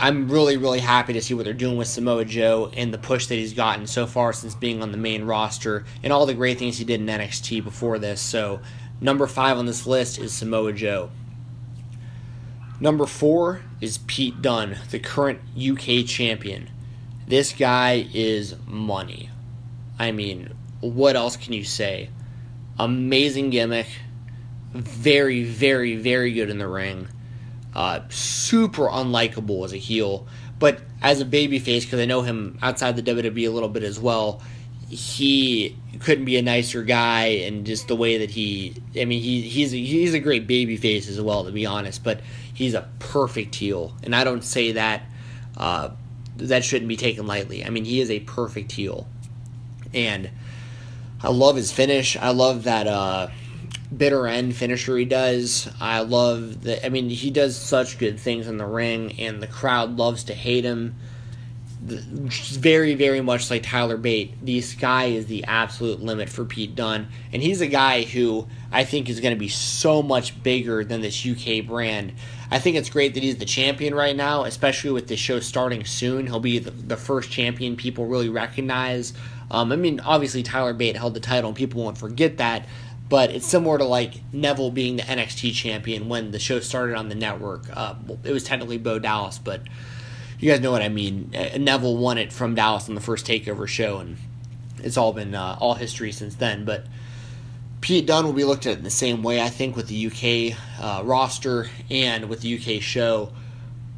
I'm 0.00 0.28
really, 0.30 0.56
really 0.56 0.80
happy 0.80 1.12
to 1.12 1.20
see 1.20 1.34
what 1.34 1.44
they're 1.44 1.54
doing 1.54 1.76
with 1.76 1.88
Samoa 1.88 2.24
Joe 2.24 2.70
and 2.74 2.92
the 2.92 2.98
push 2.98 3.26
that 3.26 3.34
he's 3.34 3.52
gotten 3.52 3.86
so 3.86 4.06
far 4.06 4.32
since 4.32 4.54
being 4.54 4.82
on 4.82 4.90
the 4.90 4.98
main 4.98 5.24
roster 5.24 5.84
and 6.02 6.12
all 6.12 6.26
the 6.26 6.34
great 6.34 6.58
things 6.58 6.78
he 6.78 6.84
did 6.84 7.00
in 7.00 7.06
NXT 7.06 7.62
before 7.62 7.98
this. 7.98 8.20
So, 8.20 8.60
number 9.00 9.26
five 9.26 9.58
on 9.58 9.66
this 9.66 9.86
list 9.86 10.18
is 10.18 10.32
Samoa 10.32 10.72
Joe. 10.72 11.10
Number 12.80 13.06
four 13.06 13.60
is 13.80 13.98
Pete 13.98 14.42
Dunne, 14.42 14.76
the 14.90 14.98
current 14.98 15.40
UK 15.56 16.04
champion. 16.06 16.68
This 17.28 17.52
guy 17.52 18.08
is 18.12 18.56
money. 18.66 19.30
I 19.98 20.10
mean, 20.10 20.52
what 20.80 21.14
else 21.14 21.36
can 21.36 21.52
you 21.52 21.64
say? 21.64 22.10
Amazing 22.78 23.50
gimmick. 23.50 23.86
Very, 24.72 25.44
very, 25.44 25.96
very 25.96 26.32
good 26.32 26.50
in 26.50 26.58
the 26.58 26.66
ring 26.66 27.08
uh, 27.74 28.00
super 28.08 28.88
unlikable 28.88 29.64
as 29.64 29.72
a 29.72 29.78
heel, 29.78 30.26
but 30.58 30.80
as 31.00 31.20
a 31.20 31.24
babyface, 31.24 31.82
because 31.82 32.00
I 32.00 32.04
know 32.04 32.22
him 32.22 32.58
outside 32.62 32.96
the 32.96 33.02
WWE 33.02 33.48
a 33.48 33.50
little 33.50 33.68
bit 33.68 33.82
as 33.82 33.98
well, 33.98 34.42
he 34.88 35.76
couldn't 36.00 36.26
be 36.26 36.36
a 36.36 36.42
nicer 36.42 36.82
guy, 36.82 37.24
and 37.26 37.64
just 37.64 37.88
the 37.88 37.96
way 37.96 38.18
that 38.18 38.30
he, 38.30 38.74
I 38.94 39.04
mean, 39.06 39.22
he 39.22 39.40
he's 39.40 39.72
a, 39.72 39.78
he's 39.78 40.14
a 40.14 40.20
great 40.20 40.46
babyface 40.46 41.08
as 41.08 41.20
well, 41.20 41.44
to 41.44 41.52
be 41.52 41.64
honest, 41.64 42.04
but 42.04 42.20
he's 42.52 42.74
a 42.74 42.88
perfect 42.98 43.54
heel, 43.54 43.94
and 44.02 44.14
I 44.14 44.24
don't 44.24 44.44
say 44.44 44.72
that 44.72 45.02
uh, 45.56 45.90
that 46.36 46.64
shouldn't 46.64 46.88
be 46.88 46.96
taken 46.96 47.26
lightly. 47.26 47.64
I 47.64 47.70
mean, 47.70 47.84
he 47.84 48.00
is 48.00 48.10
a 48.10 48.20
perfect 48.20 48.72
heel, 48.72 49.06
and 49.94 50.30
I 51.22 51.30
love 51.30 51.56
his 51.56 51.72
finish. 51.72 52.16
I 52.16 52.30
love 52.30 52.64
that. 52.64 52.86
Uh, 52.86 53.28
bitter 53.96 54.26
end 54.26 54.56
finisher 54.56 54.96
he 54.96 55.04
does. 55.04 55.68
I 55.80 56.00
love 56.00 56.62
that. 56.64 56.84
I 56.84 56.88
mean, 56.88 57.08
he 57.10 57.30
does 57.30 57.56
such 57.56 57.98
good 57.98 58.18
things 58.18 58.46
in 58.46 58.56
the 58.56 58.66
ring, 58.66 59.18
and 59.18 59.42
the 59.42 59.46
crowd 59.46 59.96
loves 59.96 60.24
to 60.24 60.34
hate 60.34 60.64
him. 60.64 60.96
Very, 61.84 62.94
very 62.94 63.20
much 63.20 63.50
like 63.50 63.64
Tyler 63.64 63.96
Bate, 63.96 64.44
the 64.44 64.60
sky 64.60 65.06
is 65.06 65.26
the 65.26 65.44
absolute 65.44 66.00
limit 66.00 66.28
for 66.28 66.44
Pete 66.44 66.76
Dunne, 66.76 67.08
and 67.32 67.42
he's 67.42 67.60
a 67.60 67.66
guy 67.66 68.02
who 68.02 68.46
I 68.70 68.84
think 68.84 69.08
is 69.08 69.18
going 69.18 69.34
to 69.34 69.38
be 69.38 69.48
so 69.48 70.00
much 70.00 70.40
bigger 70.44 70.84
than 70.84 71.00
this 71.00 71.26
UK 71.26 71.66
brand. 71.66 72.12
I 72.52 72.60
think 72.60 72.76
it's 72.76 72.88
great 72.88 73.14
that 73.14 73.22
he's 73.24 73.38
the 73.38 73.46
champion 73.46 73.96
right 73.96 74.14
now, 74.14 74.44
especially 74.44 74.92
with 74.92 75.08
the 75.08 75.16
show 75.16 75.40
starting 75.40 75.84
soon. 75.84 76.28
He'll 76.28 76.38
be 76.38 76.60
the, 76.60 76.70
the 76.70 76.96
first 76.96 77.30
champion 77.30 77.74
people 77.74 78.06
really 78.06 78.28
recognize. 78.28 79.12
Um, 79.50 79.72
I 79.72 79.76
mean, 79.76 79.98
obviously 80.00 80.44
Tyler 80.44 80.74
Bate 80.74 80.96
held 80.96 81.14
the 81.14 81.20
title, 81.20 81.48
and 81.48 81.56
people 81.56 81.82
won't 81.82 81.98
forget 81.98 82.36
that 82.36 82.66
but 83.12 83.30
it's 83.30 83.46
similar 83.46 83.76
to 83.76 83.84
like 83.84 84.22
Neville 84.32 84.70
being 84.70 84.96
the 84.96 85.02
NXT 85.02 85.52
champion 85.52 86.08
when 86.08 86.30
the 86.30 86.38
show 86.38 86.60
started 86.60 86.96
on 86.96 87.10
the 87.10 87.14
network. 87.14 87.64
Uh, 87.70 87.94
it 88.24 88.32
was 88.32 88.42
technically 88.42 88.78
Bo 88.78 88.98
Dallas, 88.98 89.36
but 89.36 89.60
you 90.40 90.50
guys 90.50 90.60
know 90.60 90.70
what 90.70 90.80
I 90.80 90.88
mean. 90.88 91.30
Uh, 91.36 91.58
Neville 91.58 91.98
won 91.98 92.16
it 92.16 92.32
from 92.32 92.54
Dallas 92.54 92.88
on 92.88 92.94
the 92.94 93.02
first 93.02 93.26
Takeover 93.26 93.68
show, 93.68 93.98
and 93.98 94.16
it's 94.78 94.96
all 94.96 95.12
been 95.12 95.34
uh, 95.34 95.58
all 95.60 95.74
history 95.74 96.10
since 96.10 96.36
then. 96.36 96.64
But 96.64 96.86
Pete 97.82 98.06
Dunne 98.06 98.24
will 98.24 98.32
be 98.32 98.44
looked 98.44 98.64
at 98.64 98.78
in 98.78 98.82
the 98.82 98.88
same 98.88 99.22
way, 99.22 99.42
I 99.42 99.50
think, 99.50 99.76
with 99.76 99.88
the 99.88 100.06
UK 100.06 100.58
uh, 100.82 101.02
roster 101.04 101.68
and 101.90 102.30
with 102.30 102.40
the 102.40 102.56
UK 102.56 102.80
show. 102.80 103.30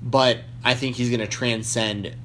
But 0.03 0.41
I 0.65 0.75
think 0.75 0.97
he's 0.97 1.11
going 1.11 1.21
to 1.21 1.29
transcend 1.29 2.17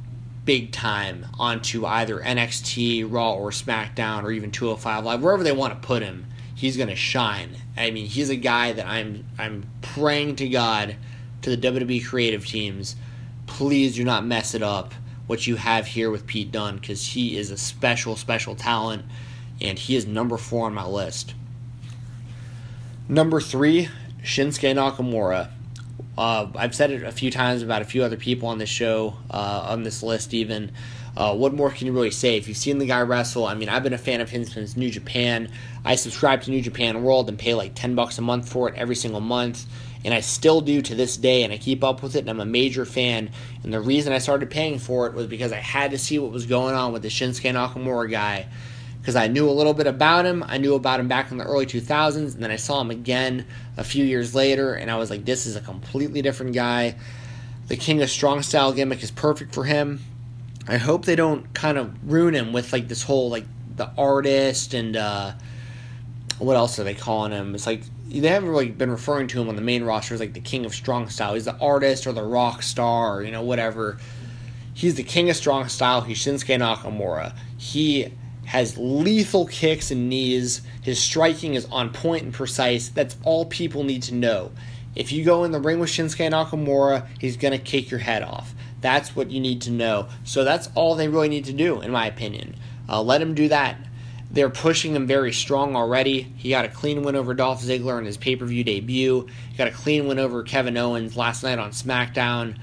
big 0.43 0.71
time 0.71 1.27
onto 1.37 1.85
either 1.85 2.17
NXT, 2.17 3.05
Raw, 3.13 3.35
or 3.35 3.51
SmackDown, 3.51 4.23
or 4.23 4.31
even 4.31 4.49
205 4.49 5.05
Live, 5.05 5.21
wherever 5.21 5.43
they 5.43 5.51
want 5.51 5.79
to 5.79 5.87
put 5.87 6.01
him 6.01 6.25
he's 6.59 6.75
going 6.75 6.89
to 6.89 6.95
shine. 6.95 7.55
I 7.77 7.89
mean, 7.89 8.05
he's 8.05 8.29
a 8.29 8.35
guy 8.35 8.73
that 8.73 8.85
I'm 8.85 9.25
I'm 9.37 9.69
praying 9.81 10.35
to 10.37 10.49
God 10.49 10.97
to 11.41 11.55
the 11.55 11.71
WWE 11.71 12.05
creative 12.05 12.45
teams, 12.45 12.97
please 13.47 13.95
do 13.95 14.03
not 14.03 14.25
mess 14.25 14.53
it 14.53 14.61
up 14.61 14.93
what 15.25 15.47
you 15.47 15.55
have 15.55 15.87
here 15.87 16.11
with 16.11 16.27
Pete 16.27 16.51
Dunne 16.51 16.77
because 16.77 17.05
he 17.07 17.37
is 17.37 17.49
a 17.49 17.57
special 17.57 18.15
special 18.17 18.55
talent 18.55 19.05
and 19.61 19.79
he 19.79 19.95
is 19.95 20.05
number 20.05 20.37
4 20.37 20.65
on 20.65 20.73
my 20.73 20.85
list. 20.85 21.33
Number 23.07 23.39
3, 23.39 23.89
Shinsuke 24.23 24.75
Nakamura. 24.75 25.49
Uh, 26.17 26.47
I've 26.55 26.75
said 26.75 26.91
it 26.91 27.03
a 27.03 27.11
few 27.11 27.31
times 27.31 27.61
about 27.61 27.81
a 27.81 27.85
few 27.85 28.03
other 28.03 28.17
people 28.17 28.49
on 28.49 28.57
this 28.57 28.69
show, 28.69 29.15
uh, 29.31 29.67
on 29.69 29.83
this 29.83 30.03
list 30.03 30.33
even. 30.33 30.71
Uh, 31.17 31.35
what 31.35 31.53
more 31.53 31.69
can 31.69 31.87
you 31.87 31.93
really 31.93 32.11
say? 32.11 32.37
If 32.37 32.47
you've 32.47 32.57
seen 32.57 32.77
the 32.77 32.85
guy 32.85 33.01
wrestle, 33.01 33.45
I 33.45 33.53
mean, 33.53 33.69
I've 33.69 33.83
been 33.83 33.93
a 33.93 33.97
fan 33.97 34.21
of 34.21 34.29
him 34.29 34.45
since 34.45 34.77
New 34.77 34.89
Japan. 34.89 35.51
I 35.83 35.95
subscribe 35.95 36.43
to 36.43 36.51
New 36.51 36.61
Japan 36.61 37.03
World 37.03 37.29
and 37.29 37.37
pay 37.37 37.53
like 37.53 37.75
10 37.75 37.95
bucks 37.95 38.17
a 38.17 38.21
month 38.21 38.49
for 38.49 38.69
it 38.69 38.75
every 38.75 38.95
single 38.95 39.21
month. 39.21 39.65
And 40.05 40.13
I 40.13 40.21
still 40.21 40.61
do 40.61 40.81
to 40.81 40.95
this 40.95 41.17
day, 41.17 41.43
and 41.43 41.51
I 41.51 41.57
keep 41.57 41.83
up 41.83 42.01
with 42.01 42.15
it, 42.15 42.19
and 42.19 42.29
I'm 42.29 42.39
a 42.39 42.45
major 42.45 42.85
fan. 42.85 43.31
And 43.63 43.73
the 43.73 43.81
reason 43.81 44.13
I 44.13 44.19
started 44.19 44.49
paying 44.49 44.79
for 44.79 45.07
it 45.07 45.13
was 45.13 45.27
because 45.27 45.51
I 45.51 45.57
had 45.57 45.91
to 45.91 45.97
see 45.97 46.19
what 46.19 46.31
was 46.31 46.45
going 46.45 46.73
on 46.73 46.93
with 46.93 47.01
the 47.01 47.09
Shinsuke 47.09 47.53
Nakamura 47.53 48.09
guy. 48.09 48.47
Because 49.01 49.17
I 49.17 49.27
knew 49.27 49.49
a 49.49 49.51
little 49.51 49.73
bit 49.73 49.87
about 49.87 50.25
him. 50.25 50.43
I 50.47 50.57
knew 50.57 50.75
about 50.75 51.01
him 51.01 51.09
back 51.09 51.31
in 51.31 51.37
the 51.37 51.43
early 51.43 51.65
2000s, 51.65 52.33
and 52.33 52.43
then 52.43 52.51
I 52.51 52.55
saw 52.55 52.79
him 52.79 52.91
again 52.91 53.45
a 53.75 53.83
few 53.83 54.05
years 54.05 54.33
later, 54.33 54.73
and 54.73 54.89
I 54.89 54.95
was 54.97 55.09
like, 55.09 55.25
this 55.25 55.45
is 55.45 55.57
a 55.57 55.61
completely 55.61 56.21
different 56.21 56.53
guy. 56.53 56.95
The 57.67 57.75
King 57.75 58.01
of 58.01 58.09
Strong 58.09 58.43
Style 58.43 58.71
gimmick 58.71 59.03
is 59.03 59.11
perfect 59.11 59.53
for 59.53 59.65
him 59.65 59.99
I 60.69 60.77
hope 60.77 61.05
they 61.05 61.15
don't 61.15 61.51
kind 61.53 61.77
of 61.77 61.91
ruin 62.11 62.35
him 62.35 62.53
with 62.53 62.71
like 62.71 62.87
this 62.87 63.01
whole 63.01 63.29
like 63.29 63.45
the 63.75 63.89
artist 63.97 64.75
and 64.75 64.95
uh, 64.95 65.33
what 66.37 66.55
else 66.55 66.77
are 66.77 66.83
they 66.83 66.93
calling 66.93 67.31
him? 67.31 67.55
It's 67.55 67.65
like 67.65 67.81
they 68.07 68.27
haven't 68.27 68.49
really 68.49 68.69
been 68.69 68.91
referring 68.91 69.27
to 69.29 69.41
him 69.41 69.49
on 69.49 69.55
the 69.55 69.63
main 69.63 69.83
roster 69.83 70.13
as 70.13 70.19
like 70.19 70.33
the 70.33 70.39
king 70.39 70.65
of 70.65 70.75
strong 70.75 71.09
style. 71.09 71.33
He's 71.33 71.45
the 71.45 71.57
artist 71.57 72.05
or 72.05 72.13
the 72.13 72.23
rock 72.23 72.61
star 72.61 73.17
or 73.17 73.23
you 73.23 73.31
know 73.31 73.41
whatever. 73.41 73.97
He's 74.73 74.95
the 74.95 75.03
king 75.03 75.29
of 75.29 75.35
strong 75.35 75.67
style. 75.69 76.01
He's 76.01 76.19
Shinsuke 76.19 76.57
Nakamura. 76.59 77.35
He 77.57 78.13
has 78.45 78.77
lethal 78.77 79.47
kicks 79.47 79.89
and 79.89 80.07
knees. 80.07 80.61
His 80.83 80.99
striking 81.01 81.55
is 81.55 81.65
on 81.65 81.91
point 81.91 82.23
and 82.23 82.33
precise. 82.33 82.89
That's 82.89 83.17
all 83.23 83.45
people 83.45 83.83
need 83.83 84.03
to 84.03 84.13
know. 84.13 84.51
If 84.95 85.11
you 85.11 85.25
go 85.25 85.43
in 85.43 85.51
the 85.51 85.59
ring 85.59 85.79
with 85.79 85.89
Shinsuke 85.89 86.29
Nakamura, 86.31 87.07
he's 87.19 87.37
going 87.37 87.51
to 87.51 87.63
kick 87.63 87.91
your 87.91 87.99
head 87.99 88.23
off. 88.23 88.53
That's 88.81 89.15
what 89.15 89.29
you 89.31 89.39
need 89.39 89.61
to 89.63 89.71
know. 89.71 90.07
So 90.23 90.43
that's 90.43 90.69
all 90.75 90.95
they 90.95 91.07
really 91.07 91.29
need 91.29 91.45
to 91.45 91.53
do, 91.53 91.81
in 91.81 91.91
my 91.91 92.07
opinion. 92.07 92.55
Uh, 92.87 93.01
let 93.01 93.21
him 93.21 93.35
do 93.35 93.49
that. 93.49 93.77
They're 94.31 94.49
pushing 94.49 94.95
him 94.95 95.07
very 95.07 95.33
strong 95.33 95.75
already. 95.75 96.21
He 96.37 96.51
got 96.51 96.65
a 96.65 96.69
clean 96.69 97.01
win 97.03 97.15
over 97.15 97.33
Dolph 97.33 97.63
Ziggler 97.63 97.97
in 97.97 98.05
his 98.05 98.17
pay 98.17 98.35
per 98.35 98.45
view 98.45 98.63
debut. 98.63 99.27
He 99.51 99.57
got 99.57 99.67
a 99.67 99.71
clean 99.71 100.07
win 100.07 100.19
over 100.19 100.43
Kevin 100.43 100.77
Owens 100.77 101.17
last 101.17 101.43
night 101.43 101.57
on 101.59 101.71
SmackDown. 101.71 102.57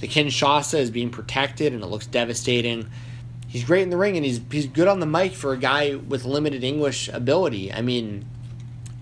The 0.00 0.08
Kinshasa 0.08 0.78
is 0.78 0.90
being 0.90 1.10
protected, 1.10 1.74
and 1.74 1.82
it 1.82 1.86
looks 1.86 2.06
devastating. 2.06 2.88
he's 3.50 3.64
great 3.64 3.82
in 3.82 3.90
the 3.90 3.96
ring 3.96 4.16
and 4.16 4.24
he's 4.24 4.40
he's 4.50 4.66
good 4.66 4.88
on 4.88 5.00
the 5.00 5.06
mic 5.06 5.32
for 5.32 5.52
a 5.52 5.58
guy 5.58 5.94
with 5.94 6.24
limited 6.24 6.64
English 6.64 7.08
ability. 7.08 7.72
I 7.72 7.82
mean, 7.82 8.24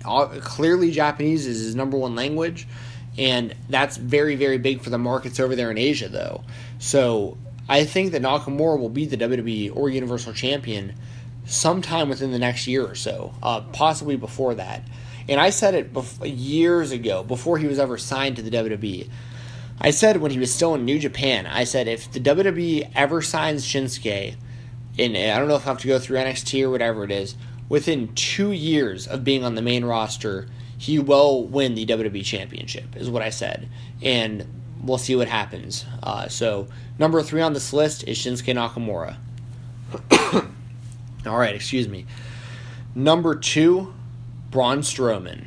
all, 0.04 0.26
clearly 0.26 0.90
Japanese 0.90 1.46
is 1.46 1.60
his 1.60 1.74
number 1.74 1.96
one 1.96 2.16
language, 2.16 2.66
and 3.18 3.54
that's 3.68 3.96
very 3.96 4.36
very 4.36 4.56
big 4.56 4.80
for 4.80 4.90
the 4.90 4.98
markets 4.98 5.40
over 5.40 5.54
there 5.54 5.70
in 5.70 5.76
Asia 5.76 6.08
though. 6.08 6.44
So 6.78 7.36
I 7.68 7.84
think 7.84 8.12
that 8.12 8.22
Nakamura 8.22 8.78
will 8.78 8.88
be 8.88 9.04
the 9.04 9.18
WWE 9.18 9.76
or 9.76 9.90
Universal 9.90 10.32
Champion 10.32 10.94
sometime 11.44 12.08
within 12.08 12.30
the 12.30 12.38
next 12.38 12.66
year 12.66 12.86
or 12.86 12.94
so, 12.94 13.34
uh, 13.42 13.60
possibly 13.72 14.16
before 14.16 14.54
that. 14.54 14.82
And 15.28 15.40
I 15.40 15.50
said 15.50 15.74
it 15.74 15.92
bef- 15.92 16.18
years 16.24 16.90
ago, 16.90 17.22
before 17.22 17.58
he 17.58 17.66
was 17.66 17.78
ever 17.78 17.98
signed 17.98 18.36
to 18.36 18.42
the 18.42 18.50
WWE. 18.50 19.08
I 19.80 19.90
said 19.90 20.16
when 20.16 20.30
he 20.30 20.38
was 20.38 20.52
still 20.52 20.74
in 20.74 20.84
New 20.84 20.98
Japan, 20.98 21.46
I 21.46 21.64
said 21.64 21.88
if 21.88 22.10
the 22.10 22.20
WWE 22.20 22.90
ever 22.94 23.22
signs 23.22 23.64
Shinsuke, 23.64 24.36
and 24.98 25.16
I 25.16 25.38
don't 25.38 25.48
know 25.48 25.56
if 25.56 25.66
I 25.66 25.70
have 25.70 25.78
to 25.80 25.86
go 25.86 25.98
through 25.98 26.18
NXT 26.18 26.62
or 26.64 26.70
whatever 26.70 27.04
it 27.04 27.10
is, 27.10 27.36
within 27.68 28.14
two 28.14 28.50
years 28.50 29.06
of 29.06 29.24
being 29.24 29.44
on 29.44 29.54
the 29.54 29.62
main 29.62 29.84
roster, 29.84 30.48
he 30.78 30.98
will 30.98 31.44
win 31.44 31.74
the 31.74 31.84
WWE 31.84 32.24
Championship, 32.24 32.96
is 32.96 33.10
what 33.10 33.22
I 33.22 33.30
said. 33.30 33.68
And 34.00 34.46
we'll 34.82 34.98
see 34.98 35.16
what 35.16 35.28
happens. 35.28 35.84
Uh, 36.02 36.28
so, 36.28 36.68
number 36.98 37.22
three 37.22 37.42
on 37.42 37.52
this 37.52 37.72
list 37.72 38.06
is 38.06 38.16
Shinsuke 38.16 38.54
Nakamura. 38.54 39.16
All 41.26 41.38
right, 41.38 41.54
excuse 41.54 41.88
me. 41.88 42.06
Number 42.94 43.34
two, 43.34 43.92
Braun 44.50 44.80
Strowman. 44.80 45.46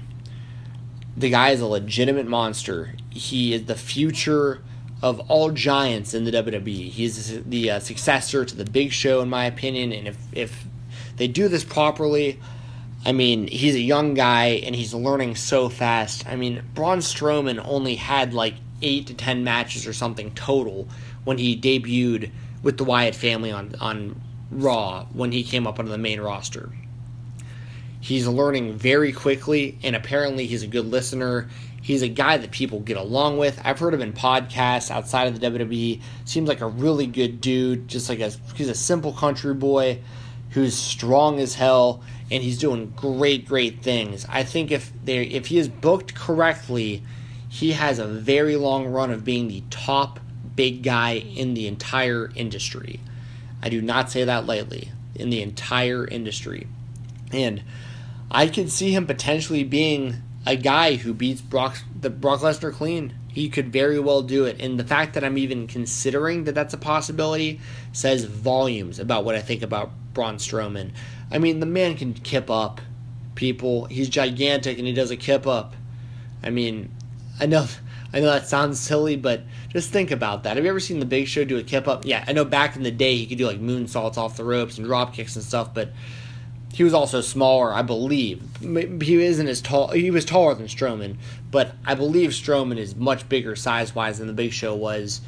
The 1.17 1.29
guy 1.29 1.49
is 1.49 1.61
a 1.61 1.65
legitimate 1.65 2.27
monster 2.27 2.93
he 3.11 3.53
is 3.53 3.65
the 3.65 3.75
future 3.75 4.61
of 5.01 5.19
all 5.21 5.51
giants 5.51 6.13
in 6.13 6.23
the 6.23 6.31
WWE. 6.31 6.89
He's 6.89 7.43
the 7.43 7.71
uh, 7.71 7.79
successor 7.79 8.45
to 8.45 8.55
the 8.55 8.65
Big 8.65 8.91
Show, 8.91 9.21
in 9.21 9.29
my 9.29 9.45
opinion. 9.45 9.91
And 9.91 10.07
if 10.07 10.17
if 10.31 10.65
they 11.17 11.27
do 11.27 11.47
this 11.47 11.63
properly, 11.63 12.39
I 13.05 13.11
mean, 13.13 13.47
he's 13.47 13.75
a 13.75 13.81
young 13.81 14.13
guy 14.13 14.61
and 14.63 14.75
he's 14.75 14.93
learning 14.93 15.35
so 15.35 15.69
fast. 15.69 16.27
I 16.27 16.35
mean, 16.35 16.61
Braun 16.75 16.99
Strowman 16.99 17.63
only 17.65 17.95
had 17.95 18.33
like 18.33 18.55
eight 18.81 19.07
to 19.07 19.13
ten 19.13 19.43
matches 19.43 19.87
or 19.87 19.93
something 19.93 20.31
total 20.33 20.87
when 21.23 21.37
he 21.37 21.59
debuted 21.59 22.31
with 22.63 22.77
the 22.77 22.83
Wyatt 22.83 23.15
family 23.15 23.51
on 23.51 23.75
on 23.79 24.21
Raw 24.51 25.05
when 25.13 25.31
he 25.31 25.43
came 25.43 25.65
up 25.65 25.79
onto 25.79 25.91
the 25.91 25.97
main 25.97 26.19
roster. 26.19 26.69
He's 27.99 28.27
learning 28.27 28.77
very 28.77 29.11
quickly, 29.13 29.77
and 29.83 29.95
apparently 29.95 30.47
he's 30.47 30.63
a 30.63 30.67
good 30.67 30.85
listener. 30.85 31.49
He's 31.83 32.01
a 32.01 32.07
guy 32.07 32.37
that 32.37 32.51
people 32.51 32.79
get 32.79 32.97
along 32.97 33.37
with. 33.37 33.59
I've 33.63 33.79
heard 33.79 33.93
him 33.93 34.01
in 34.01 34.13
podcasts 34.13 34.91
outside 34.91 35.27
of 35.27 35.39
the 35.39 35.47
WWE. 35.47 36.01
Seems 36.25 36.47
like 36.47 36.61
a 36.61 36.67
really 36.67 37.07
good 37.07 37.41
dude. 37.41 37.87
Just 37.87 38.09
like 38.09 38.19
a 38.19 38.31
he's 38.55 38.69
a 38.69 38.75
simple 38.75 39.13
country 39.13 39.53
boy 39.53 39.99
who's 40.51 40.75
strong 40.75 41.39
as 41.39 41.55
hell 41.55 42.03
and 42.31 42.41
he's 42.41 42.57
doing 42.57 42.93
great 42.95 43.45
great 43.45 43.81
things. 43.81 44.25
I 44.29 44.43
think 44.43 44.71
if 44.71 44.91
they 45.03 45.23
if 45.23 45.47
he 45.47 45.57
is 45.57 45.67
booked 45.67 46.15
correctly, 46.15 47.03
he 47.49 47.73
has 47.73 47.99
a 47.99 48.07
very 48.07 48.55
long 48.55 48.87
run 48.87 49.11
of 49.11 49.25
being 49.25 49.49
the 49.49 49.63
top 49.69 50.19
big 50.55 50.81
guy 50.81 51.11
in 51.11 51.53
the 51.53 51.67
entire 51.67 52.31
industry. 52.35 52.99
I 53.61 53.69
do 53.69 53.81
not 53.81 54.09
say 54.09 54.23
that 54.23 54.45
lightly. 54.45 54.91
In 55.13 55.29
the 55.29 55.41
entire 55.41 56.07
industry. 56.07 56.67
And 57.31 57.61
I 58.31 58.47
could 58.47 58.71
see 58.71 58.91
him 58.91 59.05
potentially 59.05 59.63
being 59.63 60.15
a 60.45 60.55
guy 60.55 60.95
who 60.95 61.13
beats 61.13 61.41
Brock 61.41 61.77
the 61.99 62.09
Brock 62.09 62.39
Lesnar 62.39 62.73
clean. 62.73 63.13
He 63.27 63.49
could 63.49 63.71
very 63.71 63.99
well 63.99 64.23
do 64.23 64.45
it, 64.45 64.59
and 64.59 64.79
the 64.79 64.83
fact 64.83 65.13
that 65.13 65.23
I'm 65.23 65.37
even 65.37 65.67
considering 65.67 66.45
that 66.45 66.55
that's 66.55 66.73
a 66.73 66.77
possibility 66.77 67.61
says 67.93 68.25
volumes 68.25 68.99
about 68.99 69.23
what 69.23 69.35
I 69.35 69.41
think 69.41 69.61
about 69.61 69.91
Braun 70.13 70.35
Strowman. 70.35 70.91
I 71.31 71.37
mean, 71.37 71.59
the 71.59 71.65
man 71.65 71.95
can 71.95 72.13
kip 72.13 72.49
up 72.49 72.81
people. 73.35 73.85
He's 73.85 74.09
gigantic, 74.09 74.77
and 74.77 74.87
he 74.87 74.93
does 74.93 75.11
a 75.11 75.17
kip 75.17 75.47
up. 75.47 75.75
I 76.43 76.49
mean, 76.49 76.91
I 77.39 77.45
know, 77.45 77.67
I 78.13 78.19
know 78.19 78.27
that 78.27 78.47
sounds 78.47 78.79
silly, 78.79 79.15
but 79.15 79.41
just 79.69 79.91
think 79.91 80.11
about 80.11 80.43
that. 80.43 80.57
Have 80.57 80.65
you 80.65 80.69
ever 80.69 80.79
seen 80.79 80.99
the 80.99 81.05
Big 81.05 81.27
Show 81.27 81.43
do 81.43 81.57
a 81.57 81.63
kip 81.63 81.87
up? 81.87 82.05
Yeah, 82.05 82.23
I 82.27 82.33
know 82.33 82.45
back 82.45 82.75
in 82.75 82.83
the 82.83 82.91
day 82.91 83.15
he 83.15 83.25
could 83.25 83.37
do 83.37 83.47
like 83.47 83.59
moonsaults 83.59 84.17
off 84.17 84.37
the 84.37 84.43
ropes 84.43 84.77
and 84.77 84.85
drop 84.85 85.13
kicks 85.13 85.35
and 85.35 85.45
stuff, 85.45 85.73
but 85.73 85.91
he 86.73 86.83
was 86.83 86.93
also 86.93 87.21
smaller, 87.21 87.73
I 87.73 87.81
believe. 87.81 88.41
He 88.61 89.21
isn't 89.23 89.47
as 89.47 89.61
tall. 89.61 89.89
He 89.89 90.11
was 90.11 90.25
taller 90.25 90.53
than 90.55 90.67
Strowman, 90.67 91.17
but 91.49 91.73
I 91.85 91.95
believe 91.95 92.31
Strowman 92.31 92.77
is 92.77 92.95
much 92.95 93.27
bigger 93.27 93.55
size 93.55 93.93
wise 93.93 94.19
than 94.19 94.27
the 94.27 94.33
Big 94.33 94.53
Show 94.53 94.75
was 94.75 95.21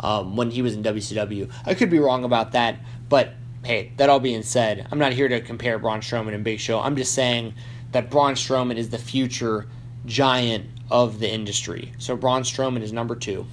um, 0.00 0.36
when 0.36 0.50
he 0.50 0.62
was 0.62 0.74
in 0.74 0.82
WCW. 0.82 1.50
I 1.64 1.74
could 1.74 1.90
be 1.90 1.98
wrong 1.98 2.24
about 2.24 2.52
that, 2.52 2.78
but 3.08 3.34
hey, 3.66 3.90
that 3.96 4.08
all 4.08 4.20
being 4.20 4.44
said, 4.44 4.86
I'm 4.92 4.98
not 5.00 5.12
here 5.12 5.28
to 5.28 5.40
compare 5.40 5.76
Braun 5.78 6.00
Strowman 6.00 6.34
and 6.34 6.44
Big 6.44 6.60
Show. 6.60 6.78
I'm 6.78 6.94
just 6.96 7.12
saying 7.12 7.52
that 7.90 8.10
Braun 8.10 8.34
Strowman 8.34 8.76
is 8.76 8.90
the 8.90 8.98
future 8.98 9.66
giant 10.06 10.66
of 10.88 11.18
the 11.18 11.28
industry. 11.28 11.92
So 11.98 12.16
Braun 12.16 12.42
Strowman 12.42 12.82
is 12.82 12.92
number 12.92 13.16
two. 13.16 13.44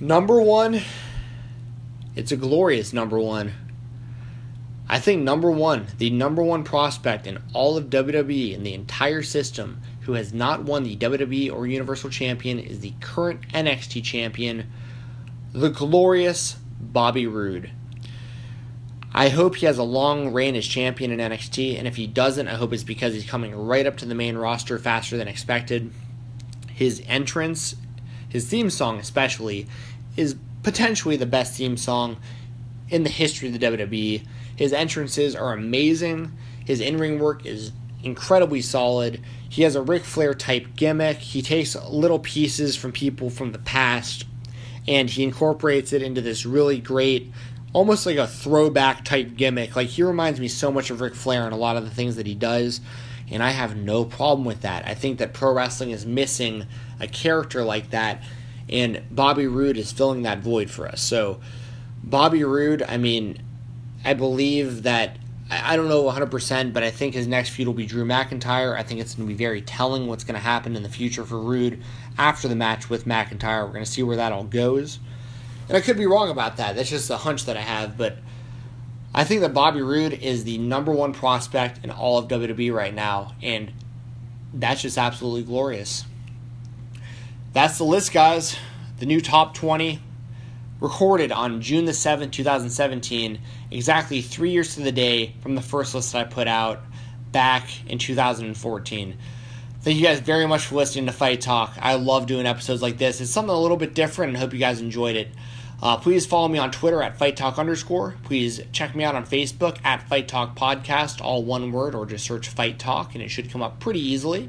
Number 0.00 0.42
one, 0.42 0.82
it's 2.16 2.32
a 2.32 2.36
glorious 2.36 2.92
number 2.92 3.18
one. 3.18 3.52
I 4.88 4.98
think 4.98 5.22
number 5.22 5.50
one, 5.50 5.86
the 5.98 6.10
number 6.10 6.42
one 6.42 6.64
prospect 6.64 7.28
in 7.28 7.38
all 7.52 7.76
of 7.76 7.90
WWE 7.90 8.54
in 8.54 8.64
the 8.64 8.74
entire 8.74 9.22
system 9.22 9.80
who 10.00 10.14
has 10.14 10.32
not 10.32 10.64
won 10.64 10.82
the 10.82 10.96
WWE 10.96 11.52
or 11.52 11.66
Universal 11.68 12.10
Champion 12.10 12.58
is 12.58 12.80
the 12.80 12.94
current 13.00 13.46
NXT 13.50 14.02
champion, 14.02 14.68
the 15.52 15.70
glorious 15.70 16.56
Bobby 16.80 17.28
Roode. 17.28 17.70
I 19.18 19.30
hope 19.30 19.56
he 19.56 19.64
has 19.64 19.78
a 19.78 19.82
long 19.82 20.34
reign 20.34 20.56
as 20.56 20.66
champion 20.66 21.10
in 21.10 21.18
NXT, 21.18 21.78
and 21.78 21.88
if 21.88 21.96
he 21.96 22.06
doesn't, 22.06 22.48
I 22.48 22.56
hope 22.56 22.74
it's 22.74 22.82
because 22.82 23.14
he's 23.14 23.24
coming 23.24 23.54
right 23.54 23.86
up 23.86 23.96
to 23.96 24.04
the 24.04 24.14
main 24.14 24.36
roster 24.36 24.78
faster 24.78 25.16
than 25.16 25.26
expected. 25.26 25.90
His 26.70 27.02
entrance, 27.06 27.76
his 28.28 28.46
theme 28.46 28.68
song 28.68 28.98
especially, 28.98 29.68
is 30.18 30.36
potentially 30.62 31.16
the 31.16 31.24
best 31.24 31.56
theme 31.56 31.78
song 31.78 32.18
in 32.90 33.04
the 33.04 33.08
history 33.08 33.48
of 33.48 33.58
the 33.58 33.66
WWE. 33.66 34.22
His 34.54 34.74
entrances 34.74 35.34
are 35.34 35.54
amazing. 35.54 36.36
His 36.66 36.82
in 36.82 36.98
ring 36.98 37.18
work 37.18 37.46
is 37.46 37.72
incredibly 38.02 38.60
solid. 38.60 39.22
He 39.48 39.62
has 39.62 39.76
a 39.76 39.82
Ric 39.82 40.04
Flair 40.04 40.34
type 40.34 40.76
gimmick. 40.76 41.16
He 41.16 41.40
takes 41.40 41.74
little 41.74 42.18
pieces 42.18 42.76
from 42.76 42.92
people 42.92 43.30
from 43.30 43.52
the 43.52 43.58
past 43.58 44.26
and 44.88 45.10
he 45.10 45.24
incorporates 45.24 45.92
it 45.92 46.02
into 46.02 46.20
this 46.20 46.46
really 46.46 46.80
great, 46.80 47.32
almost 47.76 48.06
like 48.06 48.16
a 48.16 48.26
throwback 48.26 49.04
type 49.04 49.36
gimmick. 49.36 49.76
Like 49.76 49.88
he 49.88 50.02
reminds 50.02 50.40
me 50.40 50.48
so 50.48 50.72
much 50.72 50.88
of 50.88 51.02
Ric 51.02 51.14
Flair 51.14 51.44
and 51.44 51.52
a 51.52 51.58
lot 51.58 51.76
of 51.76 51.84
the 51.84 51.90
things 51.90 52.16
that 52.16 52.26
he 52.26 52.34
does, 52.34 52.80
and 53.30 53.42
I 53.42 53.50
have 53.50 53.76
no 53.76 54.06
problem 54.06 54.46
with 54.46 54.62
that. 54.62 54.86
I 54.86 54.94
think 54.94 55.18
that 55.18 55.34
pro 55.34 55.52
wrestling 55.52 55.90
is 55.90 56.06
missing 56.06 56.64
a 56.98 57.06
character 57.06 57.62
like 57.62 57.90
that, 57.90 58.22
and 58.70 59.02
Bobby 59.10 59.46
Roode 59.46 59.76
is 59.76 59.92
filling 59.92 60.22
that 60.22 60.38
void 60.38 60.70
for 60.70 60.88
us. 60.88 61.02
So, 61.02 61.38
Bobby 62.02 62.44
Roode, 62.44 62.82
I 62.82 62.96
mean, 62.96 63.42
I 64.06 64.14
believe 64.14 64.84
that 64.84 65.18
I 65.50 65.76
don't 65.76 65.88
know 65.88 66.04
100%, 66.04 66.72
but 66.72 66.82
I 66.82 66.90
think 66.90 67.12
his 67.12 67.26
next 67.26 67.50
feud 67.50 67.66
will 67.66 67.74
be 67.74 67.84
Drew 67.84 68.06
McIntyre. 68.06 68.74
I 68.74 68.84
think 68.84 69.00
it's 69.00 69.16
going 69.16 69.28
to 69.28 69.34
be 69.34 69.36
very 69.36 69.60
telling 69.60 70.06
what's 70.06 70.24
going 70.24 70.34
to 70.34 70.40
happen 70.40 70.76
in 70.76 70.82
the 70.82 70.88
future 70.88 71.26
for 71.26 71.38
Roode 71.38 71.82
after 72.16 72.48
the 72.48 72.56
match 72.56 72.88
with 72.88 73.04
McIntyre. 73.04 73.66
We're 73.66 73.72
going 73.72 73.84
to 73.84 73.90
see 73.90 74.02
where 74.02 74.16
that 74.16 74.32
all 74.32 74.44
goes. 74.44 74.98
And 75.68 75.76
I 75.76 75.80
could 75.80 75.96
be 75.96 76.06
wrong 76.06 76.30
about 76.30 76.58
that. 76.58 76.76
That's 76.76 76.90
just 76.90 77.10
a 77.10 77.16
hunch 77.16 77.46
that 77.46 77.56
I 77.56 77.60
have, 77.60 77.96
but 77.96 78.18
I 79.14 79.24
think 79.24 79.40
that 79.40 79.54
Bobby 79.54 79.82
Roode 79.82 80.12
is 80.12 80.44
the 80.44 80.58
number 80.58 80.92
one 80.92 81.12
prospect 81.12 81.82
in 81.82 81.90
all 81.90 82.18
of 82.18 82.28
WWE 82.28 82.72
right 82.72 82.94
now, 82.94 83.34
and 83.42 83.72
that's 84.52 84.82
just 84.82 84.98
absolutely 84.98 85.42
glorious. 85.42 86.04
That's 87.52 87.78
the 87.78 87.84
list, 87.84 88.12
guys. 88.12 88.56
The 88.98 89.06
new 89.06 89.20
top 89.20 89.54
20 89.54 90.00
recorded 90.80 91.32
on 91.32 91.62
June 91.62 91.86
the 91.86 91.92
7th, 91.92 92.32
2017, 92.32 93.38
exactly 93.70 94.20
three 94.20 94.50
years 94.50 94.74
to 94.74 94.82
the 94.82 94.92
day 94.92 95.34
from 95.40 95.54
the 95.54 95.62
first 95.62 95.94
list 95.94 96.12
that 96.12 96.26
I 96.26 96.28
put 96.28 96.48
out 96.48 96.82
back 97.32 97.68
in 97.86 97.98
2014. 97.98 99.16
Thank 99.80 99.96
you 99.96 100.02
guys 100.04 100.20
very 100.20 100.46
much 100.46 100.66
for 100.66 100.74
listening 100.74 101.06
to 101.06 101.12
Fight 101.12 101.40
Talk. 101.40 101.74
I 101.80 101.94
love 101.94 102.26
doing 102.26 102.44
episodes 102.44 102.82
like 102.82 102.98
this. 102.98 103.20
It's 103.20 103.30
something 103.30 103.54
a 103.54 103.58
little 103.58 103.76
bit 103.76 103.94
different 103.94 104.30
and 104.30 104.38
hope 104.38 104.52
you 104.52 104.58
guys 104.58 104.80
enjoyed 104.80 105.16
it. 105.16 105.28
Uh, 105.82 105.96
please 105.96 106.24
follow 106.24 106.48
me 106.48 106.58
on 106.58 106.70
Twitter 106.70 107.02
at 107.02 107.18
Fight 107.18 107.36
Talk 107.36 107.58
underscore. 107.58 108.14
Please 108.24 108.60
check 108.72 108.94
me 108.96 109.04
out 109.04 109.14
on 109.14 109.26
Facebook 109.26 109.78
at 109.84 110.08
Fight 110.08 110.26
Talk 110.26 110.56
Podcast, 110.56 111.20
all 111.20 111.44
one 111.44 111.70
word, 111.70 111.94
or 111.94 112.06
just 112.06 112.24
search 112.24 112.48
Fight 112.48 112.78
Talk 112.78 113.14
and 113.14 113.22
it 113.22 113.28
should 113.28 113.50
come 113.50 113.62
up 113.62 113.78
pretty 113.78 114.00
easily. 114.00 114.48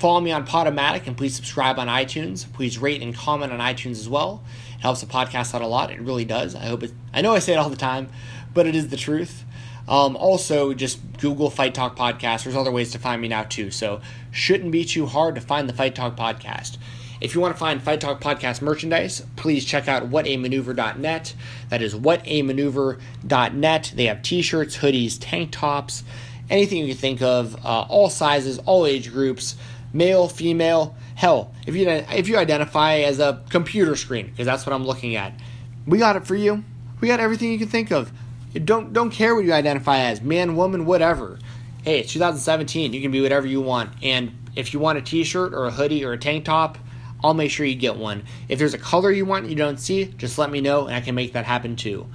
Follow 0.00 0.20
me 0.20 0.32
on 0.32 0.46
Podomatic 0.46 1.06
and 1.06 1.16
please 1.16 1.36
subscribe 1.36 1.78
on 1.78 1.86
iTunes. 1.86 2.50
Please 2.52 2.78
rate 2.78 3.02
and 3.02 3.14
comment 3.14 3.52
on 3.52 3.60
iTunes 3.60 3.92
as 3.92 4.08
well. 4.08 4.42
It 4.76 4.80
helps 4.80 5.02
the 5.02 5.06
podcast 5.06 5.54
out 5.54 5.62
a 5.62 5.66
lot. 5.66 5.90
It 5.90 6.00
really 6.00 6.24
does. 6.24 6.54
I 6.54 6.66
hope 6.66 6.82
it. 6.82 6.92
I 7.12 7.20
know 7.20 7.34
I 7.34 7.38
say 7.38 7.52
it 7.52 7.56
all 7.56 7.68
the 7.68 7.76
time, 7.76 8.08
but 8.54 8.66
it 8.66 8.74
is 8.74 8.88
the 8.88 8.96
truth. 8.96 9.44
Um, 9.86 10.16
also, 10.16 10.72
just 10.72 11.00
Google 11.18 11.50
Fight 11.50 11.74
Talk 11.74 11.96
Podcast. 11.96 12.44
There's 12.44 12.56
other 12.56 12.70
ways 12.70 12.92
to 12.92 12.98
find 12.98 13.20
me 13.20 13.28
now 13.28 13.42
too, 13.42 13.70
so 13.70 14.00
shouldn't 14.30 14.72
be 14.72 14.84
too 14.84 15.06
hard 15.06 15.34
to 15.34 15.40
find 15.40 15.68
the 15.68 15.72
Fight 15.72 15.94
Talk 15.94 16.16
Podcast. 16.16 16.78
If 17.20 17.34
you 17.34 17.40
want 17.40 17.54
to 17.54 17.58
find 17.58 17.82
Fight 17.82 18.00
Talk 18.00 18.20
Podcast 18.20 18.62
merchandise, 18.62 19.22
please 19.36 19.66
check 19.66 19.88
out 19.88 20.10
whatamaneuver.net. 20.10 21.34
That 21.68 21.82
is 21.82 21.94
whatamaneuver.net. 21.94 23.92
They 23.94 24.06
have 24.06 24.22
t 24.22 24.40
shirts, 24.40 24.78
hoodies, 24.78 25.18
tank 25.20 25.50
tops, 25.52 26.02
anything 26.48 26.78
you 26.78 26.86
can 26.88 26.96
think 26.96 27.20
of, 27.20 27.56
uh, 27.64 27.82
all 27.82 28.08
sizes, 28.08 28.58
all 28.60 28.86
age 28.86 29.12
groups, 29.12 29.56
male, 29.92 30.28
female. 30.28 30.96
Hell, 31.14 31.52
if 31.66 31.76
you 31.76 31.86
if 31.88 32.26
you 32.26 32.38
identify 32.38 33.00
as 33.00 33.18
a 33.18 33.42
computer 33.50 33.96
screen, 33.96 34.26
because 34.26 34.46
that's 34.46 34.64
what 34.64 34.72
I'm 34.74 34.86
looking 34.86 35.16
at, 35.16 35.34
we 35.86 35.98
got 35.98 36.16
it 36.16 36.26
for 36.26 36.36
you. 36.36 36.64
We 37.02 37.08
got 37.08 37.20
everything 37.20 37.52
you 37.52 37.58
can 37.58 37.68
think 37.68 37.90
of. 37.90 38.10
Don't 38.64 38.94
don't 38.94 39.10
care 39.10 39.34
what 39.34 39.44
you 39.44 39.52
identify 39.52 39.98
as, 39.98 40.22
man, 40.22 40.56
woman, 40.56 40.86
whatever. 40.86 41.38
Hey, 41.84 42.00
it's 42.00 42.12
2017. 42.12 42.94
You 42.94 43.02
can 43.02 43.10
be 43.10 43.20
whatever 43.20 43.46
you 43.46 43.60
want. 43.60 43.90
And 44.02 44.32
if 44.56 44.74
you 44.74 44.80
want 44.80 44.98
a 44.98 45.02
T-shirt 45.02 45.54
or 45.54 45.66
a 45.66 45.70
hoodie 45.70 46.04
or 46.04 46.12
a 46.12 46.18
tank 46.18 46.44
top, 46.44 46.78
I'll 47.22 47.34
make 47.34 47.50
sure 47.50 47.66
you 47.66 47.74
get 47.74 47.96
one. 47.96 48.24
If 48.48 48.58
there's 48.58 48.74
a 48.74 48.78
color 48.78 49.10
you 49.10 49.24
want 49.24 49.48
you 49.48 49.54
don't 49.54 49.78
see, 49.78 50.04
just 50.04 50.38
let 50.38 50.50
me 50.50 50.60
know 50.60 50.86
and 50.86 50.94
I 50.94 51.00
can 51.00 51.14
make 51.14 51.34
that 51.34 51.44
happen 51.44 51.76
too. 51.76 52.06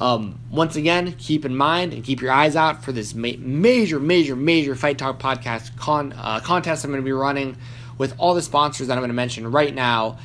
Um, 0.00 0.38
once 0.50 0.76
again, 0.76 1.14
keep 1.18 1.44
in 1.44 1.56
mind 1.56 1.94
and 1.94 2.04
keep 2.04 2.20
your 2.20 2.30
eyes 2.30 2.54
out 2.54 2.84
for 2.84 2.92
this 2.92 3.14
ma- 3.14 3.30
major, 3.38 3.98
major, 3.98 4.36
major 4.36 4.74
Fight 4.74 4.98
Talk 4.98 5.18
podcast 5.18 5.76
con- 5.76 6.12
uh, 6.12 6.40
contest 6.40 6.84
I'm 6.84 6.90
going 6.90 7.02
to 7.02 7.04
be 7.04 7.12
running 7.12 7.56
with 7.96 8.14
all 8.18 8.34
the 8.34 8.42
sponsors 8.42 8.88
that 8.88 8.94
I'm 8.94 9.00
going 9.00 9.08
to 9.08 9.14
mention 9.14 9.50
right 9.50 9.74
now. 9.74 10.18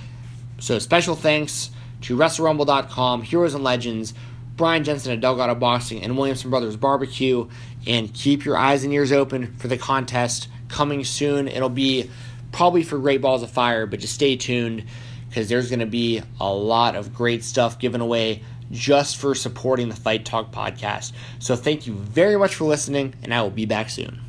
So, 0.60 0.78
special 0.78 1.16
thanks 1.16 1.72
to 2.02 2.18
WrestleRumble.com, 2.18 3.22
Heroes 3.22 3.54
and 3.54 3.64
Legends, 3.64 4.14
Brian 4.58 4.84
Jensen 4.84 5.14
at 5.14 5.22
Delgado 5.22 5.56
Boxing, 5.56 6.04
and 6.04 6.18
Williamson 6.18 6.50
Brothers 6.50 6.76
Barbecue. 6.76 7.48
And 7.88 8.14
keep 8.14 8.46
your 8.46 8.58
eyes 8.58 8.84
and 8.84 8.94
ears 8.94 9.12
open 9.12 9.56
for 9.56 9.68
the 9.68 9.78
contest 9.78 10.50
coming 10.68 11.04
soon. 11.04 11.48
It'll 11.48 11.70
be 11.70 12.10
probably 12.52 12.84
for 12.84 12.98
Great 13.00 13.22
Balls 13.22 13.44
of 13.44 13.52
Fire, 13.52 13.86
but 13.86 14.00
just 14.00 14.14
stay 14.14 14.36
tuned 14.36 14.86
because 15.30 15.50
there's 15.50 15.70
going 15.70 15.80
to 15.80 15.86
be 15.86 16.22
a 16.40 16.54
lot 16.54 16.96
of 16.96 17.14
great 17.14 17.44
stuff 17.44 17.80
given 17.80 18.02
away 18.02 18.44
just 18.72 19.18
for 19.18 19.36
supporting 19.36 19.90
the 19.90 19.96
Fight 19.96 20.26
Talk 20.26 20.52
podcast. 20.52 21.14
So 21.40 21.56
thank 21.56 21.88
you 21.88 21.94
very 21.94 22.38
much 22.38 22.56
for 22.56 22.66
listening, 22.66 23.14
and 23.24 23.34
I 23.34 23.42
will 23.42 23.50
be 23.50 23.66
back 23.66 23.90
soon. 23.90 24.20